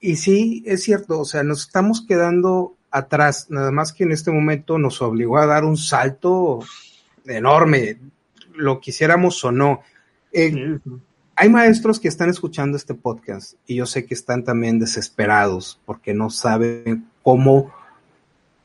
y 0.00 0.16
sí, 0.16 0.62
es 0.66 0.82
cierto, 0.82 1.20
o 1.20 1.24
sea, 1.24 1.42
nos 1.42 1.62
estamos 1.62 2.04
quedando 2.06 2.76
atrás, 2.90 3.46
nada 3.50 3.70
más 3.70 3.92
que 3.92 4.04
en 4.04 4.12
este 4.12 4.30
momento 4.30 4.78
nos 4.78 5.00
obligó 5.02 5.38
a 5.38 5.46
dar 5.46 5.64
un 5.64 5.76
salto 5.76 6.60
enorme, 7.26 7.98
lo 8.54 8.80
quisiéramos 8.80 9.44
o 9.44 9.52
no. 9.52 9.82
Eh, 10.32 10.78
hay 11.40 11.48
maestros 11.48 11.98
que 11.98 12.08
están 12.08 12.28
escuchando 12.28 12.76
este 12.76 12.92
podcast 12.92 13.54
y 13.66 13.76
yo 13.76 13.86
sé 13.86 14.04
que 14.04 14.12
están 14.12 14.44
también 14.44 14.78
desesperados 14.78 15.80
porque 15.86 16.12
no 16.12 16.28
saben 16.28 17.08
cómo, 17.22 17.72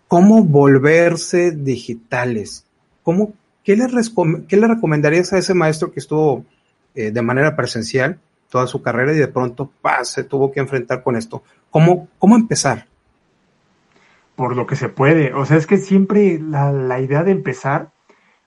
cómo 0.10 0.44
volverse 0.44 1.52
digitales. 1.52 2.66
¿Cómo, 3.02 3.32
qué, 3.64 3.78
le 3.78 4.68
recomendarías 4.68 5.32
a 5.32 5.38
ese 5.38 5.54
maestro 5.54 5.94
que 5.94 6.02
estuvo 6.02 6.44
eh, 6.96 7.12
de 7.12 7.22
manera 7.22 7.56
presencial 7.56 8.20
toda 8.50 8.68
su 8.68 8.82
carrera 8.82 9.14
y 9.14 9.20
de 9.20 9.30
pronto 9.30 9.72
se 10.04 10.26
tuvo 10.26 10.52
que 10.52 10.60
enfrentar 10.60 11.02
con 11.02 11.16
esto? 11.16 11.44
¿Cómo, 11.70 12.10
cómo 12.20 12.36
empezar? 12.36 12.88
por 14.36 14.58
lo 14.58 14.68
que 14.68 14.76
se 14.76 14.90
puede. 14.90 15.34
O 15.34 15.46
sea, 15.46 15.56
es 15.56 15.66
que 15.66 15.78
siempre 15.78 16.42
la, 16.42 16.74
la 16.74 17.00
idea 17.00 17.24
de 17.24 17.32
empezar, 17.32 17.92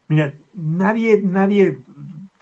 mira, 0.07 0.35
nadie, 0.53 1.23
nadie 1.23 1.79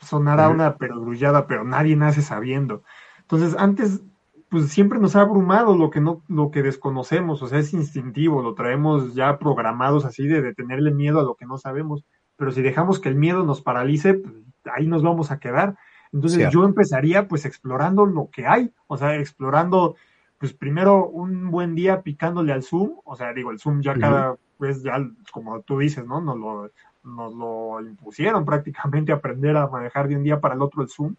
sonará 0.06 0.48
una 0.48 0.76
perogrullada, 0.76 1.46
pero 1.46 1.64
nadie 1.64 1.96
nace 1.96 2.22
sabiendo. 2.22 2.82
Entonces, 3.20 3.56
antes, 3.58 4.02
pues 4.48 4.68
siempre 4.68 4.98
nos 4.98 5.16
ha 5.16 5.22
abrumado 5.22 5.76
lo 5.76 5.90
que 5.90 6.00
no, 6.00 6.22
lo 6.28 6.50
que 6.50 6.62
desconocemos, 6.62 7.42
o 7.42 7.48
sea, 7.48 7.58
es 7.58 7.72
instintivo, 7.74 8.42
lo 8.42 8.54
traemos 8.54 9.14
ya 9.14 9.38
programados 9.38 10.04
así 10.04 10.26
de, 10.26 10.40
de 10.42 10.54
tenerle 10.54 10.92
miedo 10.92 11.20
a 11.20 11.24
lo 11.24 11.34
que 11.34 11.46
no 11.46 11.58
sabemos. 11.58 12.04
Pero 12.36 12.52
si 12.52 12.62
dejamos 12.62 13.00
que 13.00 13.08
el 13.08 13.16
miedo 13.16 13.44
nos 13.44 13.62
paralice, 13.62 14.14
pues, 14.14 14.34
ahí 14.72 14.86
nos 14.86 15.02
vamos 15.02 15.30
a 15.30 15.38
quedar. 15.38 15.76
Entonces 16.12 16.50
yo 16.50 16.64
empezaría 16.64 17.28
pues 17.28 17.44
explorando 17.44 18.06
lo 18.06 18.30
que 18.30 18.46
hay, 18.46 18.72
o 18.86 18.96
sea, 18.96 19.16
explorando 19.16 19.96
pues 20.38 20.52
primero 20.52 21.08
un 21.08 21.50
buen 21.50 21.74
día 21.74 22.02
picándole 22.02 22.52
al 22.52 22.62
Zoom, 22.62 23.00
o 23.04 23.16
sea, 23.16 23.32
digo, 23.32 23.50
el 23.50 23.58
Zoom 23.58 23.80
ya 23.80 23.98
cada 23.98 24.36
vez, 24.58 24.82
ya 24.82 24.98
como 25.32 25.60
tú 25.62 25.78
dices, 25.78 26.06
¿no? 26.06 26.20
Nos 26.20 26.36
lo, 26.36 26.70
nos 27.06 27.34
lo 27.34 27.80
impusieron 27.80 28.44
prácticamente 28.44 29.12
aprender 29.12 29.56
a 29.56 29.68
manejar 29.68 30.08
de 30.08 30.16
un 30.16 30.22
día 30.22 30.40
para 30.40 30.54
el 30.54 30.62
otro 30.62 30.82
el 30.82 30.88
Zoom, 30.88 31.14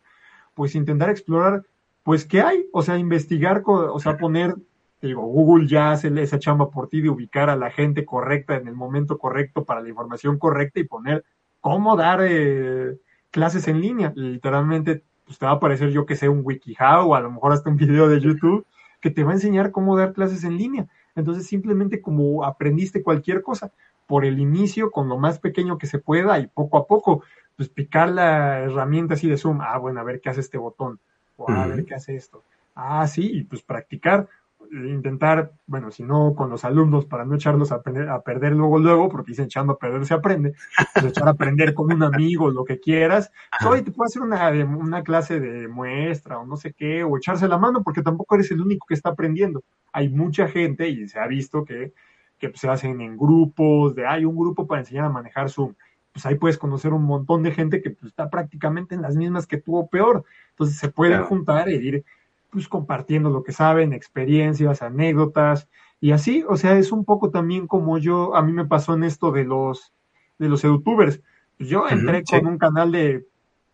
pues 0.54 0.76
intentar 0.76 1.10
explorar, 1.10 1.64
pues, 2.04 2.26
¿qué 2.26 2.42
hay? 2.42 2.68
O 2.72 2.82
sea, 2.82 2.98
investigar, 2.98 3.64
o 3.66 4.00
sea, 4.00 4.18
poner, 4.18 4.56
digo, 5.02 5.24
Google 5.24 5.68
ya 5.68 5.92
hace 5.92 6.08
esa 6.22 6.40
chamba 6.40 6.70
por 6.70 6.90
ti 6.90 7.02
de 7.02 7.10
ubicar 7.10 7.50
a 7.50 7.56
la 7.56 7.70
gente 7.72 8.06
correcta 8.06 8.56
en 8.56 8.68
el 8.68 8.76
momento 8.76 9.18
correcto 9.18 9.66
para 9.66 9.82
la 9.82 9.90
información 9.90 10.38
correcta 10.38 10.80
y 10.80 10.84
poner 10.86 11.24
cómo 11.62 11.96
dar 11.96 12.20
eh, 12.24 12.98
clases 13.32 13.68
en 13.68 13.82
línea. 13.82 14.14
Literalmente, 14.16 15.04
pues 15.26 15.38
te 15.38 15.46
va 15.46 15.52
a 15.54 15.56
aparecer 15.56 15.90
yo 15.92 16.06
que 16.06 16.16
sé 16.16 16.30
un 16.30 16.42
WikiHow 16.44 17.10
o 17.10 17.16
a 17.16 17.22
lo 17.22 17.32
mejor 17.32 17.52
hasta 17.52 17.70
un 17.70 17.78
video 17.78 18.08
de 18.08 18.22
YouTube 18.22 18.66
que 19.02 19.12
te 19.12 19.24
va 19.24 19.32
a 19.32 19.36
enseñar 19.36 19.72
cómo 19.72 19.98
dar 19.98 20.14
clases 20.14 20.44
en 20.44 20.58
línea. 20.58 20.88
Entonces, 21.16 21.46
simplemente 21.46 22.02
como 22.02 22.46
aprendiste 22.46 23.04
cualquier 23.04 23.42
cosa, 23.42 23.72
por 24.08 24.26
el 24.26 24.40
inicio, 24.40 24.92
con 24.92 25.10
lo 25.10 25.18
más 25.18 25.40
pequeño 25.40 25.78
que 25.78 25.88
se 25.88 26.00
pueda 26.00 26.40
y 26.40 26.48
poco 26.48 26.78
a 26.78 26.88
poco, 26.88 27.24
pues 27.56 27.70
picar 27.70 28.10
la 28.10 28.60
herramienta 28.60 29.16
así 29.16 29.30
de 29.30 29.38
Zoom, 29.38 29.62
ah, 29.62 29.78
bueno, 29.78 30.00
a 30.00 30.04
ver 30.04 30.22
qué 30.22 30.30
hace 30.30 30.42
este 30.42 30.58
botón, 30.58 31.00
o 31.36 31.50
a 31.52 31.68
ver 31.68 31.86
qué 31.86 31.96
hace 31.96 32.16
esto. 32.16 32.44
Ah, 32.76 33.06
sí, 33.08 33.30
y 33.32 33.44
pues 33.44 33.62
practicar 33.62 34.28
intentar, 34.72 35.52
bueno, 35.66 35.92
si 35.92 36.04
no 36.04 36.34
con 36.36 36.50
los 36.50 36.66
alumnos 36.66 37.06
para 37.06 37.26
no 37.26 37.36
echarlos 37.36 37.72
a, 37.72 37.76
a 37.76 38.22
perder 38.22 38.54
luego, 38.54 38.80
luego, 38.80 39.10
porque 39.10 39.32
dicen 39.32 39.46
echando 39.46 39.74
a 39.74 39.78
perder 39.78 40.06
se 40.06 40.14
aprende, 40.14 40.56
pues 40.94 41.06
echar 41.06 41.28
a 41.28 41.32
aprender 41.32 41.74
con 41.74 41.92
un 41.92 42.04
amigo, 42.04 42.50
lo 42.50 42.64
que 42.64 42.80
quieras. 42.80 43.32
Hoy 43.66 43.82
te 43.82 43.92
puedo 43.92 44.08
hacer 44.08 44.22
una, 44.22 44.50
una 44.50 45.04
clase 45.04 45.40
de 45.40 45.68
muestra 45.68 46.40
o 46.40 46.46
no 46.46 46.58
sé 46.58 46.74
qué, 46.74 47.04
o 47.04 47.18
echarse 47.18 47.48
la 47.48 47.58
mano, 47.58 47.84
porque 47.84 48.02
tampoco 48.02 48.36
eres 48.36 48.52
el 48.52 48.62
único 48.62 48.86
que 48.88 48.94
está 48.94 49.10
aprendiendo. 49.10 49.64
Hay 49.92 50.10
mucha 50.10 50.48
gente 50.48 50.90
y 50.90 51.08
se 51.08 51.20
ha 51.20 51.28
visto 51.28 51.64
que, 51.64 51.94
que 52.40 52.50
pues, 52.50 52.62
se 52.62 52.70
hacen 52.70 53.02
en 53.02 53.18
grupos, 53.18 53.96
de 53.96 54.06
hay 54.06 54.26
un 54.26 54.36
grupo 54.36 54.68
para 54.68 54.82
enseñar 54.82 55.06
a 55.06 55.10
manejar 55.10 55.50
Zoom. 55.50 55.74
Pues 56.12 56.26
ahí 56.26 56.36
puedes 56.36 56.58
conocer 56.58 56.94
un 56.94 57.04
montón 57.04 57.44
de 57.44 57.52
gente 57.52 57.82
que 57.82 57.92
pues, 57.92 58.12
está 58.12 58.30
prácticamente 58.30 58.96
en 58.96 59.02
las 59.02 59.16
mismas 59.16 59.46
que 59.46 59.58
tú 59.58 59.78
o 59.78 59.88
peor. 59.88 60.24
Entonces 60.52 60.78
se 60.78 60.90
pueden 60.90 61.24
juntar 61.24 61.70
e 61.70 61.76
ir 61.76 62.06
pues 62.50 62.68
compartiendo 62.68 63.30
lo 63.30 63.44
que 63.44 63.52
saben, 63.52 63.94
experiencias, 63.94 64.82
anécdotas 64.82 65.68
y 66.00 66.12
así, 66.12 66.44
o 66.48 66.56
sea, 66.58 66.78
es 66.78 66.92
un 66.92 67.06
poco 67.06 67.32
también 67.32 67.68
como 67.68 67.98
yo, 67.98 68.36
a 68.36 68.42
mí 68.42 68.54
me 68.54 68.66
pasó 68.66 68.94
en 68.94 69.04
esto 69.04 69.32
de 69.32 69.46
los, 69.46 69.94
de 70.38 70.48
los 70.48 70.62
youtubers. 70.62 71.22
Yo 71.58 71.88
entré 71.90 72.24
con 72.24 72.46
un 72.46 72.58
canal 72.60 72.92
de, 72.92 73.26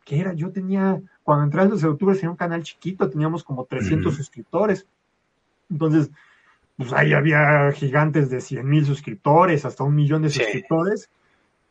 ¿qué 0.06 0.20
era? 0.20 0.34
Yo 0.34 0.52
tenía, 0.52 1.02
cuando 1.24 1.44
entré 1.44 1.62
a 1.62 1.66
los 1.66 1.82
youtubers 1.82 2.20
tenía 2.20 2.32
un 2.32 2.38
canal 2.38 2.64
chiquito, 2.64 3.10
teníamos 3.10 3.44
como 3.44 3.66
300 3.66 4.16
suscriptores. 4.16 4.88
Entonces, 5.70 6.12
pues 6.78 6.94
ahí 6.94 7.14
había 7.14 7.72
gigantes 7.72 8.30
de 8.30 8.42
100 8.42 8.68
mil 8.68 8.86
suscriptores, 8.86 9.66
hasta 9.66 9.84
un 9.84 9.96
millón 9.96 10.24
de 10.24 10.30
suscriptores 10.30 11.10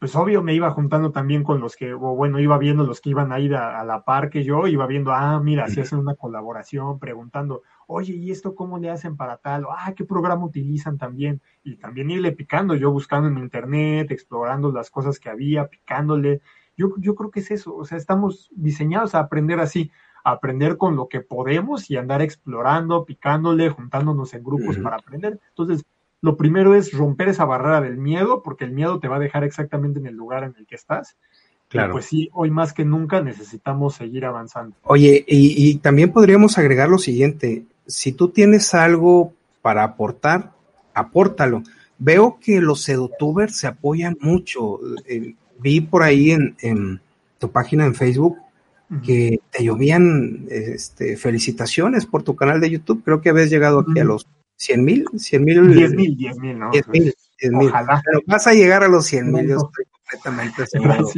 pues 0.03 0.17
obvio 0.17 0.43
me 0.43 0.53
iba 0.53 0.69
juntando 0.73 1.13
también 1.13 1.45
con 1.45 1.61
los 1.61 1.77
que, 1.77 1.95
o 1.95 1.99
bueno, 1.99 2.41
iba 2.41 2.59
viendo 2.59 2.83
los 2.83 3.01
que 3.01 3.11
iban 3.11 3.31
a 3.31 3.39
ir 3.39 3.55
a, 3.55 3.85
la 3.85 4.03
par 4.03 4.31
que 4.31 4.43
yo, 4.43 4.67
iba 4.67 4.85
viendo, 4.89 5.13
ah, 5.13 5.39
mira, 5.39 5.69
si 5.69 5.81
hacen 5.81 6.01
una 6.01 6.17
colaboración, 6.17 6.99
preguntando, 6.99 7.63
oye, 7.87 8.13
¿y 8.15 8.33
esto 8.33 8.57
cómo 8.57 8.81
le 8.81 8.91
hacen 8.91 9.17
para 9.17 9.37
tal? 9.37 9.65
ah, 9.71 9.93
¿qué 9.95 10.05
programa 10.05 10.45
utilizan 10.45 10.99
también? 10.99 11.41
Y 11.63 11.77
también 11.77 12.11
irle 12.11 12.33
picando, 12.33 12.75
yo 12.75 12.91
buscando 12.91 13.29
en 13.29 13.39
internet, 13.39 14.11
explorando 14.11 14.73
las 14.73 14.91
cosas 14.91 15.21
que 15.21 15.31
había, 15.31 15.69
picándole. 15.69 16.41
Yo, 16.77 16.95
yo 16.99 17.15
creo 17.15 17.31
que 17.31 17.39
es 17.39 17.53
eso, 17.53 17.73
o 17.77 17.85
sea, 17.85 17.97
estamos 17.97 18.51
diseñados 18.57 19.15
a 19.15 19.21
aprender 19.21 19.61
así, 19.61 19.93
aprender 20.25 20.77
con 20.77 20.97
lo 20.97 21.09
que 21.09 21.21
podemos 21.21 21.91
y 21.91 21.97
andar 21.97 22.23
explorando, 22.23 23.05
picándole, 23.05 23.71
juntándonos 23.71 24.35
en 24.35 24.45
grupos 24.45 24.79
para 24.79 24.97
aprender. 24.97 25.41
Entonces, 25.51 25.85
lo 26.21 26.37
primero 26.37 26.75
es 26.75 26.93
romper 26.93 27.29
esa 27.29 27.45
barrera 27.45 27.81
del 27.81 27.97
miedo, 27.97 28.43
porque 28.43 28.65
el 28.65 28.71
miedo 28.71 29.01
te 29.01 29.09
va 29.09 29.17
a 29.17 29.21
dejar 29.21 29.43
exactamente 29.45 29.99
en 29.99 30.07
el 30.07 30.15
lugar 30.15 30.45
en 30.45 30.55
el 30.57 30.67
que 30.67 30.77
estás. 30.77 31.17
Claro. 31.69 31.95
pues 31.95 32.05
sí, 32.05 32.29
hoy 32.35 32.51
más 32.51 32.75
que 32.75 32.85
nunca 32.85 33.23
necesitamos 33.23 33.95
seguir 33.95 34.27
avanzando. 34.27 34.77
Oye, 34.83 35.25
y, 35.27 35.75
también 35.79 36.13
podríamos 36.13 36.59
agregar 36.59 36.91
lo 36.91 36.99
siguiente, 36.99 37.65
si 37.87 38.13
tú 38.13 38.29
tienes 38.29 38.75
algo 38.75 39.33
para 39.63 39.83
aportar, 39.83 40.53
apórtalo. 40.93 41.63
Veo 41.99 42.39
que 42.39 42.61
los 42.61 42.87
edutubers 42.91 43.57
se 43.57 43.69
apoyan 43.69 44.19
mucho. 44.21 44.81
Eh, 45.07 45.35
vi 45.61 45.81
por 45.81 46.03
ahí 46.03 46.33
en, 46.33 47.01
tu 47.39 47.51
página 47.51 47.87
en 47.87 47.95
Facebook 47.95 48.37
que 49.01 49.41
te 49.51 49.65
llovían 49.65 50.47
este, 50.51 51.17
felicitaciones 51.17 52.07
por 52.07 52.23
tu 52.23 52.37
canal 52.37 52.61
de 52.61 52.71
YouTube. 52.71 53.03
Creo 53.05 53.21
que 53.21 53.31
habías 53.31 53.51
llegado 53.51 53.81
aquí 53.81 53.99
a 54.01 54.05
los 54.05 54.27
100 54.57 54.85
mil, 54.85 55.07
100 55.17 55.45
mil. 55.45 55.75
10 55.75 55.95
mil, 55.95 56.17
10 56.17 56.39
mil, 56.39 56.59
¿no? 56.59 56.71
10 56.71 56.89
mil, 56.89 57.15
10 57.41 57.53
mil. 57.53 57.71
Pero 58.05 58.21
vas 58.27 58.47
a 58.47 58.53
llegar 58.53 58.85
a 58.85 58.89
los 58.89 59.07
100 59.07 59.33
mil, 59.33 59.49
yo 59.49 59.57
estoy 59.57 59.85
completamente 59.91 60.67
seguro. 60.67 61.09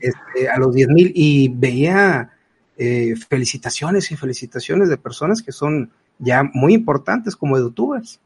Este, 0.00 0.48
a 0.48 0.58
los 0.58 0.74
10 0.74 0.88
mil 0.88 1.12
y 1.14 1.48
veía 1.48 2.30
eh, 2.78 3.14
felicitaciones 3.28 4.10
y 4.10 4.16
felicitaciones 4.16 4.88
de 4.88 4.96
personas 4.96 5.42
que 5.42 5.52
son 5.52 5.90
ya 6.18 6.42
muy 6.42 6.74
importantes 6.74 7.36
como 7.36 7.58
youtubers. 7.58 8.20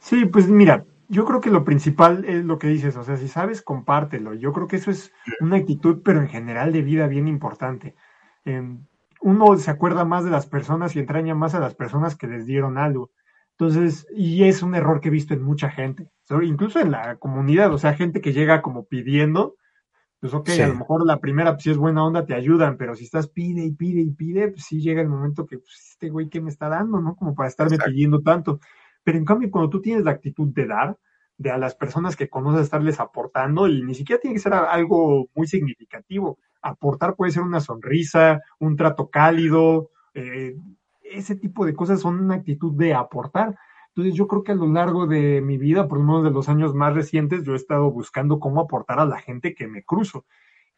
Sí, 0.00 0.26
pues 0.26 0.48
mira, 0.48 0.84
yo 1.08 1.24
creo 1.24 1.40
que 1.40 1.50
lo 1.50 1.64
principal 1.64 2.24
es 2.26 2.44
lo 2.44 2.58
que 2.58 2.68
dices, 2.68 2.96
o 2.96 3.02
sea, 3.02 3.16
si 3.16 3.28
sabes, 3.28 3.62
compártelo. 3.62 4.34
Yo 4.34 4.52
creo 4.52 4.68
que 4.68 4.76
eso 4.76 4.90
es 4.90 5.12
una 5.40 5.56
actitud, 5.56 6.02
pero 6.04 6.20
en 6.20 6.28
general 6.28 6.72
de 6.72 6.82
vida 6.82 7.06
bien 7.06 7.28
importante. 7.28 7.94
Eh, 8.44 8.62
uno 9.20 9.56
se 9.56 9.70
acuerda 9.70 10.04
más 10.04 10.24
de 10.24 10.30
las 10.30 10.46
personas 10.46 10.94
y 10.94 11.00
entraña 11.00 11.34
más 11.34 11.54
a 11.54 11.60
las 11.60 11.74
personas 11.74 12.14
que 12.14 12.26
les 12.26 12.46
dieron 12.46 12.78
algo. 12.78 13.10
Entonces, 13.52 14.06
y 14.14 14.44
es 14.44 14.62
un 14.62 14.74
error 14.74 15.00
que 15.00 15.08
he 15.08 15.10
visto 15.10 15.34
en 15.34 15.42
mucha 15.42 15.70
gente, 15.70 16.12
incluso 16.42 16.78
en 16.78 16.92
la 16.92 17.16
comunidad, 17.16 17.72
o 17.74 17.78
sea, 17.78 17.94
gente 17.94 18.20
que 18.20 18.32
llega 18.32 18.62
como 18.62 18.84
pidiendo, 18.84 19.56
pues 20.20 20.32
ok, 20.32 20.50
a 20.50 20.68
lo 20.68 20.74
mejor 20.76 21.04
la 21.04 21.18
primera, 21.18 21.54
pues 21.54 21.64
si 21.64 21.70
es 21.70 21.76
buena 21.76 22.04
onda, 22.04 22.24
te 22.24 22.34
ayudan, 22.34 22.76
pero 22.76 22.94
si 22.94 23.04
estás 23.04 23.28
pide 23.28 23.64
y 23.64 23.72
pide 23.72 24.00
y 24.00 24.10
pide, 24.10 24.48
pues 24.48 24.64
sí 24.64 24.80
llega 24.80 25.00
el 25.00 25.08
momento 25.08 25.46
que, 25.46 25.58
pues 25.58 25.90
este 25.90 26.08
güey, 26.10 26.28
¿qué 26.28 26.40
me 26.40 26.50
está 26.50 26.68
dando, 26.68 27.00
no? 27.00 27.16
Como 27.16 27.34
para 27.34 27.48
estarme 27.48 27.78
pidiendo 27.78 28.20
tanto. 28.20 28.60
Pero 29.08 29.16
en 29.16 29.24
cambio, 29.24 29.50
cuando 29.50 29.70
tú 29.70 29.80
tienes 29.80 30.04
la 30.04 30.10
actitud 30.10 30.48
de 30.52 30.66
dar, 30.66 30.98
de 31.38 31.50
a 31.50 31.56
las 31.56 31.74
personas 31.74 32.14
que 32.14 32.28
conoces 32.28 32.64
estarles 32.64 33.00
aportando, 33.00 33.66
y 33.66 33.82
ni 33.82 33.94
siquiera 33.94 34.20
tiene 34.20 34.34
que 34.34 34.42
ser 34.42 34.52
algo 34.52 35.30
muy 35.34 35.46
significativo, 35.46 36.36
aportar 36.60 37.16
puede 37.16 37.32
ser 37.32 37.42
una 37.42 37.60
sonrisa, 37.60 38.42
un 38.58 38.76
trato 38.76 39.08
cálido, 39.08 39.88
eh, 40.12 40.56
ese 41.02 41.36
tipo 41.36 41.64
de 41.64 41.72
cosas 41.72 42.02
son 42.02 42.20
una 42.20 42.34
actitud 42.34 42.74
de 42.74 42.92
aportar. 42.92 43.56
Entonces 43.94 44.12
yo 44.12 44.28
creo 44.28 44.44
que 44.44 44.52
a 44.52 44.56
lo 44.56 44.66
largo 44.66 45.06
de 45.06 45.40
mi 45.40 45.56
vida, 45.56 45.88
por 45.88 45.96
lo 45.96 46.04
menos 46.04 46.24
de 46.24 46.30
los 46.30 46.50
años 46.50 46.74
más 46.74 46.92
recientes, 46.92 47.44
yo 47.44 47.54
he 47.54 47.56
estado 47.56 47.90
buscando 47.90 48.38
cómo 48.38 48.60
aportar 48.60 49.00
a 49.00 49.06
la 49.06 49.20
gente 49.20 49.54
que 49.54 49.68
me 49.68 49.84
cruzo. 49.84 50.26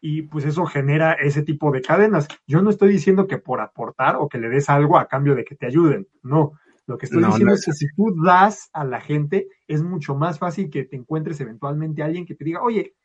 Y 0.00 0.22
pues 0.22 0.44
eso 0.44 0.66
genera 0.66 1.14
ese 1.14 1.42
tipo 1.42 1.72
de 1.72 1.82
cadenas. 1.82 2.28
Yo 2.46 2.62
no 2.62 2.70
estoy 2.70 2.92
diciendo 2.92 3.26
que 3.26 3.38
por 3.38 3.60
aportar 3.60 4.14
o 4.14 4.28
que 4.28 4.38
le 4.38 4.48
des 4.48 4.70
algo 4.70 4.98
a 4.98 5.08
cambio 5.08 5.34
de 5.34 5.44
que 5.44 5.56
te 5.56 5.66
ayuden. 5.66 6.06
No. 6.22 6.52
Lo 6.90 6.98
que 6.98 7.06
estoy 7.06 7.22
diciendo 7.22 7.54
es 7.54 7.64
que 7.64 7.72
si 7.72 7.86
tú 7.94 8.12
das 8.24 8.68
a 8.72 8.82
la 8.84 9.00
gente, 9.00 9.46
es 9.68 9.80
mucho 9.80 10.16
más 10.16 10.40
fácil 10.40 10.70
que 10.70 10.84
te 10.84 10.96
encuentres 10.96 11.40
eventualmente 11.40 12.02
alguien 12.02 12.26
que 12.26 12.34
te 12.34 12.44
diga, 12.44 12.62
oye, 12.62 12.96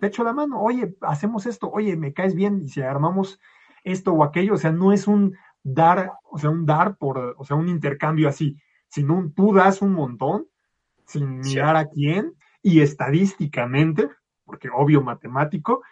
te 0.00 0.08
echo 0.08 0.24
la 0.24 0.32
mano, 0.32 0.60
oye, 0.60 0.96
hacemos 1.02 1.46
esto, 1.46 1.70
oye, 1.70 1.96
me 1.96 2.12
caes 2.12 2.34
bien, 2.34 2.62
y 2.64 2.68
si 2.68 2.82
armamos 2.82 3.38
esto 3.84 4.12
o 4.12 4.24
aquello, 4.24 4.54
o 4.54 4.56
sea, 4.56 4.72
no 4.72 4.92
es 4.92 5.06
un 5.06 5.36
dar, 5.62 6.14
o 6.32 6.36
sea, 6.36 6.50
un 6.50 6.66
dar 6.66 6.96
por, 6.96 7.36
o 7.38 7.44
sea, 7.44 7.56
un 7.56 7.68
intercambio 7.68 8.28
así, 8.28 8.56
sino 8.88 9.32
tú 9.36 9.54
das 9.54 9.82
un 9.82 9.92
montón 9.92 10.46
sin 11.06 11.38
mirar 11.38 11.76
a 11.76 11.86
quién 11.86 12.34
y 12.60 12.80
estadísticamente, 12.80 14.08
porque 14.44 14.68
obvio 14.68 15.00
matemático, 15.00 15.82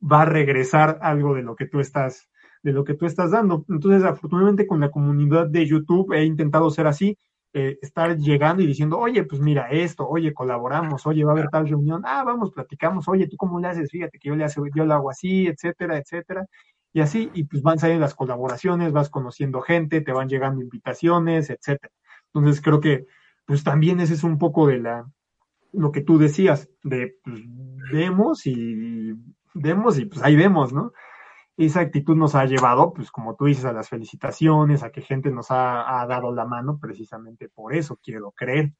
va 0.00 0.22
a 0.22 0.26
regresar 0.26 1.00
algo 1.02 1.34
de 1.34 1.42
lo 1.42 1.56
que 1.56 1.66
tú 1.66 1.80
estás 1.80 2.28
de 2.62 2.72
lo 2.72 2.84
que 2.84 2.94
tú 2.94 3.06
estás 3.06 3.30
dando. 3.32 3.64
Entonces, 3.68 4.04
afortunadamente 4.04 4.66
con 4.66 4.80
la 4.80 4.90
comunidad 4.90 5.48
de 5.48 5.66
YouTube 5.66 6.12
he 6.12 6.24
intentado 6.24 6.70
ser 6.70 6.86
así, 6.86 7.16
eh, 7.54 7.78
estar 7.82 8.16
llegando 8.16 8.62
y 8.62 8.66
diciendo, 8.66 8.98
oye, 8.98 9.24
pues 9.24 9.40
mira 9.40 9.68
esto, 9.70 10.08
oye, 10.08 10.32
colaboramos, 10.32 11.06
oye, 11.06 11.24
va 11.24 11.32
a 11.32 11.34
haber 11.34 11.48
tal 11.50 11.68
reunión, 11.68 12.02
ah, 12.06 12.24
vamos, 12.24 12.50
platicamos, 12.50 13.08
oye, 13.08 13.28
¿tú 13.28 13.36
cómo 13.36 13.60
le 13.60 13.68
haces? 13.68 13.90
Fíjate 13.90 14.18
que 14.18 14.28
yo 14.28 14.36
le, 14.36 14.44
hace, 14.44 14.60
yo 14.74 14.86
lo 14.86 14.94
hago 14.94 15.10
así, 15.10 15.46
etcétera, 15.46 15.98
etcétera. 15.98 16.46
Y 16.94 17.00
así, 17.00 17.30
y 17.34 17.44
pues 17.44 17.62
van 17.62 17.78
saliendo 17.78 18.02
las 18.02 18.14
colaboraciones, 18.14 18.92
vas 18.92 19.10
conociendo 19.10 19.60
gente, 19.60 20.00
te 20.00 20.12
van 20.12 20.28
llegando 20.28 20.62
invitaciones, 20.62 21.50
etcétera. 21.50 21.92
Entonces 22.32 22.62
creo 22.62 22.80
que, 22.80 23.06
pues 23.46 23.64
también 23.64 24.00
ese 24.00 24.14
es 24.14 24.24
un 24.24 24.38
poco 24.38 24.66
de 24.66 24.78
la, 24.78 25.06
lo 25.72 25.92
que 25.92 26.02
tú 26.02 26.18
decías, 26.18 26.70
de, 26.82 27.16
pues, 27.24 27.40
vemos 27.92 28.46
y 28.46 29.14
vemos 29.54 29.98
y 29.98 30.06
pues 30.06 30.22
ahí 30.22 30.36
vemos, 30.36 30.72
¿no? 30.72 30.92
Esa 31.66 31.80
actitud 31.80 32.16
nos 32.16 32.34
ha 32.34 32.44
llevado, 32.44 32.92
pues 32.92 33.10
como 33.10 33.34
tú 33.34 33.46
dices, 33.46 33.64
a 33.64 33.72
las 33.72 33.88
felicitaciones, 33.88 34.82
a 34.82 34.90
que 34.90 35.02
gente 35.02 35.30
nos 35.30 35.46
ha, 35.50 36.04
dado 36.08 36.32
la 36.32 36.44
mano 36.44 36.78
precisamente 36.80 37.48
por 37.48 37.74
eso, 37.74 37.98
quiero 38.02 38.30
creer. 38.32 38.72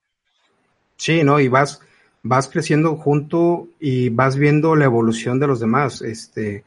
Sí, 0.97 1.25
¿no? 1.25 1.41
Y 1.41 1.49
vas, 1.49 1.81
vas 2.23 2.49
creciendo 2.49 2.97
junto 2.97 3.69
y 3.81 4.09
vas 4.09 4.37
viendo 4.37 4.77
la 4.77 4.85
evolución 4.85 5.39
de 5.41 5.47
los 5.47 5.61
demás. 5.61 6.03
Este, 6.03 6.65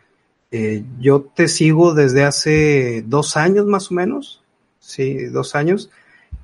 eh, 0.52 0.84
yo 1.00 1.22
te 1.22 1.48
sigo 1.48 1.94
desde 1.94 2.24
hace 2.24 3.04
dos 3.06 3.38
años 3.38 3.66
más 3.66 3.92
o 3.92 3.96
menos, 3.96 4.44
sí, 4.80 5.26
dos 5.26 5.56
años, 5.56 5.90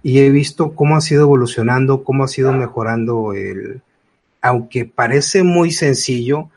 y 0.04 0.20
he 0.20 0.30
visto 0.30 0.74
cómo 0.76 0.96
ha 0.96 1.02
sido 1.02 1.24
evolucionando, 1.24 2.04
cómo 2.04 2.24
ha 2.24 2.28
sido 2.28 2.52
mejorando 2.54 3.34
el, 3.34 3.82
aunque 4.42 4.86
parece 4.86 5.44
muy 5.44 5.72
sencillo, 5.72 6.50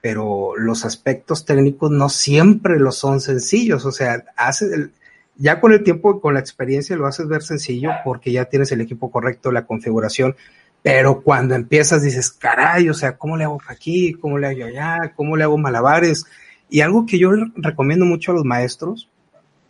pero 0.00 0.56
los 0.56 0.84
aspectos 0.84 1.44
técnicos 1.44 1.90
no 1.90 2.08
siempre 2.08 2.78
lo 2.78 2.92
son 2.92 3.20
sencillos, 3.20 3.84
o 3.84 3.92
sea, 3.92 4.24
hace 4.36 4.90
ya 5.36 5.60
con 5.60 5.72
el 5.72 5.82
tiempo, 5.82 6.20
con 6.20 6.34
la 6.34 6.40
experiencia 6.40 6.96
lo 6.96 7.06
haces 7.06 7.26
ver 7.26 7.42
sencillo 7.42 7.90
porque 8.04 8.30
ya 8.30 8.44
tienes 8.44 8.72
el 8.72 8.82
equipo 8.82 9.10
correcto, 9.10 9.50
la 9.50 9.66
configuración, 9.66 10.36
pero 10.82 11.22
cuando 11.22 11.54
empiezas 11.54 12.02
dices, 12.02 12.30
caray, 12.30 12.88
o 12.88 12.94
sea, 12.94 13.16
¿cómo 13.16 13.36
le 13.36 13.44
hago 13.44 13.58
aquí? 13.66 14.12
¿Cómo 14.14 14.38
le 14.38 14.46
hago 14.46 14.64
allá? 14.64 15.12
¿Cómo 15.14 15.36
le 15.36 15.44
hago 15.44 15.58
malabares? 15.58 16.24
Y 16.68 16.80
algo 16.80 17.06
que 17.06 17.18
yo 17.18 17.30
recomiendo 17.56 18.04
mucho 18.04 18.32
a 18.32 18.34
los 18.34 18.44
maestros 18.44 19.08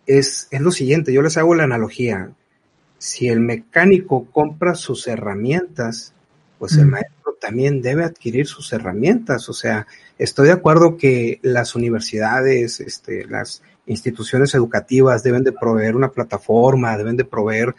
es, 0.06 0.48
es 0.50 0.60
lo 0.60 0.70
siguiente, 0.70 1.12
yo 1.12 1.22
les 1.22 1.36
hago 1.36 1.54
la 1.54 1.64
analogía. 1.64 2.30
Si 2.98 3.28
el 3.28 3.40
mecánico 3.40 4.26
compra 4.26 4.74
sus 4.74 5.08
herramientas, 5.08 6.14
pues 6.60 6.76
el 6.76 6.86
maestro 6.86 7.38
también 7.40 7.80
debe 7.80 8.04
adquirir 8.04 8.46
sus 8.46 8.70
herramientas. 8.74 9.48
O 9.48 9.54
sea, 9.54 9.86
estoy 10.18 10.48
de 10.48 10.52
acuerdo 10.52 10.98
que 10.98 11.40
las 11.42 11.74
universidades, 11.74 12.80
este, 12.80 13.24
las 13.26 13.62
instituciones 13.86 14.54
educativas 14.54 15.22
deben 15.22 15.42
de 15.42 15.52
proveer 15.52 15.96
una 15.96 16.12
plataforma, 16.12 16.98
deben 16.98 17.16
de 17.16 17.24
proveer 17.24 17.74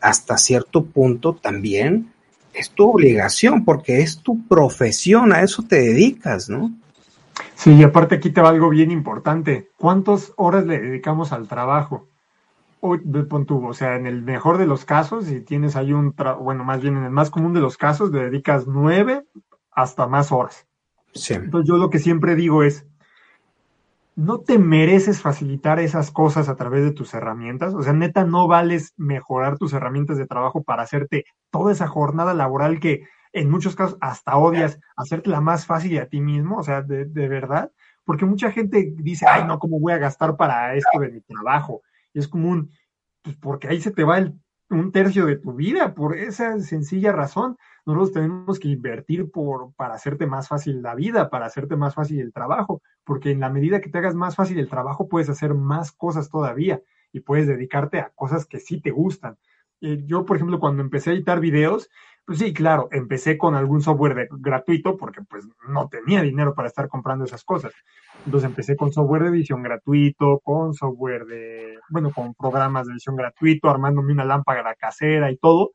hasta 0.00 0.38
cierto 0.38 0.86
punto 0.86 1.34
también 1.34 2.10
es 2.54 2.70
tu 2.70 2.90
obligación 2.90 3.64
porque 3.64 4.00
es 4.00 4.18
tu 4.18 4.46
profesión, 4.46 5.32
a 5.32 5.42
eso 5.42 5.62
te 5.62 5.76
dedicas, 5.76 6.48
¿no? 6.48 6.72
Sí, 7.54 7.74
y 7.74 7.82
aparte 7.82 8.16
aquí 8.16 8.30
te 8.30 8.40
va 8.40 8.48
algo 8.48 8.70
bien 8.70 8.90
importante. 8.90 9.70
¿Cuántas 9.76 10.32
horas 10.36 10.66
le 10.66 10.80
dedicamos 10.80 11.32
al 11.32 11.48
trabajo? 11.48 12.08
O 12.82 13.72
sea, 13.74 13.94
en 13.94 14.06
el 14.06 14.22
mejor 14.22 14.58
de 14.58 14.66
los 14.66 14.84
casos, 14.84 15.26
si 15.26 15.40
tienes 15.40 15.76
ahí 15.76 15.92
un, 15.92 16.14
bueno, 16.40 16.64
más 16.64 16.82
bien 16.82 16.96
en 16.96 17.04
el 17.04 17.10
más 17.10 17.30
común 17.30 17.54
de 17.54 17.60
los 17.60 17.76
casos, 17.76 18.10
le 18.10 18.24
dedicas 18.24 18.66
nueve 18.66 19.24
hasta 19.70 20.08
más 20.08 20.32
horas. 20.32 20.66
Sí. 21.14 21.34
Entonces 21.34 21.68
yo 21.68 21.76
lo 21.76 21.90
que 21.90 22.00
siempre 22.00 22.34
digo 22.34 22.64
es, 22.64 22.86
no 24.16 24.40
te 24.40 24.58
mereces 24.58 25.22
facilitar 25.22 25.78
esas 25.78 26.10
cosas 26.10 26.48
a 26.48 26.56
través 26.56 26.84
de 26.84 26.90
tus 26.90 27.14
herramientas. 27.14 27.72
O 27.72 27.82
sea, 27.82 27.92
neta, 27.92 28.24
no 28.24 28.48
vales 28.48 28.94
mejorar 28.96 29.58
tus 29.58 29.72
herramientas 29.72 30.18
de 30.18 30.26
trabajo 30.26 30.64
para 30.64 30.82
hacerte 30.82 31.24
toda 31.50 31.72
esa 31.72 31.86
jornada 31.86 32.34
laboral 32.34 32.80
que 32.80 33.04
en 33.32 33.48
muchos 33.48 33.76
casos 33.76 33.96
hasta 34.00 34.36
odias, 34.36 34.80
hacértela 34.96 35.40
más 35.40 35.66
fácil 35.66 35.98
a 36.00 36.06
ti 36.06 36.20
mismo, 36.20 36.58
o 36.58 36.62
sea, 36.64 36.82
de, 36.82 37.04
de 37.04 37.28
verdad. 37.28 37.70
Porque 38.04 38.26
mucha 38.26 38.50
gente 38.50 38.92
dice, 38.96 39.26
ay, 39.28 39.44
no, 39.46 39.60
¿cómo 39.60 39.78
voy 39.78 39.92
a 39.92 39.98
gastar 39.98 40.36
para 40.36 40.74
esto 40.74 40.98
de 40.98 41.10
mi 41.10 41.20
trabajo? 41.20 41.82
Y 42.12 42.18
es 42.18 42.28
como 42.28 42.48
un, 42.50 42.70
pues 43.22 43.36
porque 43.36 43.68
ahí 43.68 43.80
se 43.80 43.90
te 43.90 44.04
va 44.04 44.18
el, 44.18 44.34
un 44.70 44.92
tercio 44.92 45.26
de 45.26 45.36
tu 45.36 45.52
vida, 45.54 45.94
por 45.94 46.16
esa 46.16 46.58
sencilla 46.60 47.12
razón. 47.12 47.56
Nosotros 47.84 48.12
tenemos 48.12 48.58
que 48.58 48.68
invertir 48.68 49.30
por, 49.30 49.72
para 49.74 49.94
hacerte 49.94 50.26
más 50.26 50.48
fácil 50.48 50.82
la 50.82 50.94
vida, 50.94 51.30
para 51.30 51.46
hacerte 51.46 51.76
más 51.76 51.94
fácil 51.94 52.20
el 52.20 52.32
trabajo, 52.32 52.82
porque 53.04 53.30
en 53.30 53.40
la 53.40 53.50
medida 53.50 53.80
que 53.80 53.90
te 53.90 53.98
hagas 53.98 54.14
más 54.14 54.36
fácil 54.36 54.58
el 54.58 54.68
trabajo, 54.68 55.08
puedes 55.08 55.28
hacer 55.28 55.54
más 55.54 55.92
cosas 55.92 56.28
todavía 56.30 56.80
y 57.12 57.20
puedes 57.20 57.46
dedicarte 57.46 57.98
a 57.98 58.10
cosas 58.14 58.46
que 58.46 58.60
sí 58.60 58.80
te 58.80 58.90
gustan. 58.90 59.36
Eh, 59.80 60.02
yo, 60.06 60.24
por 60.24 60.36
ejemplo, 60.36 60.60
cuando 60.60 60.82
empecé 60.82 61.10
a 61.10 61.14
editar 61.14 61.40
videos, 61.40 61.90
pues 62.24 62.38
sí, 62.38 62.52
claro, 62.52 62.88
empecé 62.92 63.36
con 63.36 63.54
algún 63.54 63.82
software 63.82 64.28
gratuito 64.30 64.96
porque 64.96 65.22
pues 65.22 65.46
no 65.68 65.88
tenía 65.88 66.22
dinero 66.22 66.54
para 66.54 66.68
estar 66.68 66.88
comprando 66.88 67.24
esas 67.24 67.44
cosas. 67.44 67.72
Entonces 68.24 68.48
empecé 68.48 68.76
con 68.76 68.92
software 68.92 69.24
de 69.24 69.28
edición 69.30 69.62
gratuito, 69.62 70.40
con 70.44 70.72
software 70.74 71.24
de, 71.26 71.78
bueno, 71.90 72.12
con 72.12 72.34
programas 72.34 72.86
de 72.86 72.92
edición 72.92 73.16
gratuito, 73.16 73.68
armándome 73.68 74.12
una 74.12 74.24
lámpara 74.24 74.74
casera 74.76 75.30
y 75.30 75.36
todo. 75.36 75.72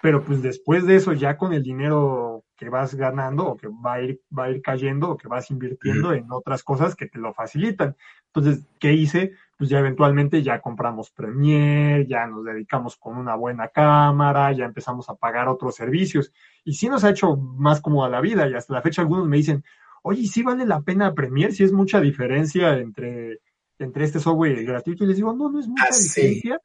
Pero 0.00 0.22
pues 0.22 0.42
después 0.42 0.86
de 0.86 0.94
eso, 0.96 1.12
ya 1.12 1.36
con 1.36 1.52
el 1.52 1.64
dinero 1.64 2.44
que 2.56 2.68
vas 2.68 2.94
ganando 2.94 3.48
o 3.48 3.56
que 3.56 3.68
va 3.68 3.94
a 3.94 4.02
ir, 4.02 4.20
va 4.36 4.44
a 4.44 4.50
ir 4.50 4.62
cayendo 4.62 5.10
o 5.10 5.16
que 5.16 5.26
vas 5.26 5.50
invirtiendo 5.50 6.12
en 6.12 6.30
otras 6.30 6.62
cosas 6.62 6.94
que 6.94 7.06
te 7.06 7.18
lo 7.18 7.34
facilitan. 7.34 7.96
Entonces, 8.32 8.64
¿qué 8.78 8.92
hice? 8.92 9.32
Pues 9.56 9.70
ya 9.70 9.80
eventualmente 9.80 10.42
ya 10.42 10.60
compramos 10.60 11.10
Premiere, 11.10 12.06
ya 12.06 12.26
nos 12.26 12.44
dedicamos 12.44 12.96
con 12.96 13.16
una 13.16 13.34
buena 13.34 13.68
cámara, 13.68 14.52
ya 14.52 14.64
empezamos 14.64 15.08
a 15.08 15.14
pagar 15.14 15.48
otros 15.48 15.74
servicios. 15.74 16.32
Y 16.64 16.74
sí 16.74 16.88
nos 16.88 17.04
ha 17.04 17.10
hecho 17.10 17.36
más 17.36 17.80
cómoda 17.80 18.08
la 18.08 18.20
vida 18.20 18.48
y 18.48 18.54
hasta 18.54 18.74
la 18.74 18.82
fecha 18.82 19.02
algunos 19.02 19.26
me 19.26 19.38
dicen, 19.38 19.64
oye, 20.02 20.26
¿sí 20.26 20.42
vale 20.42 20.64
la 20.64 20.80
pena 20.80 21.14
Premiere? 21.14 21.52
Si 21.52 21.64
es 21.64 21.72
mucha 21.72 22.00
diferencia 22.00 22.78
entre, 22.78 23.40
entre 23.78 24.04
este 24.04 24.20
software 24.20 24.64
gratuito. 24.64 25.04
Y 25.04 25.08
les 25.08 25.16
digo, 25.16 25.32
no, 25.32 25.50
no 25.50 25.60
es 25.60 25.68
mucha 25.68 25.84
ah, 25.84 25.96
diferencia, 25.96 26.60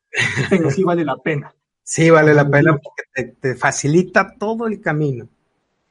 pero 0.49 0.69
sí 0.69 0.83
vale 0.83 1.05
la 1.05 1.17
pena. 1.17 1.53
Sí, 1.85 2.09
vale 2.09 2.33
la 2.33 2.49
pena 2.49 2.77
porque 2.77 3.33
te, 3.33 3.55
facilita 3.55 4.35
todo 4.39 4.67
el 4.67 4.79
camino. 4.79 5.27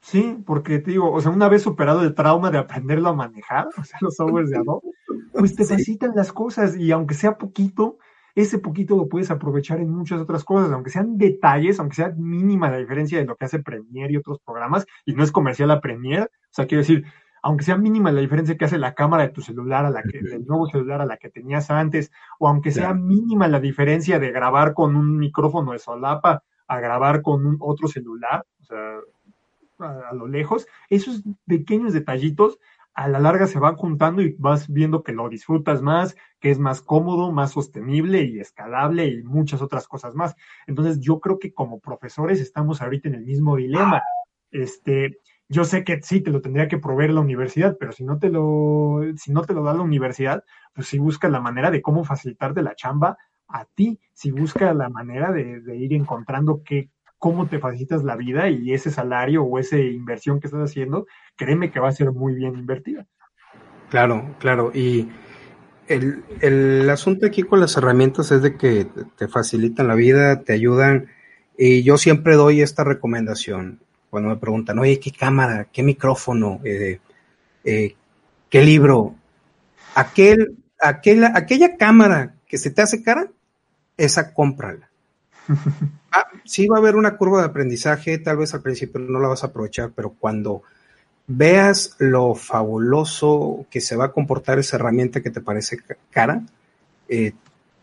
Sí, 0.00 0.38
porque 0.46 0.78
te 0.78 0.92
digo, 0.92 1.12
o 1.12 1.20
sea, 1.20 1.30
una 1.30 1.50
vez 1.50 1.60
superado 1.60 2.02
el 2.02 2.14
trauma 2.14 2.50
de 2.50 2.56
aprenderlo 2.56 3.10
a 3.10 3.14
manejar, 3.14 3.68
o 3.78 3.84
sea, 3.84 3.98
los 4.00 4.16
softwares 4.16 4.48
de 4.48 4.56
Adobe, 4.56 4.88
pues 5.32 5.54
te 5.54 5.64
facilitan 5.64 6.12
las 6.14 6.32
cosas 6.32 6.76
y 6.76 6.90
aunque 6.92 7.14
sea 7.14 7.38
poquito, 7.38 7.98
ese 8.34 8.58
poquito 8.58 8.96
lo 8.96 9.08
puedes 9.08 9.30
aprovechar 9.30 9.80
en 9.80 9.90
muchas 9.90 10.20
otras 10.20 10.44
cosas, 10.44 10.72
aunque 10.72 10.90
sean 10.90 11.18
detalles, 11.18 11.78
aunque 11.78 11.96
sea 11.96 12.14
mínima 12.16 12.70
la 12.70 12.78
diferencia 12.78 13.18
de 13.18 13.26
lo 13.26 13.36
que 13.36 13.44
hace 13.44 13.58
Premiere 13.58 14.12
y 14.12 14.16
otros 14.16 14.38
programas, 14.44 14.86
y 15.04 15.14
no 15.14 15.22
es 15.22 15.32
comercial 15.32 15.70
a 15.70 15.80
Premiere, 15.80 16.24
o 16.24 16.28
sea, 16.50 16.66
quiero 16.66 16.80
decir, 16.80 17.04
aunque 17.42 17.64
sea 17.64 17.76
mínima 17.76 18.12
la 18.12 18.20
diferencia 18.20 18.56
que 18.56 18.64
hace 18.64 18.78
la 18.78 18.94
cámara 18.94 19.24
de 19.24 19.30
tu 19.30 19.42
celular 19.42 19.84
a 19.84 19.90
la 19.90 20.02
que, 20.02 20.22
del 20.22 20.46
nuevo 20.46 20.68
celular 20.68 21.00
a 21.00 21.06
la 21.06 21.16
que 21.16 21.28
tenías 21.28 21.70
antes, 21.70 22.12
o 22.38 22.48
aunque 22.48 22.70
sea 22.70 22.94
mínima 22.94 23.48
la 23.48 23.60
diferencia 23.60 24.18
de 24.18 24.30
grabar 24.30 24.74
con 24.74 24.94
un 24.94 25.18
micrófono 25.18 25.72
de 25.72 25.80
solapa 25.80 26.44
a 26.68 26.80
grabar 26.80 27.20
con 27.20 27.44
un 27.44 27.56
otro 27.60 27.88
celular, 27.88 28.46
o 28.60 28.64
sea, 28.64 28.98
a, 29.80 30.14
lo 30.14 30.28
lejos, 30.28 30.66
esos 30.88 31.22
pequeños 31.46 31.92
detallitos 31.92 32.58
a 32.94 33.08
la 33.08 33.18
larga 33.18 33.46
se 33.46 33.58
van 33.58 33.76
juntando 33.76 34.22
y 34.22 34.34
vas 34.38 34.68
viendo 34.68 35.02
que 35.02 35.12
lo 35.12 35.28
disfrutas 35.28 35.82
más, 35.82 36.16
que 36.40 36.50
es 36.50 36.58
más 36.58 36.82
cómodo, 36.82 37.32
más 37.32 37.52
sostenible 37.52 38.22
y 38.24 38.40
escalable 38.40 39.06
y 39.06 39.22
muchas 39.22 39.62
otras 39.62 39.88
cosas 39.88 40.14
más. 40.14 40.36
Entonces 40.66 41.00
yo 41.00 41.20
creo 41.20 41.38
que 41.38 41.54
como 41.54 41.80
profesores 41.80 42.40
estamos 42.40 42.82
ahorita 42.82 43.08
en 43.08 43.14
el 43.14 43.24
mismo 43.24 43.56
dilema. 43.56 44.02
Este, 44.50 45.18
yo 45.48 45.64
sé 45.64 45.84
que 45.84 46.00
sí 46.02 46.20
te 46.20 46.30
lo 46.30 46.40
tendría 46.40 46.68
que 46.68 46.78
proveer 46.78 47.12
la 47.12 47.20
universidad, 47.20 47.76
pero 47.78 47.92
si 47.92 48.04
no 48.04 48.18
te 48.18 48.28
lo, 48.28 49.00
si 49.16 49.32
no 49.32 49.42
te 49.42 49.54
lo 49.54 49.62
da 49.62 49.74
la 49.74 49.82
universidad, 49.82 50.44
pues 50.74 50.88
sí 50.88 50.98
busca 50.98 51.28
la 51.28 51.40
manera 51.40 51.70
de 51.70 51.82
cómo 51.82 52.04
facilitarte 52.04 52.62
la 52.62 52.74
chamba 52.74 53.18
a 53.48 53.66
ti, 53.66 54.00
si 54.14 54.30
busca 54.30 54.72
la 54.72 54.88
manera 54.88 55.30
de, 55.30 55.62
ir 55.76 55.92
encontrando 55.92 56.62
qué 56.64 56.90
cómo 57.22 57.46
te 57.46 57.60
facilitas 57.60 58.02
la 58.02 58.16
vida 58.16 58.48
y 58.48 58.74
ese 58.74 58.90
salario 58.90 59.44
o 59.44 59.60
esa 59.60 59.78
inversión 59.78 60.40
que 60.40 60.48
estás 60.48 60.68
haciendo, 60.68 61.06
créeme 61.36 61.70
que 61.70 61.78
va 61.78 61.88
a 61.88 61.92
ser 61.92 62.10
muy 62.10 62.34
bien 62.34 62.56
invertida. 62.56 63.06
Claro, 63.90 64.34
claro. 64.40 64.72
Y 64.74 65.08
el, 65.86 66.24
el 66.40 66.90
asunto 66.90 67.24
aquí 67.24 67.44
con 67.44 67.60
las 67.60 67.76
herramientas 67.76 68.32
es 68.32 68.42
de 68.42 68.56
que 68.56 68.88
te 69.16 69.28
facilitan 69.28 69.86
la 69.86 69.94
vida, 69.94 70.40
te 70.40 70.52
ayudan. 70.52 71.10
Y 71.56 71.84
yo 71.84 71.96
siempre 71.96 72.34
doy 72.34 72.60
esta 72.60 72.82
recomendación 72.82 73.78
cuando 74.10 74.30
me 74.30 74.36
preguntan, 74.36 74.80
oye, 74.80 74.98
¿qué 74.98 75.12
cámara? 75.12 75.68
¿Qué 75.72 75.84
micrófono? 75.84 76.58
Eh, 76.64 76.98
eh, 77.62 77.94
¿Qué 78.50 78.64
libro? 78.64 79.14
Aquel, 79.94 80.56
aquel, 80.80 81.22
aquella 81.22 81.76
cámara 81.76 82.34
que 82.48 82.58
se 82.58 82.72
te 82.72 82.82
hace 82.82 83.00
cara, 83.00 83.30
esa 83.96 84.34
cómprala. 84.34 84.90
Ah, 86.14 86.26
sí 86.44 86.66
va 86.68 86.76
a 86.76 86.80
haber 86.80 86.96
una 86.96 87.16
curva 87.16 87.40
de 87.40 87.46
aprendizaje, 87.46 88.18
tal 88.18 88.36
vez 88.36 88.52
al 88.52 88.60
principio 88.60 89.00
no 89.00 89.18
la 89.18 89.28
vas 89.28 89.44
a 89.44 89.46
aprovechar, 89.46 89.92
pero 89.96 90.10
cuando 90.10 90.62
veas 91.26 91.96
lo 91.98 92.34
fabuloso 92.34 93.66
que 93.70 93.80
se 93.80 93.96
va 93.96 94.06
a 94.06 94.12
comportar 94.12 94.58
esa 94.58 94.76
herramienta 94.76 95.22
que 95.22 95.30
te 95.30 95.40
parece 95.40 95.78
cara, 96.10 96.42
eh, 97.08 97.32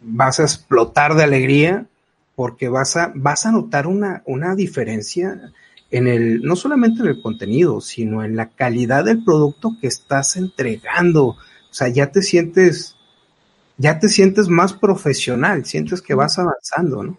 vas 0.02 0.40
a 0.40 0.44
explotar 0.44 1.16
de 1.16 1.24
alegría 1.24 1.88
porque 2.36 2.70
vas 2.70 2.96
a, 2.96 3.12
vas 3.16 3.46
a 3.46 3.52
notar 3.52 3.88
una, 3.88 4.22
una 4.26 4.56
diferencia 4.56 5.52
en 5.92 6.08
el, 6.08 6.42
no 6.42 6.56
solamente 6.56 7.02
en 7.02 7.08
el 7.08 7.22
contenido, 7.22 7.82
sino 7.82 8.24
en 8.24 8.36
la 8.36 8.50
calidad 8.50 9.06
del 9.06 9.24
producto 9.24 9.76
que 9.82 9.88
estás 9.88 10.36
entregando. 10.36 11.26
O 11.26 11.38
sea, 11.72 11.88
ya 11.90 12.12
te 12.12 12.22
sientes, 12.22 12.96
ya 13.78 14.00
te 14.00 14.08
sientes 14.08 14.48
más 14.50 14.74
profesional, 14.74 15.66
sientes 15.66 16.02
que 16.02 16.14
vas 16.14 16.38
avanzando, 16.38 17.04
¿no? 17.04 17.18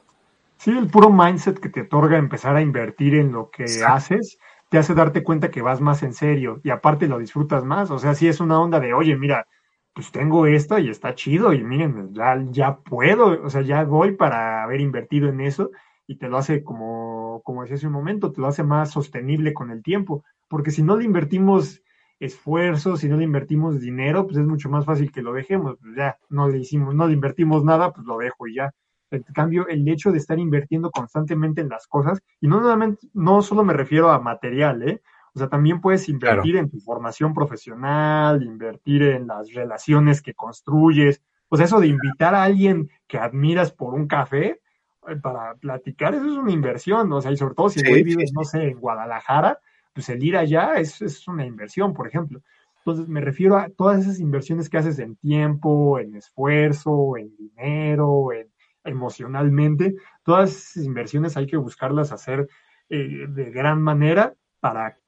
Sí, 0.60 0.72
el 0.76 0.88
puro 0.88 1.08
mindset 1.10 1.58
que 1.58 1.70
te 1.70 1.80
otorga 1.80 2.18
empezar 2.18 2.54
a 2.54 2.60
invertir 2.60 3.14
en 3.14 3.32
lo 3.32 3.48
que 3.50 3.64
haces, 3.82 4.36
te 4.68 4.76
hace 4.76 4.92
darte 4.94 5.22
cuenta 5.24 5.50
que 5.50 5.62
vas 5.62 5.80
más 5.80 6.02
en 6.02 6.12
serio 6.12 6.60
y 6.62 6.68
aparte 6.68 7.08
lo 7.08 7.18
disfrutas 7.18 7.64
más. 7.64 7.90
O 7.90 7.98
sea, 7.98 8.14
sí 8.14 8.28
es 8.28 8.40
una 8.40 8.60
onda 8.60 8.78
de, 8.78 8.92
oye, 8.92 9.16
mira, 9.16 9.46
pues 9.94 10.12
tengo 10.12 10.44
esto 10.44 10.78
y 10.78 10.90
está 10.90 11.14
chido 11.14 11.54
y 11.54 11.64
miren, 11.64 12.12
ya, 12.12 12.36
ya 12.50 12.76
puedo, 12.76 13.42
o 13.42 13.48
sea, 13.48 13.62
ya 13.62 13.84
voy 13.84 14.16
para 14.16 14.62
haber 14.62 14.82
invertido 14.82 15.30
en 15.30 15.40
eso 15.40 15.70
y 16.06 16.16
te 16.18 16.28
lo 16.28 16.36
hace 16.36 16.62
como, 16.62 17.40
como 17.42 17.62
decía 17.62 17.76
hace 17.76 17.86
un 17.86 17.94
momento, 17.94 18.30
te 18.30 18.42
lo 18.42 18.46
hace 18.46 18.62
más 18.62 18.90
sostenible 18.90 19.54
con 19.54 19.70
el 19.70 19.82
tiempo, 19.82 20.24
porque 20.46 20.72
si 20.72 20.82
no 20.82 20.94
le 20.94 21.04
invertimos 21.04 21.82
esfuerzo, 22.18 22.98
si 22.98 23.08
no 23.08 23.16
le 23.16 23.24
invertimos 23.24 23.80
dinero, 23.80 24.26
pues 24.26 24.36
es 24.36 24.44
mucho 24.44 24.68
más 24.68 24.84
fácil 24.84 25.10
que 25.10 25.22
lo 25.22 25.32
dejemos, 25.32 25.78
pues 25.80 25.96
ya 25.96 26.18
no 26.28 26.48
le 26.50 26.58
hicimos, 26.58 26.94
no 26.94 27.06
le 27.06 27.14
invertimos 27.14 27.64
nada, 27.64 27.94
pues 27.94 28.06
lo 28.06 28.18
dejo 28.18 28.46
y 28.46 28.56
ya. 28.56 28.74
En 29.10 29.22
cambio, 29.34 29.66
el 29.68 29.86
hecho 29.88 30.12
de 30.12 30.18
estar 30.18 30.38
invirtiendo 30.38 30.90
constantemente 30.90 31.60
en 31.60 31.68
las 31.68 31.86
cosas, 31.86 32.20
y 32.40 32.48
no 32.48 32.60
nuevamente, 32.60 33.08
no 33.12 33.42
solo 33.42 33.64
me 33.64 33.72
refiero 33.72 34.10
a 34.10 34.20
material, 34.20 34.88
¿eh? 34.88 35.02
O 35.34 35.38
sea, 35.38 35.48
también 35.48 35.80
puedes 35.80 36.08
invertir 36.08 36.56
en 36.56 36.70
tu 36.70 36.80
formación 36.80 37.34
profesional, 37.34 38.42
invertir 38.42 39.02
en 39.02 39.28
las 39.28 39.52
relaciones 39.52 40.22
que 40.22 40.34
construyes. 40.34 41.22
O 41.48 41.56
sea, 41.56 41.66
eso 41.66 41.80
de 41.80 41.86
invitar 41.86 42.34
a 42.34 42.42
alguien 42.42 42.90
que 43.06 43.18
admiras 43.18 43.72
por 43.72 43.94
un 43.94 44.08
café 44.08 44.60
eh, 45.08 45.16
para 45.22 45.54
platicar, 45.54 46.14
eso 46.14 46.26
es 46.26 46.36
una 46.36 46.52
inversión. 46.52 47.12
O 47.12 47.20
sea, 47.20 47.30
y 47.30 47.36
sobre 47.36 47.54
todo 47.54 47.70
si 47.70 47.82
vives, 47.82 48.32
no 48.32 48.44
sé, 48.44 48.64
en 48.64 48.80
Guadalajara, 48.80 49.60
pues 49.92 50.08
el 50.08 50.22
ir 50.22 50.36
allá 50.36 50.74
es, 50.74 51.00
es 51.00 51.26
una 51.28 51.46
inversión, 51.46 51.94
por 51.94 52.08
ejemplo. 52.08 52.40
Entonces, 52.78 53.08
me 53.08 53.20
refiero 53.20 53.56
a 53.56 53.68
todas 53.68 54.00
esas 54.00 54.20
inversiones 54.20 54.68
que 54.68 54.78
haces 54.78 54.98
en 54.98 55.14
tiempo, 55.16 55.98
en 55.98 56.16
esfuerzo, 56.16 57.16
en 57.16 57.36
dinero, 57.36 58.32
en 58.32 58.49
emocionalmente. 58.84 59.96
Todas 60.22 60.50
esas 60.50 60.84
inversiones 60.84 61.36
hay 61.36 61.46
que 61.46 61.56
buscarlas 61.56 62.12
hacer 62.12 62.48
eh, 62.88 63.26
de 63.28 63.50
gran 63.50 63.82
manera 63.82 64.34
para, 64.60 64.98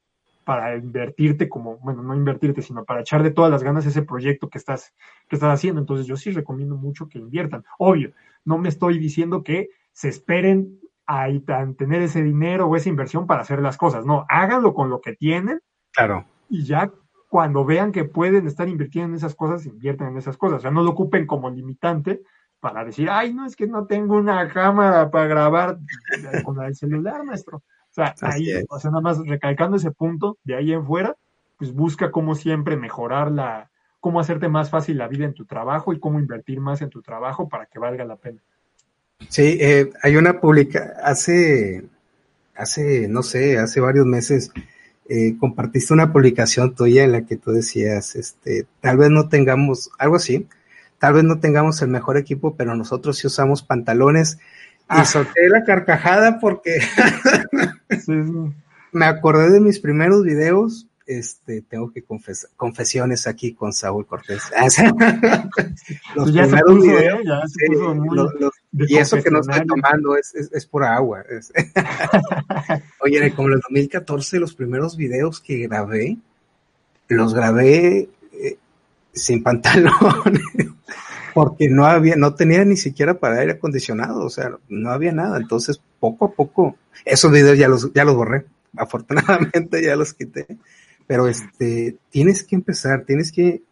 para 0.45 0.77
invertirte 0.77 1.49
como, 1.49 1.79
bueno, 1.79 2.03
no 2.03 2.15
invertirte, 2.15 2.63
sino 2.63 2.85
para 2.85 3.01
echar 3.01 3.23
de 3.23 3.31
todas 3.31 3.51
las 3.51 3.63
ganas 3.63 3.87
ese 3.87 4.03
proyecto 4.03 4.49
que 4.49 4.59
estás, 4.59 4.95
que 5.29 5.37
estás 5.37 5.55
haciendo. 5.55 5.81
Entonces 5.81 6.07
yo 6.07 6.17
sí 6.17 6.31
recomiendo 6.31 6.77
mucho 6.77 7.09
que 7.09 7.19
inviertan. 7.19 7.65
Obvio, 7.79 8.13
no 8.45 8.59
me 8.59 8.69
estoy 8.69 8.99
diciendo 8.99 9.43
que 9.43 9.71
se 9.93 10.09
esperen 10.09 10.81
a, 11.07 11.25
a 11.25 11.73
tener 11.77 12.03
ese 12.03 12.23
dinero 12.23 12.67
o 12.67 12.77
esa 12.77 12.89
inversión 12.89 13.27
para 13.27 13.43
hacer 13.43 13.61
las 13.61 13.77
cosas. 13.77 14.07
No, 14.07 14.25
háganlo 14.29 14.75
con 14.75 14.91
lo 14.91 15.01
que 15.01 15.15
tienen. 15.15 15.61
Claro. 15.93 16.25
Y 16.49 16.65
ya 16.65 16.93
cuando 17.29 17.65
vean 17.65 17.93
que 17.93 18.05
pueden 18.05 18.47
estar 18.47 18.69
invirtiendo 18.69 19.09
en 19.09 19.15
esas 19.15 19.35
cosas, 19.35 19.65
invierten 19.65 20.09
en 20.09 20.19
esas 20.19 20.37
cosas. 20.37 20.59
O 20.59 20.61
sea, 20.61 20.71
no 20.71 20.83
lo 20.83 20.91
ocupen 20.91 21.27
como 21.27 21.49
limitante, 21.49 22.23
para 22.63 22.85
decir, 22.85 23.11
ay, 23.11 23.35
no, 23.35 23.45
es 23.45 23.57
que 23.57 23.67
no 23.67 23.87
tengo 23.87 24.15
una 24.15 24.49
cámara 24.49 25.11
para 25.11 25.27
grabar 25.27 25.79
con 26.45 26.63
el 26.63 26.77
celular, 26.77 27.25
maestro. 27.25 27.57
O 27.59 27.95
sea, 27.95 28.15
ahí, 28.21 28.47
o 28.69 28.79
sea, 28.79 28.93
nada 28.93 29.03
más 29.03 29.19
recalcando 29.27 29.77
ese 29.77 29.91
punto, 29.91 30.39
de 30.45 30.55
ahí 30.55 30.73
en 30.73 30.87
fuera, 30.87 31.17
pues 31.59 31.75
busca 31.75 32.13
como 32.13 32.37
siempre 32.37 32.77
mejorar 32.77 33.33
la, 33.33 33.69
cómo 33.99 34.21
hacerte 34.21 34.49
más 34.49 34.71
fácil 34.71 34.97
la 34.97 35.09
vida 35.09 35.25
en 35.25 35.35
tu 35.35 35.45
trabajo 35.45 35.93
y 35.93 35.99
cómo 35.99 36.21
invertir 36.21 36.61
más 36.61 36.83
en 36.83 36.89
tu 36.89 37.03
trabajo 37.03 37.49
para 37.49 37.67
que 37.67 37.81
valga 37.81 38.05
la 38.05 38.15
pena. 38.15 38.41
Sí, 39.29 39.59
eh, 39.61 39.91
hay 40.01 40.15
una 40.15 40.41
publica, 40.41 40.95
hace, 41.03 41.83
hace, 42.55 43.09
no 43.09 43.25
sé, 43.25 43.59
hace 43.59 43.81
varios 43.81 44.07
meses, 44.07 44.53
eh, 45.09 45.37
compartiste 45.37 45.93
una 45.93 46.13
publicación 46.13 46.77
tuya 46.77 47.03
en 47.03 47.11
la 47.11 47.27
que 47.27 47.37
tú 47.37 47.51
decías, 47.51 48.15
este, 48.15 48.67
tal 48.81 48.99
vez 48.99 49.11
no 49.11 49.29
tengamos, 49.29 49.91
algo 49.99 50.15
así, 50.15 50.47
Tal 51.03 51.15
vez 51.15 51.25
no 51.25 51.41
tengamos 51.41 51.83
el 51.83 51.89
mejor 51.89 52.17
equipo, 52.17 52.55
pero 52.55 52.77
nosotros 52.77 53.19
sí 53.19 53.27
usamos 53.27 53.65
pantalones. 53.65 54.39
Y 54.83 54.85
ah. 54.87 55.05
solté 55.05 55.49
la 55.49 55.65
carcajada 55.65 56.39
porque 56.39 56.79
me 58.93 59.07
acordé 59.07 59.51
de 59.51 59.59
mis 59.59 59.81
primeros 59.81 60.23
videos. 60.23 60.87
Este, 61.05 61.61
tengo 61.63 61.91
que 61.91 62.05
confesar, 62.05 62.51
confesiones 62.57 63.27
aquí 63.27 63.53
con 63.53 63.73
Saúl 63.73 64.07
Cortés. 64.07 64.45
los 66.15 66.31
primeros 66.31 66.81
videos, 66.81 67.21
y 68.73 68.97
eso 68.97 69.21
que 69.21 69.31
no 69.33 69.41
estoy 69.41 69.67
tomando 69.67 70.17
es, 70.17 70.33
es, 70.37 70.53
es 70.53 70.67
pura 70.67 70.95
agua. 70.95 71.25
Oye, 73.01 73.35
como 73.35 73.49
en 73.49 73.55
el 73.55 73.61
2014, 73.61 74.39
los 74.39 74.55
primeros 74.55 74.97
videos 74.97 75.41
que 75.41 75.67
grabé, 75.67 76.17
los 77.09 77.35
grabé 77.35 77.99
eh, 77.99 78.09
sin 79.13 79.43
pantalones 79.43 80.43
porque 81.35 81.69
no 81.69 81.87
había, 81.87 82.17
no 82.17 82.35
tenía 82.35 82.65
ni 82.65 82.77
siquiera 82.77 83.19
para 83.19 83.41
aire 83.41 83.53
acondicionado, 83.53 84.25
o 84.25 84.31
sea, 84.31 84.51
no 84.69 84.91
había 84.91 85.13
nada. 85.13 85.39
Entonces, 85.39 85.81
poco 85.99 86.27
a 86.27 86.33
poco, 86.33 86.77
esos 87.05 87.33
videos 87.33 87.59
ya 87.59 87.69
los, 87.69 87.93
ya 87.93 88.05
los 88.05 88.15
borré. 88.15 88.45
Afortunadamente 88.77 89.83
ya 89.83 89.97
los 89.97 90.15
quité. 90.15 90.47
Pero 91.07 91.29
este, 91.29 91.97
tienes 92.11 92.43
que 92.43 92.55
empezar, 92.55 93.05
tienes 93.05 93.33
que 93.33 93.63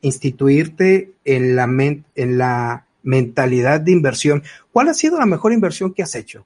instituirte 0.00 1.12
en 1.24 1.54
la, 1.54 1.64
en 1.64 2.38
la 2.38 2.86
mentalidad 3.02 3.80
de 3.80 3.92
inversión. 3.92 4.42
¿Cuál 4.72 4.88
ha 4.88 4.94
sido 4.94 5.18
la 5.18 5.26
mejor 5.26 5.52
inversión 5.52 5.92
que 5.92 6.02
has 6.02 6.14
hecho? 6.14 6.44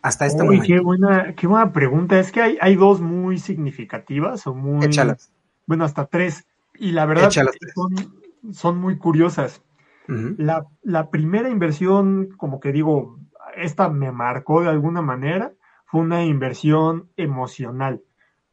Hasta 0.00 0.26
este 0.26 0.42
momento. 0.42 0.64
Qué 0.66 0.80
buena, 0.80 1.34
qué 1.34 1.46
buena 1.46 1.72
pregunta. 1.72 2.18
Es 2.18 2.30
que 2.30 2.40
hay, 2.40 2.58
hay 2.60 2.76
dos 2.76 3.00
muy 3.00 3.38
significativas 3.38 4.46
o 4.46 4.54
muy. 4.54 4.86
Échalas. 4.86 5.30
Bueno, 5.68 5.84
hasta 5.84 6.06
tres. 6.06 6.48
Y 6.74 6.92
la 6.92 7.04
verdad 7.04 7.30
son, 7.30 7.94
son, 8.52 8.78
muy 8.78 8.96
curiosas. 8.96 9.62
la, 10.08 10.66
la, 10.82 11.10
primera 11.10 11.50
inversión, 11.50 12.30
como 12.38 12.58
que 12.58 12.72
digo, 12.72 13.18
esta 13.54 13.90
me 13.90 14.10
marcó 14.10 14.62
de 14.62 14.70
alguna 14.70 15.02
manera, 15.02 15.52
fue 15.84 16.00
una 16.00 16.24
inversión 16.24 17.10
emocional, 17.16 18.02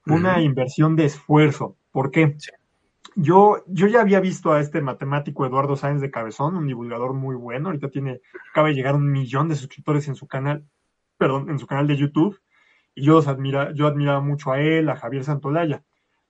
una 0.05 0.41
inversión 0.41 0.97
de 0.97 1.05
esfuerzo. 1.05 1.77
¿Por 1.91 2.11
qué? 2.11 2.35
Yo, 3.15 3.63
yo 3.67 3.87
ya 3.87 4.01
había 4.01 4.19
visto 4.19 4.51
a 4.51 4.59
este 4.59 4.81
matemático 4.81 5.45
Eduardo 5.45 5.77
Sáenz 5.77 6.01
de 6.01 6.11
Cabezón, 6.11 6.57
un 6.57 6.67
divulgador 6.67 7.13
muy 7.13 7.35
bueno, 7.37 7.69
ahorita 7.69 7.89
tiene, 7.89 8.19
acaba 8.51 8.67
de 8.67 8.73
llegar 8.73 8.95
a 8.95 8.97
un 8.97 9.09
millón 9.09 9.47
de 9.47 9.55
suscriptores 9.55 10.09
en 10.09 10.15
su 10.15 10.27
canal, 10.27 10.65
perdón, 11.17 11.49
en 11.49 11.59
su 11.59 11.65
canal 11.65 11.87
de 11.87 11.95
YouTube, 11.95 12.37
y 12.93 13.05
yo, 13.05 13.19
admira, 13.19 13.71
yo 13.73 13.87
admiraba 13.87 14.19
mucho 14.19 14.51
a 14.51 14.59
él, 14.59 14.89
a 14.89 14.97
Javier 14.97 15.23
Santolaya. 15.23 15.83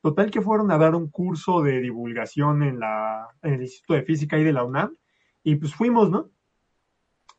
Total 0.05 0.29
que 0.29 0.43
fueron 0.43 0.69
a 0.69 0.77
dar 0.77 0.93
un 0.93 1.09
curso 1.09 1.63
de 1.63 1.81
divulgación 1.81 2.61
en, 2.61 2.79
la, 2.79 3.27
en 3.41 3.53
el 3.55 3.63
Instituto 3.63 3.95
de 3.95 4.03
Física 4.03 4.37
y 4.37 4.43
de 4.43 4.53
la 4.53 4.63
UNAM 4.63 4.95
y 5.41 5.55
pues 5.55 5.73
fuimos, 5.73 6.11
¿no? 6.11 6.29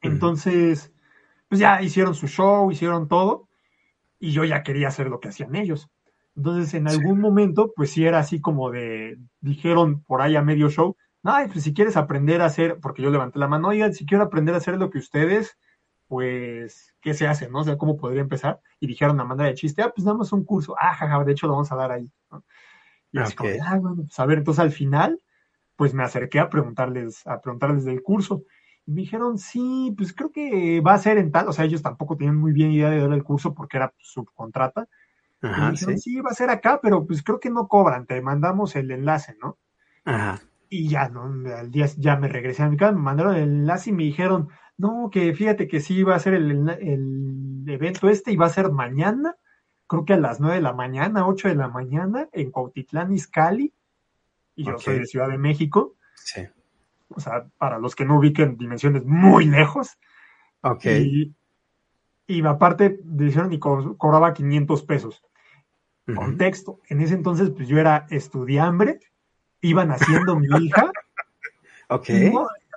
Entonces, 0.02 0.92
pues 1.48 1.60
ya 1.60 1.80
hicieron 1.80 2.16
su 2.16 2.26
show, 2.26 2.68
hicieron 2.72 3.06
todo 3.06 3.48
y 4.18 4.32
yo 4.32 4.42
ya 4.42 4.64
quería 4.64 4.88
hacer 4.88 5.06
lo 5.06 5.20
que 5.20 5.28
hacían 5.28 5.54
ellos. 5.54 5.88
Entonces, 6.34 6.74
en 6.74 6.88
algún 6.88 7.20
momento, 7.20 7.72
pues 7.76 7.92
sí 7.92 8.04
era 8.04 8.18
así 8.18 8.40
como 8.40 8.72
de, 8.72 9.16
dijeron 9.40 10.02
por 10.02 10.20
ahí 10.20 10.34
a 10.34 10.42
medio 10.42 10.68
show, 10.68 10.96
no, 11.22 11.34
pues 11.52 11.62
si 11.62 11.72
quieres 11.72 11.96
aprender 11.96 12.42
a 12.42 12.46
hacer, 12.46 12.80
porque 12.82 13.00
yo 13.00 13.10
levanté 13.10 13.38
la 13.38 13.46
mano, 13.46 13.68
oigan, 13.68 13.94
si 13.94 14.06
quiero 14.06 14.24
aprender 14.24 14.56
a 14.56 14.58
hacer 14.58 14.76
lo 14.76 14.90
que 14.90 14.98
ustedes, 14.98 15.56
pues, 16.08 16.94
¿qué 17.00 17.14
se 17.14 17.26
hace, 17.26 17.48
no? 17.48 17.60
O 17.60 17.64
sea, 17.64 17.76
¿cómo 17.76 17.96
podría 17.96 18.22
empezar? 18.22 18.60
Y 18.80 18.86
dijeron 18.86 19.20
a 19.20 19.24
manera 19.24 19.48
de 19.48 19.54
chiste, 19.54 19.82
ah, 19.82 19.92
pues 19.94 20.04
damos 20.04 20.32
un 20.32 20.44
curso, 20.44 20.74
ah, 20.80 20.94
jaja, 20.94 21.24
de 21.24 21.32
hecho 21.32 21.46
lo 21.46 21.54
vamos 21.54 21.72
a 21.72 21.76
dar 21.76 21.92
ahí, 21.92 22.10
¿no? 22.30 22.44
Y 23.12 23.18
así 23.18 23.34
como, 23.34 23.50
ah, 23.64 23.78
bueno, 23.78 23.96
pues 23.96 24.18
a 24.18 24.26
ver, 24.26 24.38
entonces 24.38 24.62
al 24.62 24.72
final, 24.72 25.20
pues 25.74 25.94
me 25.94 26.02
acerqué 26.02 26.38
a 26.38 26.50
preguntarles, 26.50 27.26
a 27.26 27.40
preguntarles 27.40 27.84
del 27.84 28.02
curso. 28.02 28.42
Me 28.84 29.00
dijeron, 29.00 29.38
sí, 29.38 29.94
pues 29.96 30.12
creo 30.12 30.30
que 30.30 30.80
va 30.80 30.94
a 30.94 30.98
ser 30.98 31.18
en 31.18 31.32
tal, 31.32 31.48
o 31.48 31.52
sea, 31.52 31.64
ellos 31.64 31.82
tampoco 31.82 32.16
tienen 32.16 32.36
muy 32.36 32.52
bien 32.52 32.70
idea 32.70 32.90
de 32.90 33.00
dar 33.00 33.12
el 33.12 33.24
curso 33.24 33.54
porque 33.54 33.78
era 33.78 33.92
subcontrata. 33.98 34.88
Ajá, 35.42 35.66
me 35.66 35.70
dijeron, 35.72 35.98
sí. 35.98 36.20
va 36.20 36.30
a 36.30 36.34
ser 36.34 36.50
acá, 36.50 36.80
pero 36.82 37.06
pues 37.06 37.22
creo 37.22 37.40
que 37.40 37.50
no 37.50 37.68
cobran, 37.68 38.06
te 38.06 38.20
mandamos 38.20 38.76
el 38.76 38.90
enlace, 38.90 39.36
¿no? 39.40 39.58
Ajá. 40.04 40.40
Y 40.68 40.88
ya, 40.88 41.08
¿no? 41.08 41.24
Al 41.54 41.70
día 41.70 41.86
ya 41.96 42.16
me 42.16 42.28
regresé 42.28 42.62
a 42.62 42.68
mi 42.68 42.76
casa, 42.76 42.92
me 42.92 43.00
mandaron 43.00 43.34
el 43.34 43.42
enlace 43.42 43.90
y 43.90 43.92
me 43.92 44.04
dijeron, 44.04 44.48
no, 44.78 45.08
que 45.10 45.34
fíjate 45.34 45.68
que 45.68 45.80
sí 45.80 46.02
va 46.02 46.16
a 46.16 46.20
ser 46.20 46.34
el, 46.34 46.68
el 46.68 47.64
evento 47.66 48.08
este 48.08 48.32
y 48.32 48.36
va 48.36 48.46
a 48.46 48.50
ser 48.50 48.70
mañana, 48.70 49.36
creo 49.86 50.04
que 50.04 50.14
a 50.14 50.18
las 50.18 50.40
nueve 50.40 50.56
de 50.56 50.62
la 50.62 50.72
mañana, 50.72 51.26
ocho 51.26 51.48
de 51.48 51.54
la 51.54 51.68
mañana, 51.68 52.28
en 52.32 52.50
Cuautitlán, 52.50 53.12
Izcalli, 53.12 53.72
y 54.54 54.64
yo 54.64 54.78
soy 54.78 55.00
de 55.00 55.06
Ciudad 55.06 55.28
de 55.28 55.38
México. 55.38 55.94
Sí 56.14 56.42
o 57.14 57.20
sea, 57.20 57.46
para 57.58 57.78
los 57.78 57.94
que 57.94 58.04
no 58.04 58.18
ubiquen 58.18 58.56
dimensiones 58.56 59.04
muy 59.04 59.46
lejos. 59.46 59.98
Ok. 60.62 60.84
Y, 60.86 61.34
y 62.26 62.44
aparte, 62.44 62.98
dijeron 63.04 63.52
y 63.52 63.58
cobraba 63.58 64.32
500 64.32 64.82
pesos. 64.82 65.22
Contexto, 66.14 66.80
en 66.88 67.00
ese 67.00 67.14
entonces, 67.14 67.50
pues 67.50 67.66
yo 67.66 67.78
era 67.78 68.06
estudiante, 68.10 69.00
iba 69.60 69.84
naciendo 69.84 70.36
mi 70.36 70.46
hija. 70.64 70.90
Ok. 71.88 72.08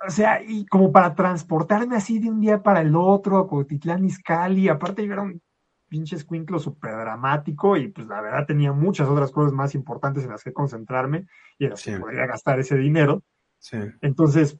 O 0.06 0.10
sea, 0.10 0.42
y 0.42 0.66
como 0.66 0.92
para 0.92 1.14
transportarme 1.14 1.96
así 1.96 2.18
de 2.18 2.30
un 2.30 2.40
día 2.40 2.62
para 2.62 2.80
el 2.80 2.96
otro 2.96 3.38
a 3.38 3.48
Cotitlán 3.48 4.04
Izcalli, 4.04 4.68
aparte 4.68 5.06
yo 5.06 5.12
era 5.12 5.22
un 5.22 5.40
pinche 5.88 6.16
escuinclo 6.16 6.58
súper 6.58 6.92
dramático 6.92 7.76
y 7.76 7.88
pues 7.88 8.06
la 8.06 8.20
verdad 8.20 8.46
tenía 8.46 8.72
muchas 8.72 9.08
otras 9.08 9.30
cosas 9.32 9.52
más 9.52 9.74
importantes 9.74 10.24
en 10.24 10.30
las 10.30 10.44
que 10.44 10.52
concentrarme 10.52 11.26
y 11.58 11.66
era 11.66 11.76
sí. 11.76 11.92
podría 11.96 12.26
gastar 12.26 12.60
ese 12.60 12.76
dinero. 12.76 13.22
Entonces, 14.00 14.58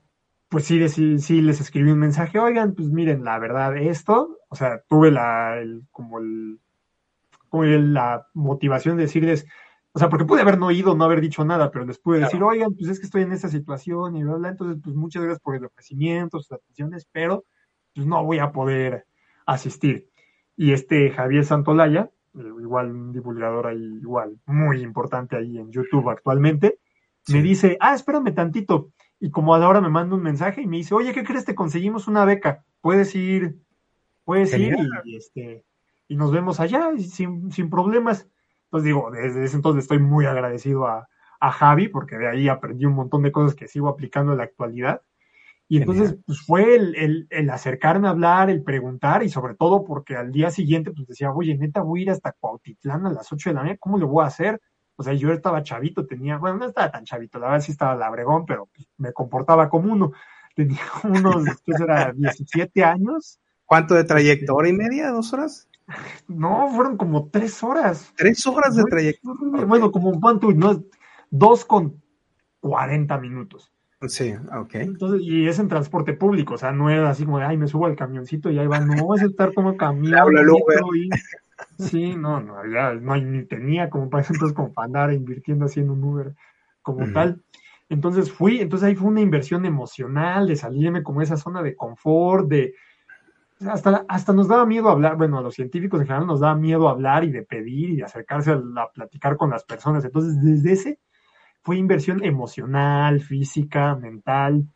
pues 0.50 0.64
sí, 0.64 0.86
sí, 0.88 1.18
sí, 1.18 1.40
les 1.40 1.60
escribí 1.60 1.90
un 1.90 2.00
mensaje, 2.00 2.38
oigan, 2.38 2.74
pues 2.74 2.88
miren, 2.88 3.24
la 3.24 3.38
verdad, 3.38 3.76
esto, 3.76 4.38
o 4.48 4.56
sea, 4.56 4.82
tuve 4.88 5.10
la, 5.10 5.58
el, 5.58 5.84
como 5.92 6.18
el, 6.18 6.58
como 7.48 7.64
la 7.64 8.26
motivación 8.34 8.96
de 8.96 9.04
decirles, 9.04 9.46
o 9.92 9.98
sea, 9.98 10.08
porque 10.08 10.24
pude 10.24 10.42
haber 10.42 10.58
no 10.58 10.70
ido, 10.70 10.94
no 10.94 11.04
haber 11.04 11.20
dicho 11.20 11.44
nada, 11.44 11.70
pero 11.70 11.84
les 11.84 11.98
pude 11.98 12.20
decir, 12.20 12.42
oigan, 12.42 12.74
pues 12.74 12.88
es 12.88 13.00
que 13.00 13.06
estoy 13.06 13.22
en 13.22 13.32
esta 13.32 13.48
situación 13.48 14.16
y 14.16 14.22
bla, 14.22 14.34
bla, 14.36 14.48
entonces, 14.50 14.80
pues 14.82 14.94
muchas 14.94 15.22
gracias 15.22 15.40
por 15.40 15.56
el 15.56 15.64
ofrecimiento, 15.64 16.38
sus 16.38 16.52
atenciones, 16.52 17.08
pero 17.10 17.44
pues 17.94 18.06
no 18.06 18.24
voy 18.24 18.38
a 18.38 18.52
poder 18.52 19.06
asistir. 19.46 20.08
Y 20.56 20.72
este 20.72 21.10
Javier 21.10 21.44
Santolaya, 21.44 22.10
eh, 22.34 22.52
igual 22.60 22.92
un 22.92 23.12
divulgador 23.12 23.66
ahí, 23.66 23.98
igual 24.00 24.38
muy 24.46 24.82
importante 24.82 25.36
ahí 25.36 25.58
en 25.58 25.72
YouTube 25.72 26.08
actualmente, 26.08 26.78
me 27.28 27.42
dice, 27.42 27.76
ah, 27.80 27.94
espérame 27.94 28.34
tantito. 28.34 28.92
Y 29.18 29.30
como 29.30 29.54
a 29.54 29.58
la 29.58 29.68
hora 29.68 29.80
me 29.80 29.90
manda 29.90 30.16
un 30.16 30.22
mensaje 30.22 30.62
y 30.62 30.66
me 30.66 30.78
dice, 30.78 30.94
oye, 30.94 31.12
¿qué 31.12 31.24
crees? 31.24 31.44
Te 31.44 31.54
conseguimos 31.54 32.08
una 32.08 32.24
beca. 32.24 32.64
Puedes 32.80 33.14
ir, 33.14 33.58
puedes 34.24 34.56
ir 34.56 34.76
y, 35.04 35.16
este, 35.16 35.64
y 36.08 36.16
nos 36.16 36.32
vemos 36.32 36.60
allá 36.60 36.90
sin, 36.98 37.50
sin 37.52 37.68
problemas. 37.68 38.28
Entonces 38.70 38.84
digo, 38.84 39.10
desde 39.10 39.44
ese 39.44 39.56
entonces 39.56 39.82
estoy 39.82 39.98
muy 39.98 40.26
agradecido 40.26 40.86
a, 40.86 41.08
a 41.40 41.50
Javi, 41.50 41.88
porque 41.88 42.16
de 42.16 42.28
ahí 42.28 42.48
aprendí 42.48 42.84
un 42.84 42.94
montón 42.94 43.22
de 43.22 43.32
cosas 43.32 43.56
que 43.56 43.66
sigo 43.66 43.88
aplicando 43.88 44.30
en 44.30 44.38
la 44.38 44.44
actualidad. 44.44 45.02
Y 45.66 45.78
entonces, 45.78 46.16
pues 46.24 46.40
fue 46.40 46.76
el, 46.76 46.94
el, 46.94 47.26
el, 47.30 47.50
acercarme 47.50 48.06
a 48.06 48.10
hablar, 48.10 48.48
el 48.48 48.62
preguntar, 48.62 49.24
y 49.24 49.28
sobre 49.28 49.54
todo 49.54 49.84
porque 49.84 50.16
al 50.16 50.30
día 50.30 50.50
siguiente, 50.50 50.92
pues 50.92 51.08
decía, 51.08 51.32
oye, 51.32 51.56
neta, 51.56 51.82
voy 51.82 52.00
a 52.00 52.02
ir 52.02 52.10
hasta 52.10 52.32
Cuautitlán 52.32 53.06
a 53.06 53.12
las 53.12 53.32
8 53.32 53.50
de 53.50 53.54
la 53.54 53.60
mañana, 53.60 53.78
¿cómo 53.80 53.98
lo 53.98 54.06
voy 54.06 54.24
a 54.24 54.28
hacer? 54.28 54.60
O 54.96 55.02
sea, 55.02 55.14
yo 55.14 55.32
estaba 55.32 55.62
chavito, 55.64 56.06
tenía, 56.06 56.38
bueno, 56.38 56.58
no 56.58 56.66
estaba 56.66 56.90
tan 56.90 57.04
chavito, 57.04 57.38
la 57.38 57.46
verdad 57.46 57.60
sí 57.64 57.72
estaba 57.72 57.96
labregón, 57.96 58.46
pero 58.46 58.66
pues, 58.66 58.88
me 58.98 59.12
comportaba 59.12 59.68
como 59.68 59.92
uno. 59.92 60.12
Tenía 60.54 60.80
unos, 61.04 61.44
¿qué 61.64 61.72
será? 61.72 62.12
17 62.16 62.84
años. 62.84 63.40
¿Cuánto 63.64 63.94
de 63.94 64.04
trayecto? 64.04 64.54
¿Hora 64.54 64.68
y 64.68 64.72
media? 64.72 65.10
¿Dos 65.10 65.32
horas? 65.32 65.68
No, 66.28 66.68
fueron 66.74 66.96
como 66.96 67.28
tres 67.28 67.62
horas. 67.62 68.12
¿Tres 68.16 68.46
horas 68.46 68.76
de 68.76 68.84
trayecto? 68.84 69.34
Bueno, 69.66 69.90
como 69.90 70.18
cuánto, 70.20 70.52
no, 70.52 70.82
dos 71.30 71.64
con 71.64 72.02
cuarenta 72.60 73.18
minutos. 73.18 73.72
Sí, 74.08 74.32
ok. 74.32 74.74
Entonces, 74.76 75.20
y 75.22 75.46
es 75.46 75.58
en 75.58 75.68
transporte 75.68 76.14
público, 76.14 76.54
o 76.54 76.58
sea, 76.58 76.72
no 76.72 76.88
es 76.88 77.00
así 77.00 77.24
como 77.24 77.38
de, 77.38 77.44
ay, 77.44 77.58
me 77.58 77.68
subo 77.68 77.86
al 77.86 77.96
camioncito 77.96 78.50
y 78.50 78.58
ahí 78.58 78.66
va, 78.66 78.80
no, 78.80 79.14
es 79.14 79.22
estar 79.22 79.52
como 79.52 79.76
caminando. 79.76 80.30
Sí, 81.78 82.16
no, 82.16 82.40
no, 82.40 82.66
ya 82.66 82.94
no, 82.94 83.16
ni 83.16 83.44
tenía 83.44 83.90
como 83.90 84.08
para 84.08 84.26
entonces 84.26 84.54
como 84.54 84.72
para 84.72 84.86
andar 84.86 85.12
invirtiendo 85.12 85.66
así 85.66 85.80
en 85.80 85.90
un 85.90 86.02
Uber 86.02 86.34
como 86.80 87.12
tal. 87.12 87.42
Entonces 87.90 88.32
fui, 88.32 88.60
entonces 88.60 88.88
ahí 88.88 88.94
fue 88.94 89.08
una 89.08 89.20
inversión 89.20 89.66
emocional 89.66 90.46
de 90.46 90.56
salirme 90.56 91.02
como 91.02 91.20
esa 91.20 91.36
zona 91.36 91.62
de 91.62 91.74
confort, 91.74 92.48
de 92.48 92.74
hasta, 93.66 94.04
hasta 94.08 94.32
nos 94.32 94.48
daba 94.48 94.66
miedo 94.66 94.88
hablar, 94.88 95.16
bueno, 95.16 95.38
a 95.38 95.42
los 95.42 95.54
científicos 95.54 96.00
en 96.00 96.06
general 96.06 96.26
nos 96.26 96.40
daba 96.40 96.54
miedo 96.54 96.88
hablar 96.88 97.24
y 97.24 97.30
de 97.30 97.42
pedir 97.42 97.90
y 97.90 97.96
de 97.96 98.04
acercarse 98.04 98.52
a, 98.52 98.54
a 98.54 98.90
platicar 98.92 99.36
con 99.36 99.50
las 99.50 99.64
personas. 99.64 100.04
Entonces, 100.04 100.42
desde 100.42 100.72
ese 100.72 100.98
fue 101.62 101.76
inversión 101.76 102.24
emocional, 102.24 103.20
física, 103.20 103.94
mental, 103.96 104.66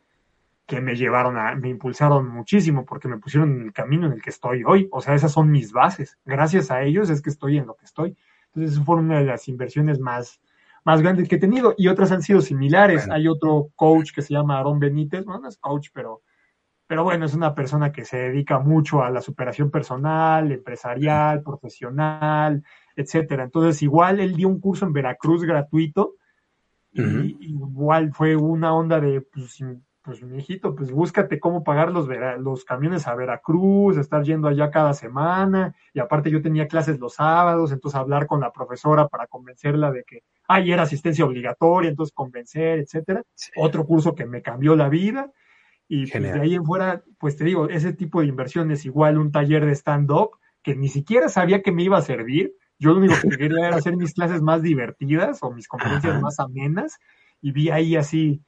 que 0.67 0.81
me 0.81 0.95
llevaron 0.95 1.37
a, 1.37 1.55
me 1.55 1.69
impulsaron 1.69 2.27
muchísimo 2.27 2.85
porque 2.85 3.07
me 3.07 3.17
pusieron 3.17 3.51
en 3.51 3.61
el 3.67 3.73
camino 3.73 4.07
en 4.07 4.13
el 4.13 4.21
que 4.21 4.31
estoy 4.31 4.63
hoy. 4.63 4.87
O 4.91 5.01
sea, 5.01 5.13
esas 5.13 5.31
son 5.31 5.51
mis 5.51 5.71
bases. 5.71 6.17
Gracias 6.25 6.71
a 6.71 6.81
ellos 6.81 7.09
es 7.09 7.21
que 7.21 7.29
estoy 7.29 7.57
en 7.57 7.67
lo 7.67 7.75
que 7.75 7.85
estoy. 7.85 8.17
Entonces, 8.47 8.73
eso 8.73 8.83
fue 8.83 8.95
una 8.95 9.19
de 9.19 9.25
las 9.25 9.47
inversiones 9.47 9.99
más, 9.99 10.41
más 10.83 11.01
grandes 11.01 11.27
que 11.27 11.35
he 11.35 11.39
tenido. 11.39 11.75
Y 11.77 11.87
otras 11.87 12.11
han 12.11 12.23
sido 12.23 12.41
similares. 12.41 13.07
Hay 13.09 13.27
otro 13.27 13.69
coach 13.75 14.11
que 14.13 14.21
se 14.21 14.33
llama 14.33 14.57
Aaron 14.57 14.79
Benítez. 14.79 15.25
Bueno, 15.25 15.41
no 15.41 15.49
es 15.49 15.57
coach, 15.57 15.89
pero, 15.93 16.21
pero 16.87 17.03
bueno, 17.03 17.25
es 17.25 17.33
una 17.33 17.55
persona 17.55 17.91
que 17.91 18.05
se 18.05 18.17
dedica 18.17 18.59
mucho 18.59 19.03
a 19.03 19.09
la 19.09 19.21
superación 19.21 19.71
personal, 19.71 20.51
empresarial, 20.51 21.41
profesional, 21.41 22.63
etcétera. 22.95 23.43
Entonces, 23.43 23.81
igual 23.81 24.19
él 24.19 24.35
dio 24.35 24.47
un 24.47 24.59
curso 24.59 24.85
en 24.85 24.93
Veracruz 24.93 25.43
gratuito. 25.43 26.15
y, 26.93 27.37
igual 27.39 28.13
fue 28.13 28.35
una 28.35 28.73
onda 28.73 28.99
de, 29.01 29.21
pues, 29.21 29.59
pues 30.05 30.21
mi 30.21 30.37
hijito, 30.37 30.75
pues 30.75 30.91
búscate 30.91 31.39
cómo 31.39 31.63
pagar 31.63 31.91
los, 31.91 32.07
los 32.39 32.63
camiones 32.63 33.07
a 33.07 33.15
Veracruz, 33.15 33.97
estar 33.97 34.23
yendo 34.23 34.47
allá 34.47 34.69
cada 34.69 34.93
semana, 34.93 35.75
y 35.93 35.99
aparte 35.99 36.29
yo 36.29 36.43
tenía 36.43 36.67
clases 36.67 36.99
los 36.99 37.15
sábados, 37.15 37.71
entonces 37.71 37.99
hablar 37.99 38.27
con 38.27 38.39
la 38.39 38.53
profesora 38.53 39.07
para 39.07 39.25
convencerla 39.25 39.91
de 39.91 40.03
que, 40.03 40.21
ay, 40.47 40.71
era 40.71 40.83
asistencia 40.83 41.25
obligatoria, 41.25 41.89
entonces 41.89 42.13
convencer, 42.13 42.79
etcétera. 42.79 43.23
Otro 43.57 43.85
curso 43.85 44.13
que 44.13 44.27
me 44.27 44.43
cambió 44.43 44.75
la 44.75 44.89
vida, 44.89 45.31
y 45.87 46.07
pues, 46.07 46.23
de 46.23 46.39
ahí 46.39 46.55
en 46.55 46.65
fuera, 46.65 47.03
pues 47.19 47.37
te 47.37 47.43
digo, 47.43 47.69
ese 47.69 47.93
tipo 47.93 48.21
de 48.21 48.27
inversiones, 48.27 48.85
igual 48.85 49.17
un 49.17 49.31
taller 49.31 49.65
de 49.65 49.75
stand-up, 49.75 50.31
que 50.63 50.75
ni 50.75 50.89
siquiera 50.89 51.29
sabía 51.29 51.61
que 51.61 51.71
me 51.71 51.83
iba 51.83 51.97
a 51.97 52.01
servir, 52.01 52.53
yo 52.79 52.91
lo 52.91 52.97
único 52.97 53.15
que 53.21 53.29
quería 53.37 53.67
era 53.67 53.77
hacer 53.77 53.95
mis 53.95 54.13
clases 54.13 54.41
más 54.41 54.61
divertidas 54.61 55.39
o 55.41 55.51
mis 55.51 55.67
conferencias 55.67 56.21
más 56.21 56.39
amenas, 56.39 56.97
y 57.41 57.51
vi 57.51 57.69
ahí 57.69 57.95
así, 57.95 58.41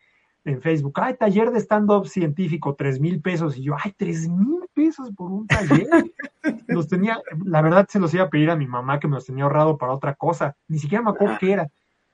en 0.47 0.61
Facebook, 0.61 0.93
ay, 1.01 1.15
taller 1.15 1.51
de 1.51 1.59
stand-up 1.59 2.07
científico, 2.07 2.73
tres 2.75 2.99
mil 2.99 3.21
pesos. 3.21 3.57
Y 3.57 3.63
yo, 3.63 3.75
ay, 3.83 3.93
tres 3.97 4.29
mil 4.29 4.61
pesos 4.73 5.11
por 5.11 5.29
un 5.31 5.45
taller. 5.45 5.87
los 6.67 6.87
tenía, 6.87 7.21
la 7.43 7.61
verdad 7.61 7.85
se 7.89 7.99
los 7.99 8.13
iba 8.13 8.23
a 8.23 8.29
pedir 8.29 8.49
a 8.49 8.55
mi 8.55 8.65
mamá 8.65 8.99
que 8.99 9.07
me 9.07 9.15
los 9.15 9.25
tenía 9.25 9.43
ahorrado 9.43 9.77
para 9.77 9.93
otra 9.93 10.15
cosa. 10.15 10.55
Ni 10.67 10.79
siquiera 10.79 11.03
me 11.03 11.11
acuerdo 11.11 11.37
qué 11.39 11.51
era. 11.51 11.67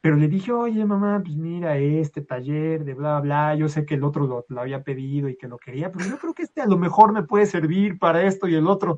Pero 0.04 0.18
le 0.18 0.28
dije, 0.28 0.52
oye, 0.52 0.86
mamá, 0.86 1.22
pues 1.24 1.38
mira, 1.38 1.78
este 1.78 2.22
taller 2.22 2.84
de 2.84 2.94
bla, 2.94 3.22
bla, 3.22 3.56
yo 3.56 3.70
sé 3.70 3.86
que 3.86 3.96
el 3.96 4.04
otro 4.04 4.28
lo, 4.28 4.46
lo 4.50 4.60
había 4.60 4.84
pedido 4.84 5.30
y 5.30 5.38
que 5.38 5.48
lo 5.48 5.58
quería, 5.58 5.94
pero 5.94 6.04
yo 6.06 6.18
creo 6.20 6.34
que 6.34 6.44
este 6.44 6.60
a 6.60 6.68
lo 6.68 6.78
mejor 6.78 7.14
me 7.14 7.24
puede 7.24 7.46
servir 7.46 7.98
para 8.00 8.24
esto 8.24 8.50
y 8.50 8.56
el 8.56 8.68
otro. 8.68 8.98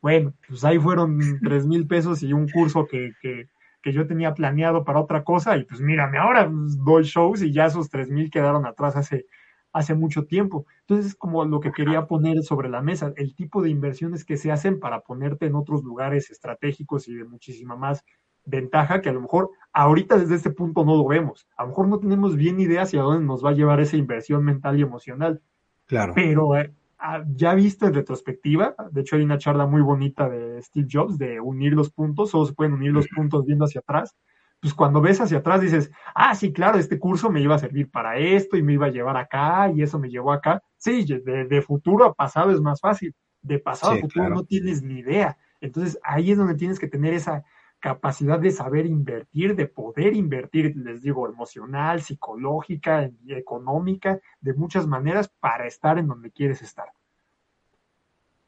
Bueno, 0.00 0.32
pues 0.46 0.62
ahí 0.64 0.78
fueron 0.78 1.18
tres 1.42 1.66
mil 1.66 1.88
pesos 1.88 2.22
y 2.22 2.32
un 2.32 2.48
curso 2.48 2.86
que, 2.86 3.10
que, 3.20 3.48
que 3.82 3.92
yo 3.92 4.06
tenía 4.06 4.32
planeado 4.32 4.84
para 4.84 5.00
otra 5.00 5.24
cosa 5.24 5.56
y 5.56 5.64
pues 5.64 5.80
mírame, 5.80 6.18
ahora 6.18 6.48
doy 6.48 7.02
shows 7.02 7.42
y 7.42 7.52
ya 7.52 7.66
esos 7.66 7.90
tres 7.90 8.08
mil 8.08 8.30
quedaron 8.30 8.64
atrás 8.64 8.94
hace, 8.94 9.26
hace 9.72 9.94
mucho 9.96 10.24
tiempo. 10.24 10.66
Entonces 10.82 11.06
es 11.06 11.14
como 11.16 11.44
lo 11.44 11.58
que 11.58 11.72
quería 11.72 12.06
poner 12.06 12.44
sobre 12.44 12.68
la 12.68 12.80
mesa, 12.80 13.12
el 13.16 13.34
tipo 13.34 13.60
de 13.60 13.70
inversiones 13.70 14.24
que 14.24 14.36
se 14.36 14.52
hacen 14.52 14.78
para 14.78 15.00
ponerte 15.00 15.46
en 15.46 15.56
otros 15.56 15.82
lugares 15.82 16.30
estratégicos 16.30 17.08
y 17.08 17.14
de 17.14 17.24
muchísima 17.24 17.74
más 17.74 18.04
ventaja 18.44 19.00
que 19.00 19.08
a 19.08 19.12
lo 19.12 19.20
mejor 19.20 19.50
ahorita 19.72 20.16
desde 20.18 20.36
este 20.36 20.50
punto 20.50 20.84
no 20.84 20.96
lo 20.96 21.06
vemos. 21.06 21.46
A 21.56 21.62
lo 21.62 21.70
mejor 21.70 21.88
no 21.88 21.98
tenemos 21.98 22.36
bien 22.36 22.60
idea 22.60 22.82
hacia 22.82 23.02
dónde 23.02 23.24
nos 23.24 23.44
va 23.44 23.50
a 23.50 23.54
llevar 23.54 23.80
esa 23.80 23.96
inversión 23.96 24.44
mental 24.44 24.78
y 24.78 24.82
emocional. 24.82 25.42
Claro. 25.86 26.12
Pero 26.14 26.56
eh, 26.56 26.72
Ah, 27.06 27.22
ya 27.34 27.52
visto 27.52 27.86
en 27.86 27.92
retrospectiva, 27.92 28.74
de 28.90 29.02
hecho 29.02 29.16
hay 29.16 29.22
una 29.22 29.36
charla 29.36 29.66
muy 29.66 29.82
bonita 29.82 30.26
de 30.26 30.62
Steve 30.62 30.88
Jobs 30.90 31.18
de 31.18 31.38
unir 31.38 31.74
los 31.74 31.90
puntos, 31.90 32.30
solo 32.30 32.46
se 32.46 32.54
pueden 32.54 32.72
unir 32.72 32.92
los 32.92 33.08
puntos 33.08 33.44
viendo 33.44 33.66
hacia 33.66 33.80
atrás. 33.80 34.16
Pues 34.58 34.72
cuando 34.72 35.02
ves 35.02 35.20
hacia 35.20 35.36
atrás 35.36 35.60
dices, 35.60 35.90
ah, 36.14 36.34
sí, 36.34 36.50
claro, 36.50 36.78
este 36.78 36.98
curso 36.98 37.30
me 37.30 37.42
iba 37.42 37.56
a 37.56 37.58
servir 37.58 37.90
para 37.90 38.16
esto 38.16 38.56
y 38.56 38.62
me 38.62 38.72
iba 38.72 38.86
a 38.86 38.90
llevar 38.90 39.18
acá 39.18 39.70
y 39.70 39.82
eso 39.82 39.98
me 39.98 40.08
llevó 40.08 40.32
acá. 40.32 40.62
Sí, 40.78 41.04
de, 41.04 41.60
futuro 41.60 42.06
a 42.06 42.14
pasado 42.14 42.52
es 42.52 42.60
más 42.62 42.80
fácil. 42.80 43.14
De 43.42 43.58
pasado 43.58 43.92
a 43.92 43.98
futuro 43.98 44.30
no 44.30 44.44
tienes 44.44 44.82
ni 44.82 45.00
idea. 45.00 45.36
Entonces 45.60 45.98
ahí 46.02 46.30
es 46.30 46.38
donde 46.38 46.54
tienes 46.54 46.78
que 46.78 46.88
tener 46.88 47.12
esa 47.12 47.44
capacidad 47.84 48.38
de 48.38 48.50
saber 48.50 48.86
invertir, 48.86 49.54
de 49.54 49.66
poder 49.66 50.16
invertir, 50.16 50.74
les 50.74 51.02
digo, 51.02 51.28
emocional, 51.28 52.00
psicológica, 52.00 53.10
económica, 53.28 54.20
de 54.40 54.54
muchas 54.54 54.86
maneras 54.86 55.30
para 55.38 55.66
estar 55.66 55.98
en 55.98 56.06
donde 56.06 56.30
quieres 56.30 56.62
estar. 56.62 56.86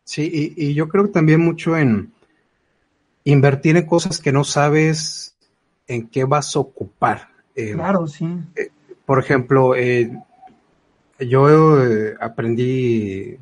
Sí, 0.05 0.55
y, 0.57 0.73
yo 0.73 0.89
creo 0.89 1.11
también 1.11 1.43
mucho 1.43 1.77
en 1.77 2.15
invertir 3.25 3.77
en 3.77 3.85
cosas 3.85 4.23
que 4.23 4.33
no 4.33 4.43
sabes 4.43 5.37
en 5.87 6.09
qué 6.09 6.25
vas 6.25 6.57
a 6.57 6.61
ocupar. 6.61 7.29
Eh, 7.55 7.75
claro, 7.75 8.07
sí. 8.07 8.25
Eh, 8.57 8.71
por 9.05 9.19
ejemplo, 9.19 9.75
eh, 9.77 10.11
yo 11.19 11.47
aprendí, 12.21 13.37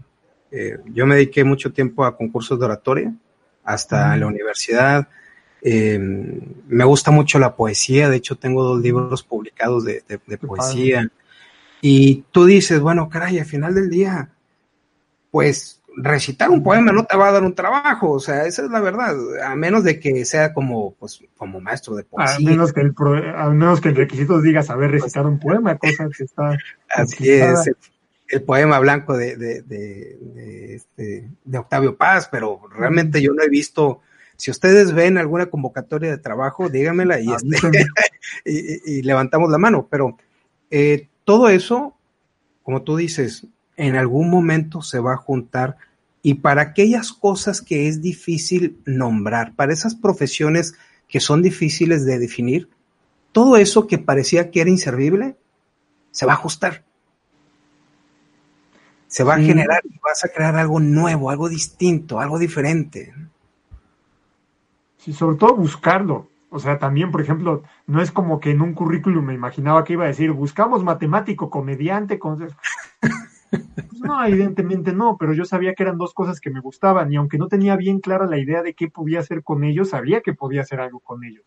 yo 0.87 1.07
me 1.07 1.15
dediqué 1.15 1.45
mucho 1.45 1.73
tiempo 1.73 2.05
a 2.05 2.17
concursos 2.17 2.59
de 2.59 2.65
oratoria, 2.65 3.15
hasta 3.63 4.17
la 4.17 4.27
universidad. 4.27 5.07
Me 5.65 6.85
gusta 6.85 7.11
mucho 7.11 7.39
la 7.39 7.57
poesía, 7.57 8.11
de 8.11 8.17
hecho 8.17 8.37
tengo 8.37 8.63
dos 8.63 8.83
libros 8.83 9.23
publicados 9.23 9.85
de, 9.85 10.03
poesía. 10.47 11.11
Y 11.81 12.25
tú 12.31 12.47
dices, 12.47 12.81
bueno, 12.81 13.09
caray, 13.09 13.39
al 13.39 13.47
final 13.47 13.75
del 13.75 13.91
día, 13.91 14.31
pues 15.31 15.83
recitar 15.97 16.51
un 16.51 16.63
poema 16.63 16.93
no 16.93 17.05
te 17.05 17.17
va 17.17 17.29
a 17.29 17.33
dar 17.33 17.43
un 17.43 17.55
trabajo, 17.55 18.13
o 18.13 18.21
sea, 18.21 18.47
esa 18.47 18.65
es 18.65 18.71
la 18.71 18.81
verdad, 18.81 19.15
a 19.45 19.55
menos 19.55 19.85
de 19.85 20.01
que 20.01 20.25
sea 20.25 20.53
como, 20.53 20.95
pues, 20.95 21.21
como 21.37 21.61
maestro 21.61 21.95
de 21.95 22.05
poesía. 22.05 22.49
A 22.49 22.51
menos 22.51 22.73
que 22.73 22.81
el, 22.81 22.95
menos 23.53 23.81
que 23.81 23.91
el 23.91 23.97
requisito 23.97 24.41
diga 24.41 24.63
saber 24.63 24.91
recitar 24.91 25.27
un 25.27 25.39
poema, 25.39 25.77
cosa 25.77 26.09
que 26.17 26.25
está... 26.25 26.57
Así 26.89 27.31
es, 27.31 27.71
el, 28.29 28.43
poema 28.43 28.79
blanco 28.81 29.17
de, 29.17 29.37
de, 29.37 29.63
de, 29.63 30.75
este, 30.75 31.29
de, 31.45 31.59
Octavio 31.59 31.97
Paz, 31.97 32.29
pero 32.31 32.61
realmente 32.77 33.23
yo 33.23 33.33
no 33.33 33.43
he 33.43 33.49
visto, 33.49 34.01
si 34.37 34.51
ustedes 34.51 34.93
ven 34.93 35.19
alguna 35.19 35.47
convocatoria 35.47 36.11
de 36.11 36.19
trabajo, 36.19 36.69
díganmela 36.69 37.21
y, 37.21 37.33
este, 37.33 37.87
y, 38.45 39.03
levantamos 39.03 39.51
la 39.51 39.59
mano, 39.59 39.87
pero 39.91 40.17
eh, 40.71 41.09
todo 41.25 41.49
eso, 41.49 41.97
como 42.63 42.83
tú 42.83 42.97
dices, 42.97 43.47
en 43.77 43.97
algún 43.97 44.31
momento 44.31 44.83
se 44.83 44.99
va 44.99 45.15
a 45.15 45.19
juntar 45.19 45.77
y 46.23 46.35
para 46.35 46.63
aquellas 46.63 47.13
cosas 47.13 47.61
que 47.61 47.87
es 47.87 48.01
difícil 48.01 48.79
nombrar, 48.87 49.55
para 49.55 49.73
esas 49.73 49.95
profesiones 49.95 50.75
que 51.07 51.21
son 51.21 51.43
difíciles 51.43 52.07
de 52.07 52.19
definir, 52.19 52.71
todo 53.33 53.57
eso 53.57 53.87
que 53.87 53.99
parecía 53.99 54.51
que 54.51 54.63
era 54.63 54.71
inservible, 54.71 55.37
se 56.11 56.25
va 56.25 56.33
a 56.33 56.37
ajustar. 56.37 56.83
Se 59.07 59.23
va 59.23 59.35
a 59.35 59.39
generar 59.39 59.83
y 59.85 59.99
vas 59.99 60.25
a 60.25 60.29
crear 60.29 60.57
algo 60.57 60.81
nuevo, 60.81 61.31
algo 61.31 61.49
distinto, 61.49 62.21
algo 62.21 62.39
diferente. 62.39 63.13
Sí, 65.05 65.13
sobre 65.13 65.37
todo 65.37 65.55
buscarlo. 65.55 66.31
O 66.49 66.59
sea, 66.59 66.79
también, 66.79 67.11
por 67.11 67.21
ejemplo, 67.21 67.63
no 67.87 68.01
es 68.01 68.11
como 68.11 68.41
que 68.41 68.53
en 68.53 68.63
un 68.63 68.73
currículum 68.73 69.23
me 69.23 69.35
imaginaba 69.35 69.85
que 69.85 69.93
iba 69.93 70.05
a 70.05 70.07
decir, 70.07 70.33
buscamos 70.33 70.83
matemático, 70.83 71.51
comediante, 71.51 72.19
con... 72.19 72.39
Pues 73.51 74.01
no, 74.01 74.25
evidentemente 74.25 74.93
no, 74.93 75.17
pero 75.17 75.33
yo 75.33 75.45
sabía 75.45 75.75
que 75.75 75.85
eran 75.85 75.99
dos 75.99 76.13
cosas 76.13 76.41
que 76.41 76.51
me 76.51 76.59
gustaban 76.59 77.13
y 77.13 77.17
aunque 77.17 77.39
no 77.39 77.47
tenía 77.47 77.77
bien 77.77 78.01
clara 78.01 78.27
la 78.27 78.39
idea 78.39 78.63
de 78.63 78.75
qué 78.75 78.89
podía 78.89 79.21
hacer 79.21 79.45
con 79.45 79.63
ellos, 79.63 79.91
sabía 79.91 80.23
que 80.23 80.35
podía 80.35 80.63
hacer 80.63 80.81
algo 80.81 80.99
con 80.99 81.23
ellos. 81.23 81.45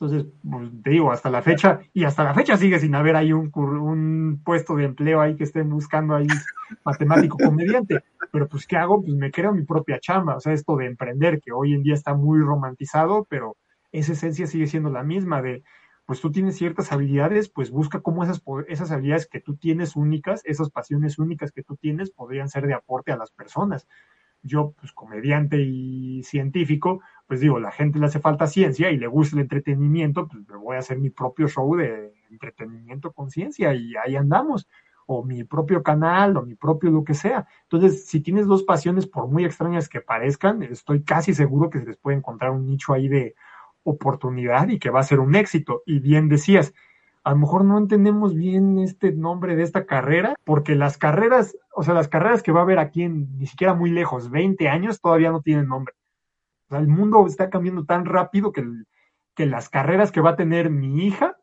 Entonces, 0.00 0.26
pues, 0.42 0.70
te 0.82 0.90
digo, 0.90 1.12
hasta 1.12 1.30
la 1.30 1.40
fecha, 1.40 1.80
y 1.92 2.04
hasta 2.04 2.24
la 2.24 2.34
fecha 2.34 2.56
sigue 2.56 2.78
sin 2.78 2.94
haber 2.94 3.16
ahí 3.16 3.32
un, 3.32 3.50
un 3.54 4.42
puesto 4.44 4.74
de 4.76 4.84
empleo 4.84 5.20
ahí 5.20 5.36
que 5.36 5.44
estén 5.44 5.70
buscando 5.70 6.14
ahí 6.14 6.26
matemático 6.84 7.38
comediante. 7.38 8.02
Pero 8.32 8.48
pues, 8.48 8.66
¿qué 8.66 8.76
hago? 8.76 9.02
Pues 9.02 9.14
me 9.14 9.30
creo 9.30 9.52
mi 9.52 9.62
propia 9.62 10.00
chamba. 10.00 10.36
O 10.36 10.40
sea, 10.40 10.52
esto 10.52 10.76
de 10.76 10.86
emprender, 10.86 11.40
que 11.40 11.52
hoy 11.52 11.74
en 11.74 11.82
día 11.82 11.94
está 11.94 12.14
muy 12.14 12.40
romantizado, 12.40 13.26
pero 13.30 13.56
esa 13.92 14.12
esencia 14.12 14.46
sigue 14.46 14.66
siendo 14.66 14.90
la 14.90 15.04
misma 15.04 15.40
de 15.40 15.62
pues 16.06 16.20
tú 16.20 16.30
tienes 16.30 16.56
ciertas 16.56 16.92
habilidades, 16.92 17.48
pues 17.48 17.70
busca 17.70 18.00
cómo 18.00 18.24
esas, 18.24 18.42
esas 18.68 18.90
habilidades 18.90 19.26
que 19.26 19.40
tú 19.40 19.56
tienes 19.56 19.96
únicas, 19.96 20.42
esas 20.44 20.70
pasiones 20.70 21.18
únicas 21.18 21.50
que 21.50 21.62
tú 21.62 21.76
tienes, 21.76 22.10
podrían 22.10 22.48
ser 22.48 22.66
de 22.66 22.74
aporte 22.74 23.10
a 23.12 23.16
las 23.16 23.30
personas. 23.30 23.86
Yo, 24.44 24.74
pues 24.78 24.92
comediante 24.92 25.60
y 25.60 26.22
científico, 26.22 27.00
pues 27.26 27.40
digo, 27.40 27.58
la 27.58 27.72
gente 27.72 27.98
le 27.98 28.06
hace 28.06 28.20
falta 28.20 28.46
ciencia 28.46 28.90
y 28.90 28.98
le 28.98 29.08
gusta 29.08 29.36
el 29.36 29.42
entretenimiento, 29.42 30.28
pues 30.28 30.46
me 30.46 30.56
voy 30.56 30.76
a 30.76 30.80
hacer 30.80 30.98
mi 30.98 31.10
propio 31.10 31.48
show 31.48 31.74
de 31.74 32.12
entretenimiento 32.30 33.12
con 33.12 33.30
ciencia 33.30 33.74
y 33.74 33.94
ahí 33.96 34.14
andamos 34.14 34.68
o 35.06 35.24
mi 35.24 35.44
propio 35.44 35.82
canal, 35.82 36.36
o 36.36 36.42
mi 36.42 36.54
propio 36.54 36.90
lo 36.90 37.04
que 37.04 37.14
sea. 37.14 37.46
Entonces, 37.64 38.06
si 38.06 38.20
tienes 38.20 38.46
dos 38.46 38.62
pasiones, 38.62 39.06
por 39.06 39.26
muy 39.28 39.44
extrañas 39.44 39.88
que 39.88 40.00
parezcan, 40.00 40.62
estoy 40.62 41.02
casi 41.02 41.34
seguro 41.34 41.68
que 41.68 41.80
se 41.80 41.86
les 41.86 41.96
puede 41.98 42.16
encontrar 42.16 42.52
un 42.52 42.64
nicho 42.64 42.94
ahí 42.94 43.08
de, 43.08 43.34
oportunidad 43.84 44.68
y 44.68 44.78
que 44.78 44.90
va 44.90 45.00
a 45.00 45.04
ser 45.04 45.20
un 45.20 45.34
éxito. 45.36 45.82
Y 45.86 46.00
bien 46.00 46.28
decías, 46.28 46.74
a 47.24 47.30
lo 47.30 47.36
mejor 47.36 47.64
no 47.64 47.78
entendemos 47.78 48.34
bien 48.34 48.78
este 48.78 49.12
nombre 49.12 49.56
de 49.56 49.62
esta 49.62 49.86
carrera, 49.86 50.34
porque 50.44 50.74
las 50.74 50.98
carreras, 50.98 51.56
o 51.74 51.82
sea, 51.82 51.94
las 51.94 52.08
carreras 52.08 52.42
que 52.42 52.52
va 52.52 52.60
a 52.60 52.64
haber 52.64 52.78
aquí 52.78 53.02
en 53.02 53.38
ni 53.38 53.46
siquiera 53.46 53.72
muy 53.72 53.90
lejos, 53.90 54.30
20 54.30 54.68
años, 54.68 55.00
todavía 55.00 55.30
no 55.30 55.40
tienen 55.40 55.66
nombre. 55.66 55.94
O 56.66 56.68
sea, 56.68 56.80
el 56.80 56.88
mundo 56.88 57.26
está 57.26 57.48
cambiando 57.48 57.86
tan 57.86 58.04
rápido 58.04 58.52
que, 58.52 58.62
que 59.34 59.46
las 59.46 59.70
carreras 59.70 60.12
que 60.12 60.20
va 60.20 60.30
a 60.30 60.36
tener 60.36 60.68
mi 60.68 61.06
hija 61.06 61.36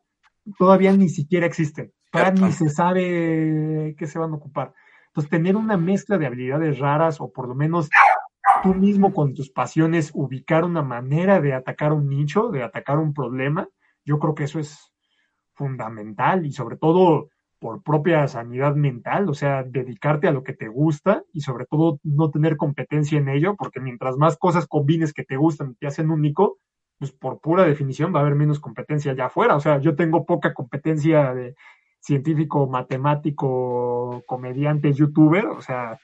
todavía 0.56 0.92
ni 0.92 1.08
siquiera 1.08 1.46
existen. 1.46 1.92
Todavía 2.12 2.46
ni 2.46 2.52
se 2.52 2.68
sabe 2.68 3.96
qué 3.98 4.06
se 4.06 4.20
van 4.20 4.32
a 4.32 4.36
ocupar. 4.36 4.74
Entonces, 5.08 5.30
tener 5.30 5.56
una 5.56 5.76
mezcla 5.76 6.16
de 6.16 6.26
habilidades 6.26 6.78
raras 6.78 7.20
o 7.20 7.32
por 7.32 7.48
lo 7.48 7.56
menos 7.56 7.90
tú 8.62 8.72
mismo 8.72 9.12
con 9.12 9.34
tus 9.34 9.50
pasiones 9.50 10.12
ubicar 10.14 10.64
una 10.64 10.82
manera 10.82 11.40
de 11.40 11.54
atacar 11.54 11.92
un 11.92 12.08
nicho, 12.08 12.50
de 12.50 12.62
atacar 12.62 12.98
un 12.98 13.12
problema, 13.12 13.68
yo 14.04 14.18
creo 14.20 14.34
que 14.34 14.44
eso 14.44 14.60
es 14.60 14.91
fundamental 15.54 16.46
y 16.46 16.52
sobre 16.52 16.76
todo 16.76 17.28
por 17.58 17.82
propia 17.82 18.26
sanidad 18.26 18.74
mental, 18.74 19.28
o 19.28 19.34
sea, 19.34 19.62
dedicarte 19.62 20.26
a 20.26 20.32
lo 20.32 20.42
que 20.42 20.52
te 20.52 20.66
gusta 20.68 21.22
y 21.32 21.42
sobre 21.42 21.64
todo 21.66 22.00
no 22.02 22.30
tener 22.30 22.56
competencia 22.56 23.18
en 23.18 23.28
ello, 23.28 23.54
porque 23.56 23.78
mientras 23.78 24.16
más 24.16 24.36
cosas 24.36 24.66
combines 24.66 25.12
que 25.12 25.22
te 25.22 25.36
gustan 25.36 25.70
y 25.70 25.74
te 25.74 25.86
hacen 25.86 26.10
único, 26.10 26.58
pues 26.98 27.12
por 27.12 27.40
pura 27.40 27.64
definición 27.64 28.12
va 28.12 28.18
a 28.18 28.22
haber 28.22 28.34
menos 28.34 28.58
competencia 28.58 29.12
allá 29.12 29.26
afuera. 29.26 29.54
O 29.54 29.60
sea, 29.60 29.78
yo 29.78 29.94
tengo 29.94 30.26
poca 30.26 30.54
competencia 30.54 31.32
de, 31.34 31.54
científico, 32.02 32.66
matemático, 32.66 34.24
comediante, 34.26 34.92
youtuber, 34.92 35.46
o 35.46 35.62
sea, 35.62 35.98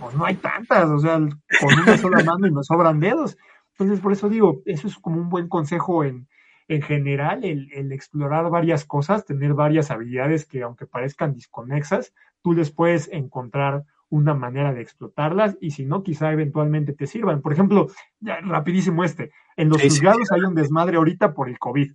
pues 0.00 0.14
no 0.14 0.24
hay 0.24 0.36
tantas, 0.36 0.88
o 0.88 0.98
sea, 1.00 1.16
con 1.16 1.80
una 1.82 1.98
sola 1.98 2.22
mano 2.24 2.46
y 2.46 2.52
nos 2.52 2.68
sobran 2.68 3.00
dedos. 3.00 3.36
Entonces, 3.72 4.00
por 4.00 4.12
eso 4.12 4.28
digo, 4.28 4.62
eso 4.64 4.86
es 4.86 4.96
como 4.96 5.20
un 5.20 5.28
buen 5.28 5.48
consejo 5.48 6.04
en, 6.04 6.28
en 6.70 6.82
general, 6.82 7.44
el, 7.44 7.68
el, 7.72 7.90
explorar 7.90 8.48
varias 8.48 8.84
cosas, 8.84 9.24
tener 9.24 9.54
varias 9.54 9.90
habilidades 9.90 10.46
que 10.46 10.62
aunque 10.62 10.86
parezcan 10.86 11.34
desconexas, 11.34 12.14
tú 12.42 12.52
les 12.52 12.70
puedes 12.70 13.08
encontrar 13.12 13.84
una 14.08 14.34
manera 14.34 14.72
de 14.72 14.80
explotarlas 14.80 15.58
y 15.60 15.72
si 15.72 15.84
no, 15.84 16.04
quizá 16.04 16.32
eventualmente 16.32 16.92
te 16.92 17.08
sirvan. 17.08 17.42
Por 17.42 17.52
ejemplo, 17.52 17.88
ya, 18.20 18.40
rapidísimo 18.40 19.02
este, 19.02 19.32
en 19.56 19.68
los 19.68 19.82
juzgados 19.82 20.30
hay 20.30 20.42
un 20.42 20.54
desmadre 20.54 20.96
ahorita 20.96 21.34
por 21.34 21.48
el 21.48 21.58
COVID. 21.58 21.92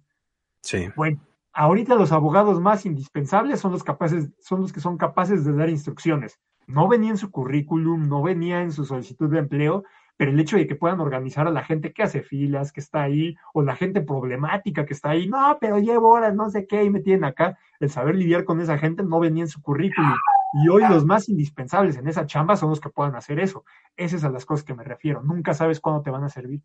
Sí. 0.59 0.89
Bueno, 0.97 1.21
ahorita 1.53 1.95
los 1.95 2.11
abogados 2.11 2.59
más 2.59 2.85
indispensables 2.85 3.61
son 3.61 3.71
los 3.71 3.83
capaces, 3.85 4.29
son 4.39 4.59
los 4.59 4.73
que 4.73 4.81
son 4.81 4.97
capaces 4.97 5.45
de 5.45 5.53
dar 5.53 5.69
instrucciones. 5.69 6.37
No 6.67 6.89
venía 6.89 7.11
en 7.11 7.17
su 7.17 7.31
currículum, 7.31 8.09
no 8.09 8.21
venía 8.21 8.61
en 8.61 8.73
su 8.73 8.83
solicitud 8.83 9.29
de 9.29 9.39
empleo, 9.39 9.85
pero 10.17 10.31
el 10.31 10.39
hecho 10.39 10.57
de 10.57 10.67
que 10.67 10.75
puedan 10.75 10.99
organizar 11.01 11.47
a 11.47 11.51
la 11.51 11.63
gente 11.63 11.91
que 11.91 12.03
hace 12.03 12.21
filas, 12.21 12.71
que 12.71 12.79
está 12.79 13.03
ahí, 13.03 13.35
o 13.53 13.61
la 13.61 13.75
gente 13.75 14.01
problemática 14.01 14.85
que 14.85 14.93
está 14.93 15.09
ahí, 15.09 15.27
no, 15.27 15.57
pero 15.59 15.77
llevo 15.79 16.09
horas, 16.09 16.33
no 16.33 16.49
sé 16.49 16.65
qué, 16.67 16.83
y 16.83 16.89
me 16.89 17.01
tienen 17.01 17.25
acá, 17.25 17.57
el 17.79 17.89
saber 17.89 18.15
lidiar 18.15 18.45
con 18.45 18.61
esa 18.61 18.77
gente 18.77 19.03
no 19.03 19.19
venía 19.19 19.43
en 19.43 19.49
su 19.49 19.61
currículum. 19.61 20.13
Y 20.53 20.69
hoy 20.69 20.83
los 20.87 21.05
más 21.05 21.27
indispensables 21.27 21.97
en 21.97 22.07
esa 22.07 22.25
chamba 22.25 22.55
son 22.55 22.69
los 22.69 22.79
que 22.79 22.89
puedan 22.89 23.15
hacer 23.15 23.39
eso. 23.41 23.65
Esas 23.97 24.21
son 24.21 24.31
las 24.31 24.45
cosas 24.45 24.63
que 24.63 24.73
me 24.73 24.85
refiero. 24.85 25.21
Nunca 25.21 25.53
sabes 25.53 25.81
cuándo 25.81 26.01
te 26.01 26.11
van 26.11 26.23
a 26.23 26.29
servir. 26.29 26.61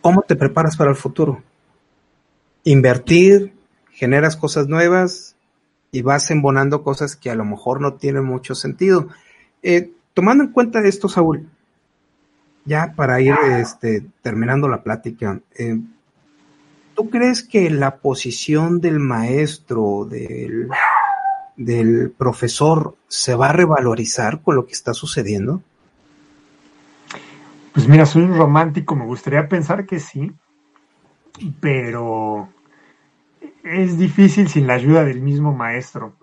¿Cómo 0.00 0.22
te 0.22 0.36
preparas 0.36 0.76
para 0.76 0.90
el 0.90 0.96
futuro? 0.96 1.42
Invertir, 2.62 3.52
generas 3.90 4.36
cosas 4.36 4.68
nuevas 4.68 5.36
y 5.90 6.02
vas 6.02 6.30
embonando 6.30 6.84
cosas 6.84 7.16
que 7.16 7.30
a 7.30 7.34
lo 7.34 7.44
mejor 7.44 7.80
no 7.80 7.94
tienen 7.94 8.24
mucho 8.24 8.54
sentido. 8.54 9.08
Eh, 9.62 9.90
tomando 10.12 10.44
en 10.44 10.52
cuenta 10.52 10.80
esto, 10.80 11.08
Saúl, 11.08 11.48
ya 12.64 12.94
para 12.94 13.20
ir 13.20 13.34
este, 13.58 14.06
terminando 14.22 14.68
la 14.68 14.82
plática, 14.82 15.40
eh, 15.56 15.78
¿tú 16.94 17.10
crees 17.10 17.42
que 17.42 17.68
la 17.70 17.96
posición 17.96 18.80
del 18.80 19.00
maestro, 19.00 20.06
del, 20.08 20.68
del 21.56 22.10
profesor, 22.10 22.96
se 23.08 23.34
va 23.34 23.50
a 23.50 23.52
revalorizar 23.52 24.40
con 24.42 24.56
lo 24.56 24.66
que 24.66 24.72
está 24.72 24.94
sucediendo? 24.94 25.62
Pues 27.72 27.88
mira, 27.88 28.06
soy 28.06 28.22
un 28.22 28.36
romántico, 28.36 28.94
me 28.94 29.04
gustaría 29.04 29.48
pensar 29.48 29.84
que 29.84 29.98
sí, 29.98 30.32
pero 31.60 32.48
es 33.64 33.98
difícil 33.98 34.48
sin 34.48 34.66
la 34.66 34.74
ayuda 34.74 35.04
del 35.04 35.20
mismo 35.20 35.52
maestro. 35.52 36.14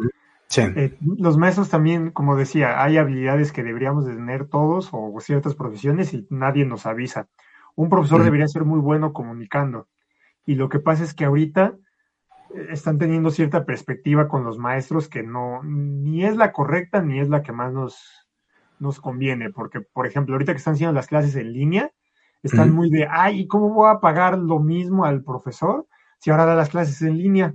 Eh, 0.57 0.97
los 1.01 1.37
maestros 1.37 1.69
también, 1.69 2.11
como 2.11 2.35
decía, 2.35 2.83
hay 2.83 2.97
habilidades 2.97 3.51
que 3.51 3.63
deberíamos 3.63 4.05
de 4.05 4.15
tener 4.15 4.47
todos 4.47 4.89
o 4.91 5.17
ciertas 5.19 5.55
profesiones 5.55 6.13
y 6.13 6.27
nadie 6.29 6.65
nos 6.65 6.85
avisa. 6.85 7.29
Un 7.75 7.89
profesor 7.89 8.23
debería 8.23 8.47
ser 8.47 8.65
muy 8.65 8.79
bueno 8.79 9.13
comunicando. 9.13 9.87
Y 10.45 10.55
lo 10.55 10.69
que 10.69 10.79
pasa 10.79 11.03
es 11.03 11.13
que 11.13 11.25
ahorita 11.25 11.75
eh, 12.53 12.67
están 12.71 12.97
teniendo 12.97 13.31
cierta 13.31 13.65
perspectiva 13.65 14.27
con 14.27 14.43
los 14.43 14.57
maestros 14.57 15.07
que 15.07 15.23
no, 15.23 15.63
ni 15.63 16.25
es 16.25 16.35
la 16.35 16.51
correcta 16.51 17.01
ni 17.01 17.19
es 17.19 17.29
la 17.29 17.43
que 17.43 17.53
más 17.53 17.71
nos, 17.71 18.27
nos 18.79 18.99
conviene, 18.99 19.51
porque, 19.51 19.81
por 19.81 20.05
ejemplo, 20.05 20.35
ahorita 20.35 20.53
que 20.53 20.57
están 20.57 20.73
haciendo 20.73 20.93
las 20.93 21.07
clases 21.07 21.35
en 21.35 21.53
línea, 21.53 21.91
están 22.43 22.71
muy 22.71 22.89
de, 22.89 23.07
ay, 23.09 23.41
¿y 23.41 23.47
cómo 23.47 23.69
voy 23.69 23.89
a 23.89 23.99
pagar 23.99 24.37
lo 24.37 24.59
mismo 24.59 25.05
al 25.05 25.23
profesor 25.23 25.85
si 26.17 26.31
ahora 26.31 26.45
da 26.45 26.55
las 26.55 26.69
clases 26.69 27.01
en 27.03 27.17
línea? 27.17 27.53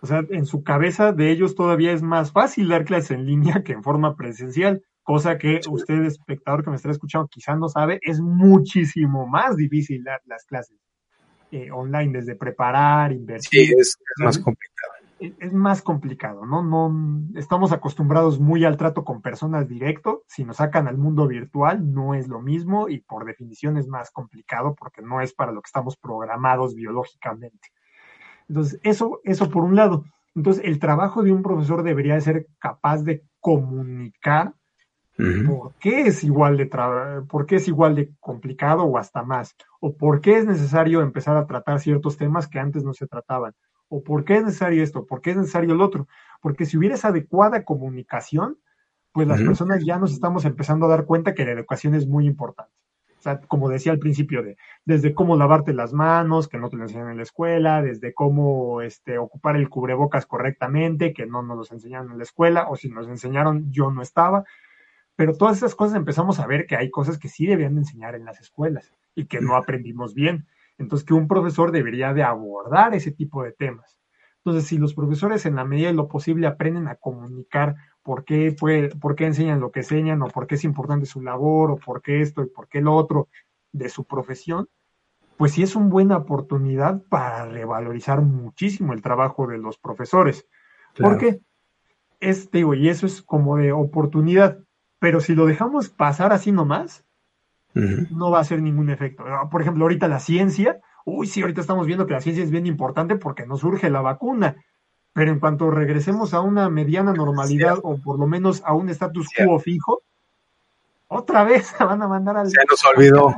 O 0.00 0.06
sea, 0.06 0.24
en 0.30 0.46
su 0.46 0.62
cabeza 0.62 1.12
de 1.12 1.30
ellos 1.30 1.54
todavía 1.54 1.92
es 1.92 2.02
más 2.02 2.32
fácil 2.32 2.68
dar 2.68 2.84
clases 2.84 3.12
en 3.12 3.26
línea 3.26 3.62
que 3.64 3.72
en 3.72 3.82
forma 3.82 4.16
presencial, 4.16 4.82
cosa 5.02 5.38
que 5.38 5.60
usted, 5.68 6.04
espectador 6.04 6.62
que 6.62 6.70
me 6.70 6.76
está 6.76 6.90
escuchando, 6.90 7.28
quizás 7.28 7.58
no 7.58 7.68
sabe, 7.68 7.98
es 8.02 8.20
muchísimo 8.20 9.26
más 9.26 9.56
difícil 9.56 10.04
dar 10.04 10.20
las 10.26 10.44
clases 10.44 10.76
eh, 11.50 11.70
online, 11.70 12.18
desde 12.18 12.36
preparar, 12.36 13.12
invertir. 13.12 13.68
Sí, 13.68 13.74
es, 13.76 13.98
más 14.18 14.38
complicado. 14.38 14.92
Es, 15.18 15.52
más 15.52 15.82
complicado, 15.82 16.46
¿no? 16.46 16.62
No 16.62 17.38
estamos 17.40 17.72
acostumbrados 17.72 18.38
muy 18.38 18.64
al 18.64 18.76
trato 18.76 19.02
con 19.02 19.22
personas 19.22 19.66
directo. 19.66 20.24
Si 20.28 20.44
nos 20.44 20.58
sacan 20.58 20.86
al 20.86 20.98
mundo 20.98 21.26
virtual, 21.26 21.90
no 21.92 22.14
es 22.14 22.28
lo 22.28 22.40
mismo 22.40 22.88
y 22.88 23.00
por 23.00 23.24
definición 23.24 23.78
es 23.78 23.88
más 23.88 24.10
complicado 24.10 24.76
porque 24.78 25.02
no 25.02 25.22
es 25.22 25.32
para 25.32 25.50
lo 25.50 25.62
que 25.62 25.68
estamos 25.68 25.96
programados 25.96 26.74
biológicamente. 26.74 27.70
Entonces, 28.48 28.80
eso, 28.82 29.20
eso 29.24 29.50
por 29.50 29.64
un 29.64 29.76
lado. 29.76 30.04
Entonces, 30.34 30.64
el 30.64 30.78
trabajo 30.78 31.22
de 31.22 31.32
un 31.32 31.42
profesor 31.42 31.82
debería 31.82 32.20
ser 32.20 32.46
capaz 32.58 33.02
de 33.02 33.22
comunicar 33.40 34.54
por 35.46 35.74
qué 35.80 36.02
es 36.02 36.22
igual 36.22 36.56
de 36.56 36.66
por 37.28 37.46
qué 37.46 37.56
es 37.56 37.66
igual 37.66 37.96
de 37.96 38.12
complicado 38.20 38.84
o 38.84 38.98
hasta 38.98 39.24
más, 39.24 39.56
o 39.80 39.96
por 39.96 40.20
qué 40.20 40.38
es 40.38 40.46
necesario 40.46 41.02
empezar 41.02 41.36
a 41.36 41.46
tratar 41.46 41.80
ciertos 41.80 42.16
temas 42.16 42.46
que 42.46 42.60
antes 42.60 42.84
no 42.84 42.92
se 42.92 43.08
trataban, 43.08 43.52
o 43.88 44.02
por 44.04 44.24
qué 44.24 44.36
es 44.36 44.44
necesario 44.44 44.80
esto, 44.80 45.06
por 45.06 45.20
qué 45.20 45.30
es 45.32 45.36
necesario 45.36 45.74
el 45.74 45.80
otro, 45.80 46.06
porque 46.40 46.66
si 46.66 46.76
hubiera 46.76 46.94
esa 46.94 47.08
adecuada 47.08 47.64
comunicación, 47.64 48.58
pues 49.10 49.26
las 49.26 49.42
personas 49.42 49.84
ya 49.84 49.98
nos 49.98 50.12
estamos 50.12 50.44
empezando 50.44 50.86
a 50.86 50.90
dar 50.90 51.04
cuenta 51.04 51.34
que 51.34 51.44
la 51.44 51.50
educación 51.50 51.94
es 51.94 52.06
muy 52.06 52.24
importante. 52.26 52.72
O 53.18 53.22
sea, 53.22 53.40
como 53.40 53.68
decía 53.68 53.90
al 53.90 53.98
principio, 53.98 54.42
de, 54.42 54.56
desde 54.84 55.12
cómo 55.12 55.36
lavarte 55.36 55.74
las 55.74 55.92
manos, 55.92 56.46
que 56.48 56.58
no 56.58 56.68
te 56.68 56.76
lo 56.76 56.84
enseñan 56.84 57.10
en 57.10 57.16
la 57.16 57.24
escuela, 57.24 57.82
desde 57.82 58.14
cómo 58.14 58.80
este, 58.80 59.18
ocupar 59.18 59.56
el 59.56 59.68
cubrebocas 59.68 60.24
correctamente, 60.24 61.12
que 61.12 61.26
no 61.26 61.42
nos 61.42 61.68
lo 61.68 61.76
enseñaron 61.76 62.12
en 62.12 62.18
la 62.18 62.24
escuela, 62.24 62.68
o 62.68 62.76
si 62.76 62.88
nos 62.88 63.08
enseñaron, 63.08 63.72
yo 63.72 63.90
no 63.90 64.02
estaba. 64.02 64.44
Pero 65.16 65.34
todas 65.34 65.56
esas 65.56 65.74
cosas 65.74 65.96
empezamos 65.96 66.38
a 66.38 66.46
ver 66.46 66.66
que 66.66 66.76
hay 66.76 66.90
cosas 66.90 67.18
que 67.18 67.28
sí 67.28 67.44
debían 67.44 67.76
enseñar 67.76 68.14
en 68.14 68.24
las 68.24 68.40
escuelas 68.40 68.94
y 69.16 69.26
que 69.26 69.40
no 69.40 69.56
aprendimos 69.56 70.14
bien. 70.14 70.46
Entonces, 70.78 71.04
que 71.04 71.14
un 71.14 71.26
profesor 71.26 71.72
debería 71.72 72.14
de 72.14 72.22
abordar 72.22 72.94
ese 72.94 73.10
tipo 73.10 73.42
de 73.42 73.50
temas. 73.50 73.98
Entonces, 74.44 74.68
si 74.68 74.78
los 74.78 74.94
profesores 74.94 75.44
en 75.44 75.56
la 75.56 75.64
medida 75.64 75.88
de 75.88 75.94
lo 75.94 76.06
posible 76.06 76.46
aprenden 76.46 76.86
a 76.86 76.94
comunicar 76.94 77.74
por 78.08 78.24
qué, 78.24 78.56
fue, 78.58 78.88
por 78.88 79.14
qué 79.14 79.26
enseñan 79.26 79.60
lo 79.60 79.70
que 79.70 79.80
enseñan, 79.80 80.22
o 80.22 80.28
por 80.28 80.46
qué 80.46 80.54
es 80.54 80.64
importante 80.64 81.04
su 81.04 81.20
labor, 81.20 81.72
o 81.72 81.76
por 81.76 82.00
qué 82.00 82.22
esto 82.22 82.42
y 82.42 82.46
por 82.46 82.66
qué 82.66 82.80
lo 82.80 82.94
otro 82.94 83.28
de 83.70 83.90
su 83.90 84.04
profesión, 84.04 84.66
pues 85.36 85.52
sí 85.52 85.62
es 85.62 85.76
una 85.76 85.90
buena 85.90 86.16
oportunidad 86.16 87.02
para 87.10 87.44
revalorizar 87.44 88.22
muchísimo 88.22 88.94
el 88.94 89.02
trabajo 89.02 89.46
de 89.46 89.58
los 89.58 89.76
profesores. 89.76 90.46
Porque 90.98 91.40
es, 92.18 92.50
digo, 92.50 92.72
y 92.72 92.88
eso 92.88 93.04
es 93.04 93.20
como 93.20 93.58
de 93.58 93.72
oportunidad, 93.72 94.58
pero 94.98 95.20
si 95.20 95.34
lo 95.34 95.44
dejamos 95.44 95.90
pasar 95.90 96.32
así 96.32 96.50
nomás, 96.50 97.04
no 97.74 98.30
va 98.30 98.38
a 98.38 98.40
hacer 98.40 98.62
ningún 98.62 98.88
efecto. 98.88 99.22
Por 99.50 99.60
ejemplo, 99.60 99.84
ahorita 99.84 100.08
la 100.08 100.18
ciencia, 100.18 100.80
uy, 101.04 101.26
sí, 101.26 101.42
ahorita 101.42 101.60
estamos 101.60 101.86
viendo 101.86 102.06
que 102.06 102.14
la 102.14 102.22
ciencia 102.22 102.42
es 102.42 102.50
bien 102.50 102.64
importante 102.64 103.16
porque 103.16 103.44
no 103.44 103.58
surge 103.58 103.90
la 103.90 104.00
vacuna, 104.00 104.56
pero 105.18 105.32
en 105.32 105.40
cuanto 105.40 105.68
regresemos 105.72 106.32
a 106.32 106.40
una 106.40 106.70
mediana 106.70 107.12
normalidad 107.12 107.80
o 107.82 107.98
por 107.98 108.20
lo 108.20 108.28
menos 108.28 108.62
a 108.64 108.72
un 108.72 108.88
status 108.88 109.26
quo 109.36 109.58
fijo, 109.58 110.02
otra 111.08 111.42
vez 111.42 111.66
se 111.76 111.82
van 111.82 112.00
a 112.02 112.06
mandar 112.06 112.36
al. 112.36 112.48
Se 112.48 112.64
nos 112.70 112.84
olvidó. 112.84 113.34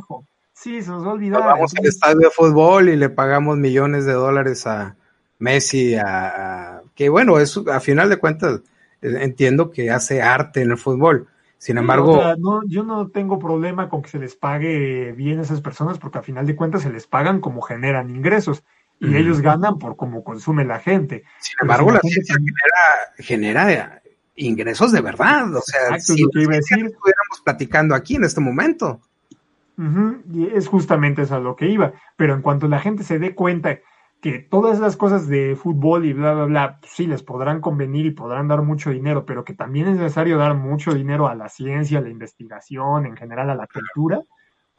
Sí, 0.52 0.82
se 0.82 0.90
nos 0.90 1.06
olvidó. 1.06 1.38
vamos 1.38 1.72
al 1.74 1.86
estadio 1.86 2.18
de 2.18 2.28
fútbol 2.28 2.90
y 2.90 2.96
le 2.96 3.08
pagamos 3.08 3.56
millones 3.56 4.04
de 4.04 4.12
dólares 4.12 4.66
a 4.66 4.94
Messi, 5.38 5.94
a, 5.94 6.82
que 6.94 7.08
bueno, 7.08 7.38
es 7.38 7.56
a 7.56 7.80
final 7.80 8.10
de 8.10 8.18
cuentas 8.18 8.60
eh, 9.00 9.16
entiendo 9.22 9.70
que 9.70 9.90
hace 9.90 10.20
arte 10.20 10.60
en 10.60 10.72
el 10.72 10.76
fútbol. 10.76 11.28
Sin 11.56 11.78
embargo, 11.78 12.22
no, 12.38 12.60
yo 12.66 12.82
no 12.84 13.08
tengo 13.08 13.38
problema 13.38 13.88
con 13.88 14.02
que 14.02 14.10
se 14.10 14.18
les 14.18 14.36
pague 14.36 15.12
bien 15.12 15.38
a 15.38 15.42
esas 15.42 15.62
personas 15.62 15.98
porque 15.98 16.18
a 16.18 16.22
final 16.22 16.46
de 16.46 16.56
cuentas 16.56 16.82
se 16.82 16.92
les 16.92 17.06
pagan 17.06 17.40
como 17.40 17.62
generan 17.62 18.10
ingresos 18.10 18.64
y 19.00 19.16
ellos 19.16 19.40
ganan 19.40 19.78
por 19.78 19.96
cómo 19.96 20.22
consume 20.22 20.64
la 20.64 20.78
gente. 20.78 21.24
Sin 21.38 21.56
embargo, 21.62 21.90
la, 21.90 22.00
ciencia 22.00 22.36
genera, 23.18 24.02
ingresos 24.36 24.92
de 24.92 25.00
verdad. 25.00 25.54
O 25.56 25.62
sea, 25.62 25.98
si 25.98 26.22
lo 26.22 26.28
que 26.28 26.42
iba 26.42 26.52
a 26.52 26.56
decir, 26.56 26.78
estuviéramos 26.78 27.40
platicando 27.42 27.94
aquí 27.94 28.16
en 28.16 28.24
este 28.24 28.40
momento. 28.40 29.00
y 30.32 30.46
es 30.54 30.68
justamente 30.68 31.22
eso 31.22 31.36
a 31.36 31.40
lo 31.40 31.56
que 31.56 31.68
iba. 31.68 31.92
Pero 32.16 32.34
en 32.34 32.42
cuanto 32.42 32.68
la 32.68 32.78
gente 32.78 33.02
se 33.02 33.18
dé 33.18 33.34
cuenta 33.34 33.78
que 34.20 34.38
todas 34.38 34.78
las 34.80 34.96
cosas 34.96 35.28
de 35.28 35.56
fútbol 35.56 36.04
y 36.04 36.12
bla, 36.12 36.34
bla, 36.34 36.44
bla, 36.44 36.78
pues 36.80 36.92
sí 36.92 37.06
les 37.06 37.22
podrán 37.22 37.62
convenir 37.62 38.04
y 38.04 38.10
podrán 38.10 38.48
dar 38.48 38.60
mucho 38.60 38.90
dinero, 38.90 39.24
pero 39.24 39.44
que 39.44 39.54
también 39.54 39.88
es 39.88 39.96
necesario 39.96 40.36
dar 40.36 40.54
mucho 40.54 40.92
dinero 40.92 41.26
a 41.26 41.34
la 41.34 41.48
ciencia, 41.48 41.98
a 41.98 42.02
la 42.02 42.10
investigación, 42.10 43.06
en 43.06 43.16
general 43.16 43.48
a 43.48 43.54
la 43.54 43.66
cultura, 43.66 44.20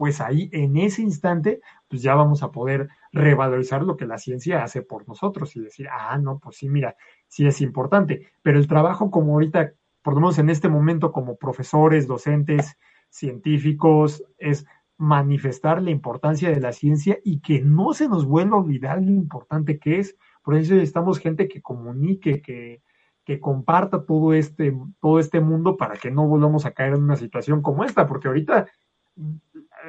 pues 0.01 0.19
ahí 0.19 0.49
en 0.51 0.77
ese 0.77 1.03
instante, 1.03 1.61
pues 1.87 2.01
ya 2.01 2.15
vamos 2.15 2.41
a 2.41 2.49
poder 2.49 2.89
revalorizar 3.11 3.83
lo 3.83 3.97
que 3.97 4.07
la 4.07 4.17
ciencia 4.17 4.63
hace 4.63 4.81
por 4.81 5.07
nosotros 5.07 5.55
y 5.55 5.59
decir, 5.59 5.87
ah, 5.91 6.17
no, 6.17 6.39
pues 6.39 6.55
sí, 6.55 6.69
mira, 6.69 6.95
sí 7.27 7.45
es 7.45 7.61
importante, 7.61 8.31
pero 8.41 8.57
el 8.57 8.65
trabajo 8.65 9.11
como 9.11 9.33
ahorita, 9.33 9.73
por 10.01 10.15
lo 10.15 10.21
menos 10.21 10.39
en 10.39 10.49
este 10.49 10.69
momento 10.69 11.11
como 11.11 11.35
profesores, 11.35 12.07
docentes, 12.07 12.79
científicos, 13.11 14.23
es 14.39 14.65
manifestar 14.97 15.83
la 15.83 15.91
importancia 15.91 16.49
de 16.49 16.61
la 16.61 16.71
ciencia 16.71 17.19
y 17.23 17.39
que 17.39 17.61
no 17.61 17.93
se 17.93 18.09
nos 18.09 18.25
vuelva 18.25 18.57
a 18.57 18.61
olvidar 18.61 19.03
lo 19.03 19.11
importante 19.11 19.77
que 19.77 19.99
es. 19.99 20.17
Por 20.41 20.55
eso 20.55 20.73
necesitamos 20.73 21.19
gente 21.19 21.47
que 21.47 21.61
comunique, 21.61 22.41
que, 22.41 22.81
que 23.23 23.39
comparta 23.39 24.03
todo 24.03 24.33
este, 24.33 24.75
todo 24.99 25.19
este 25.19 25.41
mundo 25.41 25.77
para 25.77 25.95
que 25.95 26.09
no 26.09 26.27
volvamos 26.27 26.65
a 26.65 26.71
caer 26.71 26.95
en 26.95 27.03
una 27.03 27.17
situación 27.17 27.61
como 27.61 27.83
esta, 27.83 28.07
porque 28.07 28.29
ahorita 28.29 28.65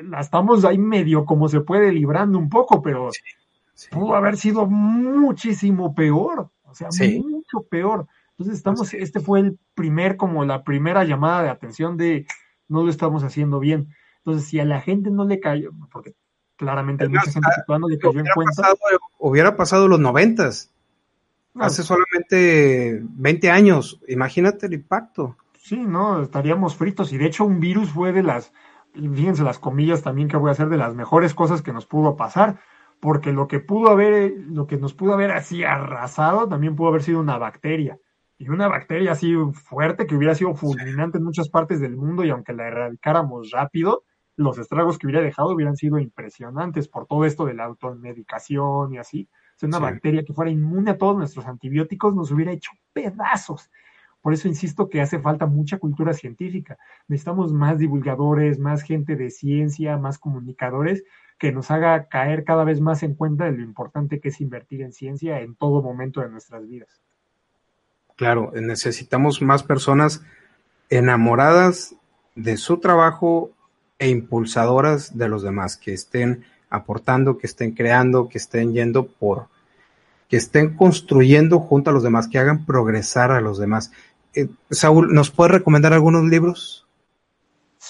la 0.03 0.20
estamos 0.20 0.64
ahí 0.64 0.78
medio 0.78 1.24
como 1.24 1.49
se 1.49 1.61
puede 1.61 1.93
librando 1.93 2.38
un 2.38 2.49
poco, 2.49 2.82
pero 2.82 3.11
pudo 3.90 4.14
haber 4.14 4.36
sido 4.36 4.66
muchísimo 4.66 5.95
peor, 5.95 6.51
o 6.64 6.74
sea, 6.74 6.88
mucho 7.18 7.62
peor. 7.68 8.07
Entonces 8.30 8.57
estamos, 8.57 8.95
este 8.95 9.20
fue 9.20 9.40
el 9.40 9.59
primer, 9.74 10.16
como 10.16 10.45
la 10.45 10.64
primera 10.64 11.05
llamada 11.05 11.43
de 11.43 11.49
atención 11.51 11.97
de 11.97 12.26
no 12.68 12.82
lo 12.82 12.90
estamos 12.90 13.22
haciendo 13.22 13.61
bien. 13.61 13.88
Entonces, 14.18 14.49
si 14.49 14.61
a 14.61 14.64
la 14.64 14.80
gente 14.80 15.11
no 15.11 15.24
le 15.24 15.40
cayó, 15.40 15.70
porque 15.90 16.14
claramente 16.57 17.05
hay 17.05 17.11
mucha 17.11 17.30
gente 17.30 17.49
que 17.66 17.78
no 17.78 17.88
le 17.88 17.99
cayó 17.99 18.20
en 18.20 18.26
cuenta. 18.34 18.74
hubiera 19.18 19.57
pasado 19.57 19.88
los 19.88 20.01
noventas. 20.01 20.70
Hace 21.55 21.82
solamente 21.82 23.03
20 23.03 23.51
años, 23.51 24.01
imagínate 24.09 24.66
el 24.66 24.72
impacto. 24.72 25.36
Sí, 25.59 25.76
no, 25.76 26.22
estaríamos 26.22 26.76
fritos. 26.76 27.12
Y 27.12 27.18
de 27.18 27.26
hecho, 27.26 27.45
un 27.45 27.61
virus 27.61 27.90
fue 27.90 28.12
de 28.12 28.22
las, 28.22 28.53
fíjense 28.95 29.43
las 29.43 29.59
comillas 29.59 30.03
también 30.03 30.28
que 30.28 30.36
voy 30.36 30.49
a 30.49 30.53
hacer, 30.53 30.68
de 30.68 30.76
las 30.76 30.95
mejores 30.95 31.34
cosas 31.34 31.62
que 31.62 31.72
nos 31.72 31.86
pudo 31.86 32.16
pasar, 32.16 32.61
porque 33.01 33.32
lo 33.32 33.49
que 33.49 33.61
pudo 33.61 33.90
haber, 33.90 34.32
lo 34.47 34.66
que 34.66 34.76
nos 34.76 34.95
pudo 34.95 35.14
haber 35.14 35.32
así 35.32 35.64
arrasado, 35.64 36.49
también 36.49 36.76
pudo 36.76 36.88
haber 36.88 37.03
sido 37.03 37.20
una 37.20 37.38
bacteria. 37.38 37.99
Y 38.38 38.49
una 38.49 38.68
bacteria 38.68 39.12
así 39.12 39.34
fuerte 39.53 40.07
que 40.07 40.16
hubiera 40.16 40.34
sido 40.34 40.55
fulminante 40.55 41.18
en 41.18 41.24
muchas 41.24 41.49
partes 41.49 41.80
del 41.80 41.97
mundo 41.97 42.24
y 42.24 42.30
aunque 42.30 42.53
la 42.53 42.66
erradicáramos 42.66 43.51
rápido, 43.53 44.05
los 44.36 44.59
estragos 44.59 44.99
que 44.99 45.07
hubiera 45.07 45.22
dejado 45.22 45.51
hubieran 45.51 45.76
sido 45.76 45.99
impresionantes 45.99 46.88
por 46.88 47.07
todo 47.07 47.24
esto 47.24 47.45
de 47.45 47.55
la 47.55 47.64
automedicación 47.64 48.95
y 48.95 48.99
así. 48.99 49.28
O 49.62 49.66
una 49.66 49.78
bacteria 49.78 50.24
que 50.24 50.32
fuera 50.32 50.51
inmune 50.51 50.90
a 50.90 50.99
todos 50.99 51.16
nuestros 51.16 51.47
antibióticos 51.47 52.14
nos 52.14 52.32
hubiera 52.32 52.53
hecho 52.53 52.72
pedazos. 52.93 53.70
Por 54.22 54.32
eso 54.32 54.48
insisto 54.48 54.88
que 54.88 55.02
hace 55.02 55.18
falta 55.18 55.46
mucha 55.46 55.78
cultura 55.78 56.14
científica. 56.14 56.78
Necesitamos 57.08 57.52
más 57.52 57.78
divulgadores, 57.78 58.58
más 58.58 58.82
gente 58.82 59.16
de 59.16 59.30
ciencia, 59.30 59.98
más 59.98 60.18
comunicadores 60.18 61.02
que 61.38 61.50
nos 61.50 61.72
haga 61.72 62.06
caer 62.06 62.44
cada 62.44 62.62
vez 62.62 62.80
más 62.80 63.02
en 63.02 63.14
cuenta 63.14 63.46
de 63.46 63.52
lo 63.52 63.62
importante 63.62 64.20
que 64.20 64.28
es 64.28 64.40
invertir 64.40 64.82
en 64.82 64.92
ciencia 64.92 65.40
en 65.40 65.56
todo 65.56 65.82
momento 65.82 66.20
de 66.20 66.30
nuestras 66.30 66.68
vidas. 66.68 67.02
Claro, 68.14 68.52
necesitamos 68.54 69.42
más 69.42 69.64
personas 69.64 70.22
enamoradas 70.88 71.96
de 72.36 72.56
su 72.56 72.78
trabajo 72.78 73.50
e 73.98 74.08
impulsadoras 74.08 75.18
de 75.18 75.28
los 75.28 75.42
demás, 75.42 75.76
que 75.76 75.92
estén 75.92 76.44
aportando, 76.70 77.38
que 77.38 77.46
estén 77.46 77.72
creando, 77.72 78.28
que 78.28 78.38
estén 78.38 78.72
yendo 78.72 79.06
por, 79.06 79.48
que 80.28 80.36
estén 80.36 80.76
construyendo 80.76 81.58
junto 81.60 81.90
a 81.90 81.92
los 81.92 82.02
demás, 82.02 82.28
que 82.28 82.38
hagan 82.38 82.64
progresar 82.64 83.32
a 83.32 83.40
los 83.40 83.58
demás. 83.58 83.92
Eh, 84.35 84.49
Saúl, 84.70 85.12
¿nos 85.12 85.30
puede 85.30 85.53
recomendar 85.53 85.93
algunos 85.93 86.24
libros? 86.24 86.83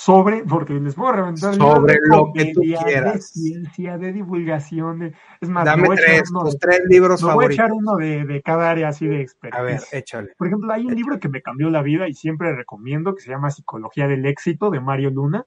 sobre, 0.02 0.42
porque 0.42 0.72
les 0.72 0.94
puedo 0.94 1.12
reventar 1.12 1.54
sobre 1.54 1.98
lo 2.08 2.32
que 2.32 2.52
tú 2.54 2.62
quieras. 2.62 3.14
De 3.14 3.20
ciencia, 3.20 3.98
de 3.98 4.12
divulgación, 4.12 5.12
es 5.40 5.48
más, 5.50 5.66
Dame 5.66 5.90
tres, 5.94 6.22
tus 6.28 6.58
tres 6.58 6.80
libros 6.88 7.20
favoritos. 7.20 7.36
Voy 7.36 7.44
a 7.44 7.54
echar 7.54 7.72
uno 7.72 7.96
de, 7.96 8.42
cada 8.42 8.70
área 8.70 8.88
así 8.88 9.06
de 9.06 9.20
experiencia. 9.20 9.60
A 9.60 9.62
ver, 9.62 9.80
échale. 9.92 10.32
Por 10.38 10.46
ejemplo, 10.46 10.72
hay 10.72 10.86
un 10.86 10.94
libro 10.94 11.20
que 11.20 11.28
me 11.28 11.42
cambió 11.42 11.68
la 11.68 11.82
vida 11.82 12.08
y 12.08 12.14
siempre 12.14 12.56
recomiendo, 12.56 13.14
que 13.14 13.20
se 13.20 13.30
llama 13.30 13.50
Psicología 13.50 14.08
del 14.08 14.24
Éxito, 14.24 14.70
de 14.70 14.80
Mario 14.80 15.10
Luna. 15.10 15.44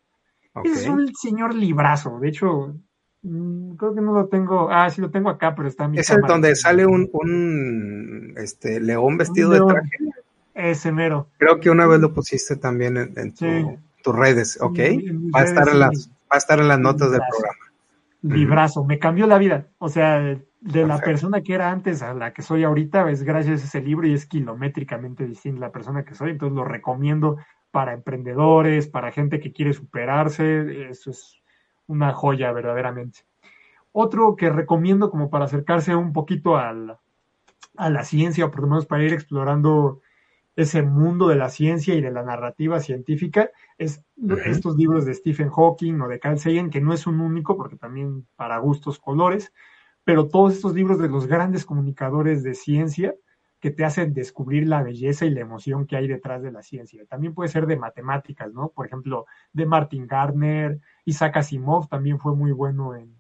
Es 0.64 0.88
un 0.88 1.14
señor 1.16 1.54
librazo, 1.54 2.20
de 2.20 2.30
hecho, 2.30 2.76
mm, 3.24 3.76
creo 3.76 3.94
que 3.94 4.02
no 4.02 4.14
lo 4.14 4.28
tengo, 4.28 4.70
ah, 4.72 4.90
sí 4.90 5.02
lo 5.02 5.10
tengo 5.10 5.30
acá, 5.30 5.54
pero 5.54 5.68
está 5.68 5.84
en 5.84 5.92
mi 5.92 5.98
Es 5.98 6.10
el 6.12 6.22
donde 6.22 6.56
sale 6.56 6.86
un, 6.86 7.10
un 7.12 8.36
este, 8.38 8.80
león 8.80 9.18
vestido 9.18 9.50
de 9.50 9.60
traje. 9.60 9.98
Ese 10.56 10.92
mero. 10.92 11.28
Creo 11.38 11.60
que 11.60 11.70
una 11.70 11.86
vez 11.86 12.00
lo 12.00 12.14
pusiste 12.14 12.56
también 12.56 12.98
en, 12.98 13.34
tus 14.02 14.16
redes, 14.16 14.58
¿ok? 14.62 14.80
va, 15.36 15.42
a 15.42 15.44
estar 15.44 15.68
en 15.68 15.80
las, 15.80 16.10
va 16.10 16.36
a 16.36 16.38
estar 16.38 16.60
en 16.60 16.70
las 16.70 16.80
notas 16.80 17.12
del 17.12 17.22
programa. 17.30 17.66
Librazo, 18.22 18.86
me 18.86 18.98
cambió 18.98 19.28
la 19.28 19.38
vida. 19.38 19.68
O 19.78 19.90
sea, 19.90 20.20
de 20.62 20.88
la 20.88 20.98
persona 21.00 21.42
que 21.42 21.54
era 21.54 21.72
antes 21.72 22.02
a 22.02 22.14
la 22.14 22.34
que 22.34 22.42
soy 22.42 22.64
ahorita, 22.64 23.10
es 23.12 23.24
gracias 23.24 23.62
a 23.62 23.66
ese 23.66 23.82
libro 23.82 24.08
y 24.08 24.14
es 24.14 24.26
kilométricamente 24.26 25.28
distinta 25.28 25.60
la 25.60 25.72
persona 25.72 26.06
que 26.06 26.16
soy. 26.16 26.32
Entonces 26.32 26.56
lo 26.56 26.64
recomiendo 26.64 27.38
para 27.70 27.94
emprendedores, 27.94 28.88
para 28.88 29.12
gente 29.12 29.40
que 29.40 29.52
quiere 29.52 29.74
superarse. 29.74 30.90
Eso 30.90 31.12
es 31.12 31.42
una 31.88 32.14
joya 32.14 32.52
verdaderamente. 32.52 33.20
Otro 33.92 34.36
que 34.36 34.50
recomiendo 34.50 35.12
como 35.12 35.30
para 35.30 35.46
acercarse 35.46 35.96
un 35.96 36.14
poquito 36.14 36.58
a 36.58 36.74
la 37.78 38.04
ciencia, 38.04 38.46
o 38.46 38.52
por 38.52 38.62
lo 38.62 38.68
menos 38.68 38.86
para 38.86 39.04
ir 39.04 39.14
explorando 39.14 40.02
ese 40.56 40.82
mundo 40.84 41.28
de 41.28 41.36
la 41.36 41.50
ciencia 41.50 41.96
y 41.96 42.02
de 42.02 42.12
la 42.12 42.24
narrativa 42.24 42.80
científica 42.80 43.50
es 43.78 44.04
estos 44.46 44.78
libros 44.78 45.06
de 45.06 45.14
Stephen 45.14 45.50
Hawking 45.50 46.00
o 46.02 46.08
de 46.08 46.20
Carl 46.20 46.40
Sagan, 46.40 46.70
que 46.70 46.82
no 46.82 46.94
es 46.94 47.08
un 47.08 47.20
único, 47.20 47.58
porque 47.58 47.76
también 47.76 48.26
para 48.36 48.58
gustos 48.60 49.00
colores, 49.00 49.52
pero 50.04 50.28
todos 50.28 50.54
estos 50.54 50.74
libros 50.74 51.00
de 51.00 51.10
los 51.10 51.28
grandes 51.28 51.66
comunicadores 51.66 52.44
de 52.44 52.54
ciencia 52.54 53.16
que 53.60 53.72
te 53.72 53.84
hacen 53.84 54.14
descubrir 54.14 54.68
la 54.68 54.84
belleza 54.84 55.26
y 55.26 55.32
la 55.32 55.42
emoción 55.42 55.88
que 55.88 55.98
hay 55.98 56.08
detrás 56.08 56.44
de 56.44 56.52
la 56.52 56.62
ciencia. 56.62 57.06
También 57.08 57.34
puede 57.34 57.50
ser 57.50 57.66
de 57.66 57.78
matemáticas, 57.78 58.54
¿no? 58.54 58.70
Por 58.70 58.86
ejemplo, 58.86 59.26
de 59.54 59.66
Martin 59.66 60.08
Gardner, 60.08 60.80
Isaac 61.04 61.38
Asimov 61.38 61.88
también 61.90 62.20
fue 62.20 62.36
muy 62.36 62.52
bueno 62.52 62.96
en, 62.96 63.16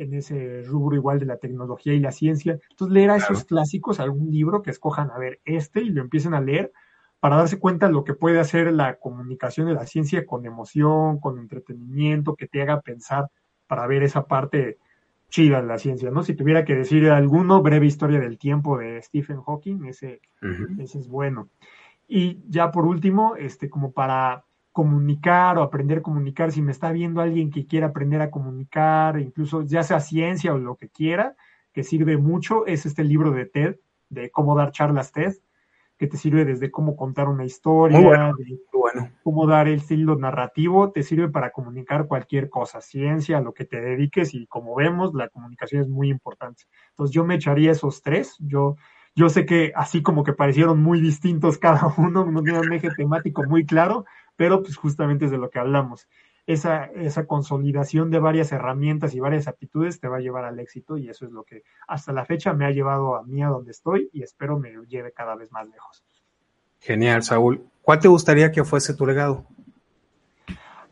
en 0.00 0.14
ese 0.14 0.62
rubro 0.62 0.96
igual 0.96 1.18
de 1.18 1.26
la 1.26 1.36
tecnología 1.36 1.92
y 1.92 2.00
la 2.00 2.10
ciencia. 2.10 2.58
Entonces, 2.70 2.94
leer 2.94 3.10
a 3.10 3.16
esos 3.16 3.44
clásicos, 3.44 4.00
algún 4.00 4.30
libro 4.30 4.62
que 4.62 4.70
escojan, 4.70 5.10
a 5.10 5.18
ver, 5.18 5.40
este 5.44 5.82
y 5.82 5.90
lo 5.90 6.00
empiecen 6.00 6.34
a 6.34 6.40
leer 6.40 6.72
para 7.20 7.36
darse 7.36 7.58
cuenta 7.58 7.86
de 7.86 7.92
lo 7.92 8.02
que 8.02 8.14
puede 8.14 8.40
hacer 8.40 8.72
la 8.72 8.96
comunicación 8.96 9.66
de 9.66 9.74
la 9.74 9.86
ciencia 9.86 10.24
con 10.24 10.46
emoción, 10.46 11.20
con 11.20 11.38
entretenimiento, 11.38 12.34
que 12.34 12.46
te 12.46 12.62
haga 12.62 12.80
pensar 12.80 13.28
para 13.66 13.86
ver 13.86 14.02
esa 14.02 14.26
parte 14.26 14.78
chida 15.28 15.60
de 15.60 15.66
la 15.66 15.78
ciencia, 15.78 16.10
¿no? 16.10 16.22
Si 16.22 16.34
tuviera 16.34 16.64
que 16.64 16.74
decir 16.74 17.08
alguno, 17.10 17.62
breve 17.62 17.86
historia 17.86 18.18
del 18.18 18.38
tiempo 18.38 18.78
de 18.78 19.00
Stephen 19.02 19.42
Hawking, 19.42 19.84
ese, 19.84 20.22
ese 20.78 20.98
es 20.98 21.08
bueno. 21.08 21.50
Y 22.08 22.40
ya 22.48 22.72
por 22.72 22.86
último, 22.86 23.36
este, 23.36 23.68
como 23.68 23.92
para 23.92 24.44
comunicar 24.72 25.58
o 25.58 25.62
aprender 25.62 25.98
a 25.98 26.02
comunicar, 26.02 26.52
si 26.52 26.62
me 26.62 26.72
está 26.72 26.92
viendo 26.92 27.20
alguien 27.20 27.50
que 27.50 27.66
quiera 27.66 27.88
aprender 27.88 28.20
a 28.20 28.30
comunicar, 28.30 29.18
incluso 29.18 29.62
ya 29.62 29.82
sea 29.82 30.00
ciencia 30.00 30.54
o 30.54 30.58
lo 30.58 30.76
que 30.76 30.88
quiera, 30.88 31.36
que 31.72 31.82
sirve 31.82 32.16
mucho, 32.16 32.66
es 32.66 32.86
este 32.86 33.04
libro 33.04 33.32
de 33.32 33.46
TED, 33.46 33.76
de 34.08 34.30
cómo 34.30 34.56
dar 34.56 34.70
charlas 34.72 35.12
TED, 35.12 35.34
que 35.98 36.06
te 36.06 36.16
sirve 36.16 36.44
desde 36.44 36.70
cómo 36.70 36.96
contar 36.96 37.28
una 37.28 37.44
historia, 37.44 38.32
cómo 39.22 39.46
dar 39.46 39.68
el 39.68 39.74
estilo 39.74 40.16
narrativo, 40.16 40.92
te 40.92 41.02
sirve 41.02 41.28
para 41.28 41.50
comunicar 41.50 42.06
cualquier 42.06 42.48
cosa, 42.48 42.80
ciencia, 42.80 43.38
a 43.38 43.42
lo 43.42 43.52
que 43.52 43.66
te 43.66 43.80
dediques 43.80 44.34
y 44.34 44.46
como 44.46 44.74
vemos, 44.74 45.12
la 45.14 45.28
comunicación 45.28 45.82
es 45.82 45.88
muy 45.88 46.08
importante. 46.08 46.64
Entonces 46.90 47.14
yo 47.14 47.24
me 47.24 47.34
echaría 47.34 47.72
esos 47.72 48.02
tres, 48.02 48.36
yo 48.38 48.76
yo 49.14 49.28
sé 49.28 49.44
que 49.44 49.72
así 49.74 50.02
como 50.02 50.22
que 50.22 50.32
parecieron 50.32 50.80
muy 50.80 51.00
distintos 51.00 51.58
cada 51.58 51.82
uno, 51.98 52.24
no 52.24 52.42
tienen 52.42 52.62
un 52.62 52.72
eje 52.72 52.90
temático 52.96 53.42
muy 53.44 53.66
claro, 53.66 54.04
pero 54.36 54.62
pues 54.62 54.76
justamente 54.76 55.26
es 55.26 55.30
de 55.30 55.38
lo 55.38 55.50
que 55.50 55.58
hablamos. 55.58 56.08
Esa, 56.46 56.86
esa 56.86 57.26
consolidación 57.26 58.10
de 58.10 58.18
varias 58.18 58.50
herramientas 58.50 59.14
y 59.14 59.20
varias 59.20 59.46
aptitudes 59.46 60.00
te 60.00 60.08
va 60.08 60.16
a 60.16 60.20
llevar 60.20 60.44
al 60.44 60.58
éxito 60.58 60.96
y 60.96 61.08
eso 61.08 61.24
es 61.24 61.32
lo 61.32 61.44
que 61.44 61.62
hasta 61.86 62.12
la 62.12 62.24
fecha 62.24 62.52
me 62.54 62.64
ha 62.64 62.70
llevado 62.70 63.14
a 63.14 63.22
mí 63.22 63.42
a 63.42 63.48
donde 63.48 63.70
estoy 63.70 64.10
y 64.12 64.22
espero 64.22 64.58
me 64.58 64.72
lleve 64.88 65.12
cada 65.12 65.36
vez 65.36 65.52
más 65.52 65.68
lejos. 65.68 66.04
Genial, 66.80 67.22
Saúl. 67.22 67.64
¿Cuál 67.82 68.00
te 68.00 68.08
gustaría 68.08 68.50
que 68.50 68.64
fuese 68.64 68.94
tu 68.94 69.06
legado? 69.06 69.46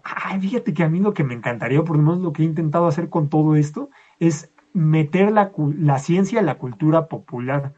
Ay, 0.02 0.40
fíjate 0.40 0.72
que 0.72 0.82
a 0.82 0.88
mí 0.88 1.00
lo 1.00 1.12
que 1.12 1.24
me 1.24 1.34
encantaría, 1.34 1.82
por 1.82 1.96
lo 1.96 2.02
menos 2.02 2.20
lo 2.20 2.32
que 2.32 2.42
he 2.42 2.46
intentado 2.46 2.86
hacer 2.86 3.08
con 3.08 3.28
todo 3.28 3.56
esto, 3.56 3.90
es 4.18 4.52
meter 4.72 5.32
la, 5.32 5.52
la 5.76 5.98
ciencia 5.98 6.40
en 6.40 6.46
la 6.46 6.58
cultura 6.58 7.08
popular. 7.08 7.74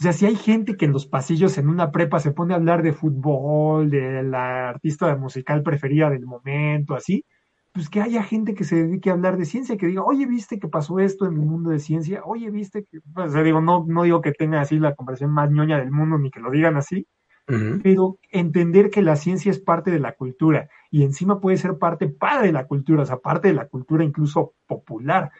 O 0.00 0.02
sea, 0.02 0.12
si 0.12 0.26
hay 0.26 0.36
gente 0.36 0.76
que 0.76 0.86
en 0.86 0.92
los 0.92 1.06
pasillos 1.06 1.56
en 1.56 1.68
una 1.68 1.90
prepa 1.92 2.18
se 2.18 2.32
pone 2.32 2.52
a 2.52 2.56
hablar 2.56 2.82
de 2.82 2.92
fútbol, 2.92 3.90
de 3.90 4.22
la 4.24 4.68
artista 4.70 5.14
musical 5.16 5.62
preferida 5.62 6.10
del 6.10 6.26
momento, 6.26 6.94
así, 6.94 7.24
pues 7.72 7.88
que 7.88 8.00
haya 8.00 8.22
gente 8.22 8.54
que 8.54 8.64
se 8.64 8.76
dedique 8.76 9.10
a 9.10 9.14
hablar 9.14 9.36
de 9.36 9.44
ciencia, 9.44 9.76
que 9.76 9.86
diga, 9.86 10.04
oye, 10.04 10.26
viste 10.26 10.58
que 10.58 10.68
pasó 10.68 10.98
esto 11.00 11.26
en 11.26 11.34
el 11.34 11.40
mundo 11.40 11.70
de 11.70 11.78
ciencia, 11.78 12.22
oye, 12.24 12.50
viste 12.50 12.84
que, 12.84 13.00
digo, 13.42 13.60
no, 13.60 13.84
no 13.88 14.02
digo 14.04 14.20
que 14.20 14.32
tenga 14.32 14.60
así 14.60 14.78
la 14.78 14.94
conversación 14.94 15.32
más 15.32 15.50
ñoña 15.50 15.78
del 15.78 15.90
mundo, 15.90 16.18
ni 16.18 16.30
que 16.30 16.40
lo 16.40 16.50
digan 16.50 16.76
así, 16.76 17.06
pero 17.82 18.18
entender 18.30 18.90
que 18.90 19.02
la 19.02 19.16
ciencia 19.16 19.50
es 19.50 19.58
parte 19.60 19.90
de 19.90 20.00
la 20.00 20.12
cultura 20.12 20.68
y 20.90 21.02
encima 21.02 21.40
puede 21.40 21.56
ser 21.56 21.76
parte 21.78 22.08
padre 22.08 22.46
de 22.46 22.52
la 22.52 22.66
cultura, 22.66 23.02
o 23.02 23.06
sea, 23.06 23.18
parte 23.18 23.48
de 23.48 23.54
la 23.54 23.68
cultura 23.68 24.04
incluso 24.04 24.54
popular. 24.66 25.30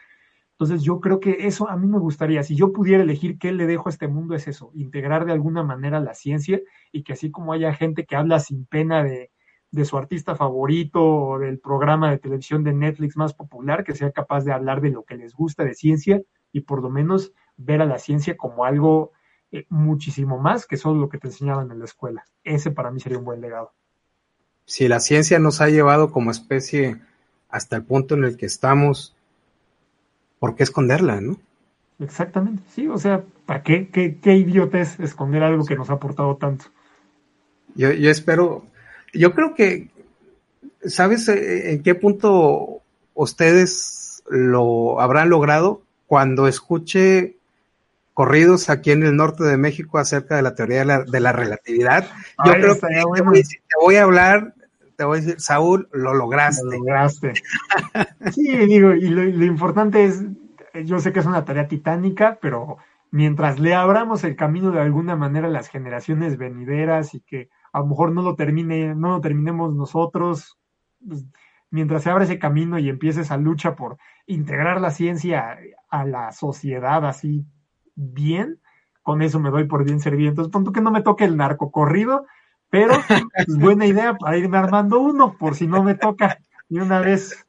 Entonces 0.54 0.82
yo 0.82 1.00
creo 1.00 1.18
que 1.18 1.46
eso 1.46 1.68
a 1.68 1.76
mí 1.76 1.88
me 1.88 1.98
gustaría, 1.98 2.44
si 2.44 2.54
yo 2.54 2.72
pudiera 2.72 3.02
elegir 3.02 3.38
qué 3.38 3.52
le 3.52 3.66
dejo 3.66 3.88
a 3.88 3.90
este 3.90 4.06
mundo 4.06 4.36
es 4.36 4.46
eso, 4.46 4.70
integrar 4.74 5.24
de 5.24 5.32
alguna 5.32 5.64
manera 5.64 5.98
la 5.98 6.14
ciencia 6.14 6.60
y 6.92 7.02
que 7.02 7.14
así 7.14 7.30
como 7.32 7.52
haya 7.52 7.74
gente 7.74 8.06
que 8.06 8.14
habla 8.14 8.38
sin 8.38 8.64
pena 8.64 9.02
de, 9.02 9.32
de 9.72 9.84
su 9.84 9.98
artista 9.98 10.36
favorito 10.36 11.04
o 11.04 11.38
del 11.40 11.58
programa 11.58 12.10
de 12.10 12.18
televisión 12.18 12.62
de 12.62 12.72
Netflix 12.72 13.16
más 13.16 13.34
popular, 13.34 13.82
que 13.82 13.94
sea 13.94 14.12
capaz 14.12 14.44
de 14.44 14.52
hablar 14.52 14.80
de 14.80 14.90
lo 14.90 15.02
que 15.02 15.16
les 15.16 15.34
gusta 15.34 15.64
de 15.64 15.74
ciencia 15.74 16.22
y 16.52 16.60
por 16.60 16.80
lo 16.80 16.88
menos 16.88 17.32
ver 17.56 17.82
a 17.82 17.86
la 17.86 17.98
ciencia 17.98 18.36
como 18.36 18.64
algo 18.64 19.10
eh, 19.50 19.66
muchísimo 19.68 20.38
más 20.38 20.66
que 20.66 20.76
solo 20.76 21.00
lo 21.00 21.08
que 21.08 21.18
te 21.18 21.26
enseñaban 21.26 21.72
en 21.72 21.80
la 21.80 21.84
escuela. 21.84 22.24
Ese 22.44 22.70
para 22.70 22.92
mí 22.92 23.00
sería 23.00 23.18
un 23.18 23.24
buen 23.24 23.40
legado. 23.40 23.72
Si 24.64 24.86
la 24.86 25.00
ciencia 25.00 25.40
nos 25.40 25.60
ha 25.60 25.68
llevado 25.68 26.12
como 26.12 26.30
especie 26.30 27.00
hasta 27.48 27.76
el 27.76 27.84
punto 27.84 28.14
en 28.14 28.24
el 28.24 28.36
que 28.36 28.46
estamos, 28.46 29.16
¿por 30.44 30.56
qué 30.56 30.62
esconderla, 30.62 31.22
no? 31.22 31.38
Exactamente, 31.98 32.62
sí, 32.74 32.86
o 32.86 32.98
sea, 32.98 33.24
¿para 33.46 33.62
qué? 33.62 33.88
¿Qué, 33.88 34.18
qué 34.20 34.34
idiotez 34.34 35.00
esconder 35.00 35.42
algo 35.42 35.64
que 35.64 35.74
nos 35.74 35.88
ha 35.88 35.94
aportado 35.94 36.36
tanto? 36.36 36.66
Yo, 37.74 37.90
yo 37.92 38.10
espero, 38.10 38.66
yo 39.14 39.32
creo 39.32 39.54
que, 39.54 39.88
¿sabes 40.84 41.28
eh, 41.28 41.72
en 41.72 41.82
qué 41.82 41.94
punto 41.94 42.82
ustedes 43.14 44.22
lo 44.28 45.00
habrán 45.00 45.30
logrado? 45.30 45.80
Cuando 46.06 46.46
escuche 46.46 47.38
corridos 48.12 48.68
aquí 48.68 48.90
en 48.90 49.02
el 49.02 49.16
norte 49.16 49.44
de 49.44 49.56
México 49.56 49.96
acerca 49.96 50.36
de 50.36 50.42
la 50.42 50.54
teoría 50.54 50.80
de 50.80 50.84
la, 50.84 51.04
de 51.04 51.20
la 51.20 51.32
relatividad. 51.32 52.06
Yo 52.44 52.52
creo 52.52 52.74
que 52.74 52.86
te, 52.86 53.04
voy, 53.06 53.42
te 53.42 53.58
voy 53.80 53.96
a 53.96 54.02
hablar 54.02 54.53
te 54.96 55.04
voy 55.04 55.18
a 55.18 55.20
decir, 55.20 55.40
Saúl, 55.40 55.88
lo 55.92 56.14
lograste. 56.14 56.64
Lo 56.64 56.78
lograste. 56.78 57.34
Sí, 58.32 58.56
digo, 58.66 58.94
y 58.94 59.08
lo, 59.08 59.44
importante 59.44 60.04
es, 60.04 60.24
yo 60.84 60.98
sé 60.98 61.12
que 61.12 61.20
es 61.20 61.26
una 61.26 61.44
tarea 61.44 61.68
titánica, 61.68 62.38
pero 62.40 62.78
mientras 63.10 63.60
le 63.60 63.74
abramos 63.74 64.24
el 64.24 64.36
camino 64.36 64.70
de 64.70 64.80
alguna 64.80 65.16
manera 65.16 65.48
a 65.48 65.50
las 65.50 65.68
generaciones 65.68 66.36
venideras 66.36 67.14
y 67.14 67.20
que 67.20 67.48
a 67.72 67.80
lo 67.80 67.86
mejor 67.86 68.12
no 68.12 68.22
lo 68.22 68.34
termine, 68.34 68.94
no 68.94 69.10
lo 69.10 69.20
terminemos 69.20 69.74
nosotros, 69.74 70.58
pues, 71.06 71.24
mientras 71.70 72.04
se 72.04 72.10
abre 72.10 72.24
ese 72.24 72.38
camino 72.38 72.78
y 72.78 72.88
empiece 72.88 73.22
esa 73.22 73.36
lucha 73.36 73.74
por 73.74 73.98
integrar 74.26 74.80
la 74.80 74.90
ciencia 74.90 75.58
a 75.90 76.04
la 76.04 76.32
sociedad 76.32 77.04
así 77.04 77.44
bien, 77.96 78.60
con 79.02 79.22
eso 79.22 79.38
me 79.40 79.50
doy 79.50 79.64
por 79.64 79.84
bien 79.84 80.00
servido. 80.00 80.30
Entonces, 80.30 80.52
punto 80.52 80.72
que 80.72 80.80
no 80.80 80.90
me 80.90 81.02
toque 81.02 81.24
el 81.24 81.36
narco 81.36 81.70
corrido, 81.70 82.26
pero 82.74 82.94
pues, 83.06 83.56
buena 83.56 83.86
idea 83.86 84.14
para 84.14 84.36
irme 84.36 84.58
armando 84.58 84.98
uno, 84.98 85.36
por 85.38 85.54
si 85.54 85.68
no 85.68 85.84
me 85.84 85.94
toca 85.94 86.40
ni 86.68 86.80
una 86.80 86.98
vez. 86.98 87.46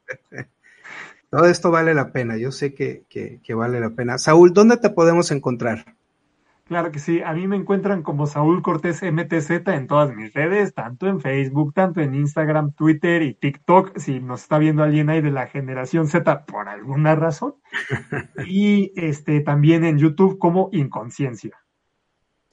Todo 1.30 1.46
esto 1.46 1.72
vale 1.72 1.94
la 1.94 2.12
pena, 2.12 2.36
yo 2.36 2.52
sé 2.52 2.74
que, 2.74 3.02
que, 3.08 3.54
vale 3.54 3.80
la 3.80 3.90
pena. 3.90 4.18
Saúl, 4.18 4.52
¿dónde 4.52 4.76
te 4.76 4.88
podemos 4.88 5.32
encontrar? 5.32 5.96
Claro 6.68 6.92
que 6.92 7.00
sí, 7.00 7.22
a 7.22 7.32
mí 7.32 7.48
me 7.48 7.56
encuentran 7.56 8.04
como 8.04 8.28
Saúl 8.28 8.62
Cortés 8.62 9.02
MTZ 9.02 9.50
en 9.66 9.88
todas 9.88 10.14
mis 10.14 10.32
redes, 10.32 10.74
tanto 10.74 11.08
en 11.08 11.20
Facebook, 11.20 11.74
tanto 11.74 12.00
en 12.00 12.14
Instagram, 12.14 12.72
Twitter 12.72 13.22
y 13.22 13.34
TikTok, 13.34 13.98
si 13.98 14.20
nos 14.20 14.42
está 14.42 14.58
viendo 14.58 14.84
alguien 14.84 15.10
ahí 15.10 15.22
de 15.22 15.32
la 15.32 15.48
generación 15.48 16.06
Z 16.06 16.44
por 16.44 16.68
alguna 16.68 17.16
razón. 17.16 17.56
y 18.46 18.92
este 18.94 19.40
también 19.40 19.84
en 19.84 19.98
YouTube 19.98 20.38
como 20.38 20.68
Inconsciencia. 20.72 21.58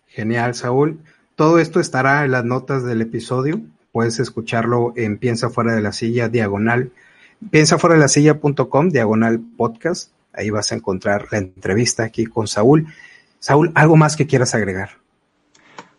Genial, 0.07 0.55
Saúl. 0.55 1.03
Todo 1.43 1.59
esto 1.59 1.81
estará 1.81 2.23
en 2.23 2.31
las 2.31 2.45
notas 2.45 2.85
del 2.85 3.01
episodio 3.01 3.59
puedes 3.91 4.17
escucharlo 4.17 4.93
en 4.95 5.17
Piensa 5.17 5.49
Fuera 5.49 5.75
de 5.75 5.81
la 5.81 5.91
Silla, 5.91 6.29
diagonal, 6.29 6.93
fuera 7.51 7.95
de 7.95 7.99
la 7.99 8.07
silla.com, 8.07 8.87
diagonal 8.87 9.41
podcast. 9.57 10.13
Ahí 10.31 10.51
vas 10.51 10.71
a 10.71 10.75
encontrar 10.75 11.27
la 11.31 11.39
entrevista 11.39 12.05
aquí 12.05 12.27
con 12.27 12.47
Saúl. 12.47 12.87
Saúl, 13.39 13.73
¿algo 13.75 13.97
más 13.97 14.15
que 14.15 14.25
quieras 14.25 14.55
agregar? 14.55 14.91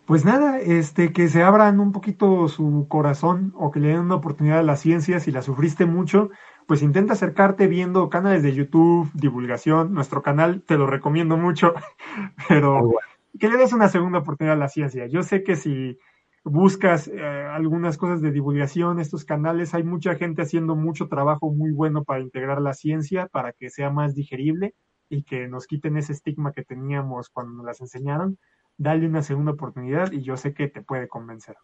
Pues 0.07 0.25
nada, 0.25 0.61
este, 0.61 1.13
que 1.13 1.29
se 1.29 1.43
abran 1.43 1.79
un 1.79 1.93
poquito 1.93 2.49
su 2.49 2.87
corazón 2.89 3.53
o 3.55 3.71
que 3.71 3.81
le 3.81 3.89
den 3.89 3.99
una 3.99 4.15
oportunidad 4.15 4.61
a 4.61 4.63
la 4.63 4.79
ciencia 4.79 5.21
si 5.21 5.31
la 5.31 5.43
sufriste 5.43 5.85
mucho, 5.85 6.31
pues 6.67 6.81
intenta 6.81 7.13
acercarte 7.13 7.67
viendo 7.67 8.09
canales 8.09 8.43
de 8.43 8.55
YouTube, 8.55 9.11
divulgación, 9.13 9.93
nuestro 9.93 10.23
canal, 10.23 10.63
te 10.63 10.79
lo 10.79 10.87
recomiendo 10.87 11.37
mucho, 11.37 11.75
pero 12.49 12.95
que 13.39 13.49
le 13.49 13.57
des 13.57 13.73
una 13.73 13.89
segunda 13.89 14.21
oportunidad 14.21 14.57
a 14.57 14.59
la 14.59 14.69
ciencia. 14.69 15.07
Yo 15.07 15.23
sé 15.23 15.43
que 15.43 15.57
si 15.57 15.99
buscas 16.45 17.09
eh, 17.09 17.21
algunas 17.21 17.97
cosas 17.97 18.21
de 18.21 18.31
divulgación, 18.31 19.01
estos 19.01 19.25
canales, 19.25 19.75
hay 19.75 19.83
mucha 19.83 20.15
gente 20.15 20.43
haciendo 20.43 20.77
mucho 20.77 21.09
trabajo 21.09 21.51
muy 21.51 21.73
bueno 21.73 22.05
para 22.05 22.21
integrar 22.21 22.61
la 22.61 22.75
ciencia, 22.75 23.27
para 23.29 23.53
que 23.53 23.71
sea 23.71 23.91
más 23.91 24.15
digerible 24.15 24.75
y 25.09 25.23
que 25.23 25.49
nos 25.49 25.67
quiten 25.67 25.97
ese 25.97 26.13
estigma 26.13 26.53
que 26.53 26.63
teníamos 26.63 27.31
cuando 27.31 27.55
nos 27.55 27.67
las 27.67 27.81
enseñaron. 27.81 28.39
Dale 28.77 29.07
una 29.07 29.23
segunda 29.23 29.53
oportunidad 29.53 30.13
y 30.13 30.23
yo 30.23 30.37
sé 30.37 30.53
que 30.53 30.69
te 30.69 30.83
puede 30.83 31.09
convencer. 31.09 31.57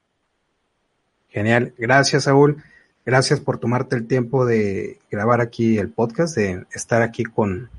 Genial, 1.28 1.74
gracias 1.78 2.24
Saúl. 2.24 2.62
Gracias 3.04 3.40
por 3.40 3.58
tomarte 3.58 3.96
el 3.96 4.06
tiempo 4.06 4.44
de 4.44 4.98
grabar 5.10 5.40
aquí 5.40 5.78
el 5.78 5.90
podcast, 5.90 6.36
de 6.36 6.64
estar 6.72 7.02
aquí 7.02 7.24
con 7.24 7.70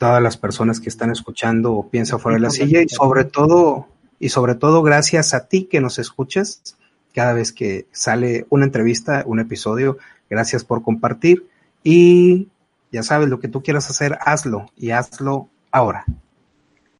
todas 0.00 0.22
las 0.22 0.38
personas 0.38 0.80
que 0.80 0.88
están 0.88 1.10
escuchando 1.10 1.74
o 1.74 1.90
piensa 1.90 2.18
fuera 2.18 2.36
de 2.36 2.40
la 2.40 2.48
silla 2.48 2.80
y 2.80 2.88
sobre 2.88 3.24
todo, 3.24 3.86
y 4.18 4.30
sobre 4.30 4.54
todo 4.54 4.82
gracias 4.82 5.34
a 5.34 5.46
ti 5.46 5.64
que 5.64 5.82
nos 5.82 5.98
escuchas 5.98 6.78
cada 7.14 7.34
vez 7.34 7.52
que 7.52 7.86
sale 7.92 8.46
una 8.48 8.64
entrevista, 8.64 9.24
un 9.26 9.40
episodio. 9.40 9.98
Gracias 10.30 10.64
por 10.64 10.82
compartir 10.82 11.46
y 11.84 12.48
ya 12.90 13.02
sabes 13.02 13.28
lo 13.28 13.40
que 13.40 13.48
tú 13.48 13.62
quieras 13.62 13.90
hacer, 13.90 14.16
hazlo 14.24 14.70
y 14.74 14.92
hazlo 14.92 15.50
ahora. 15.70 16.06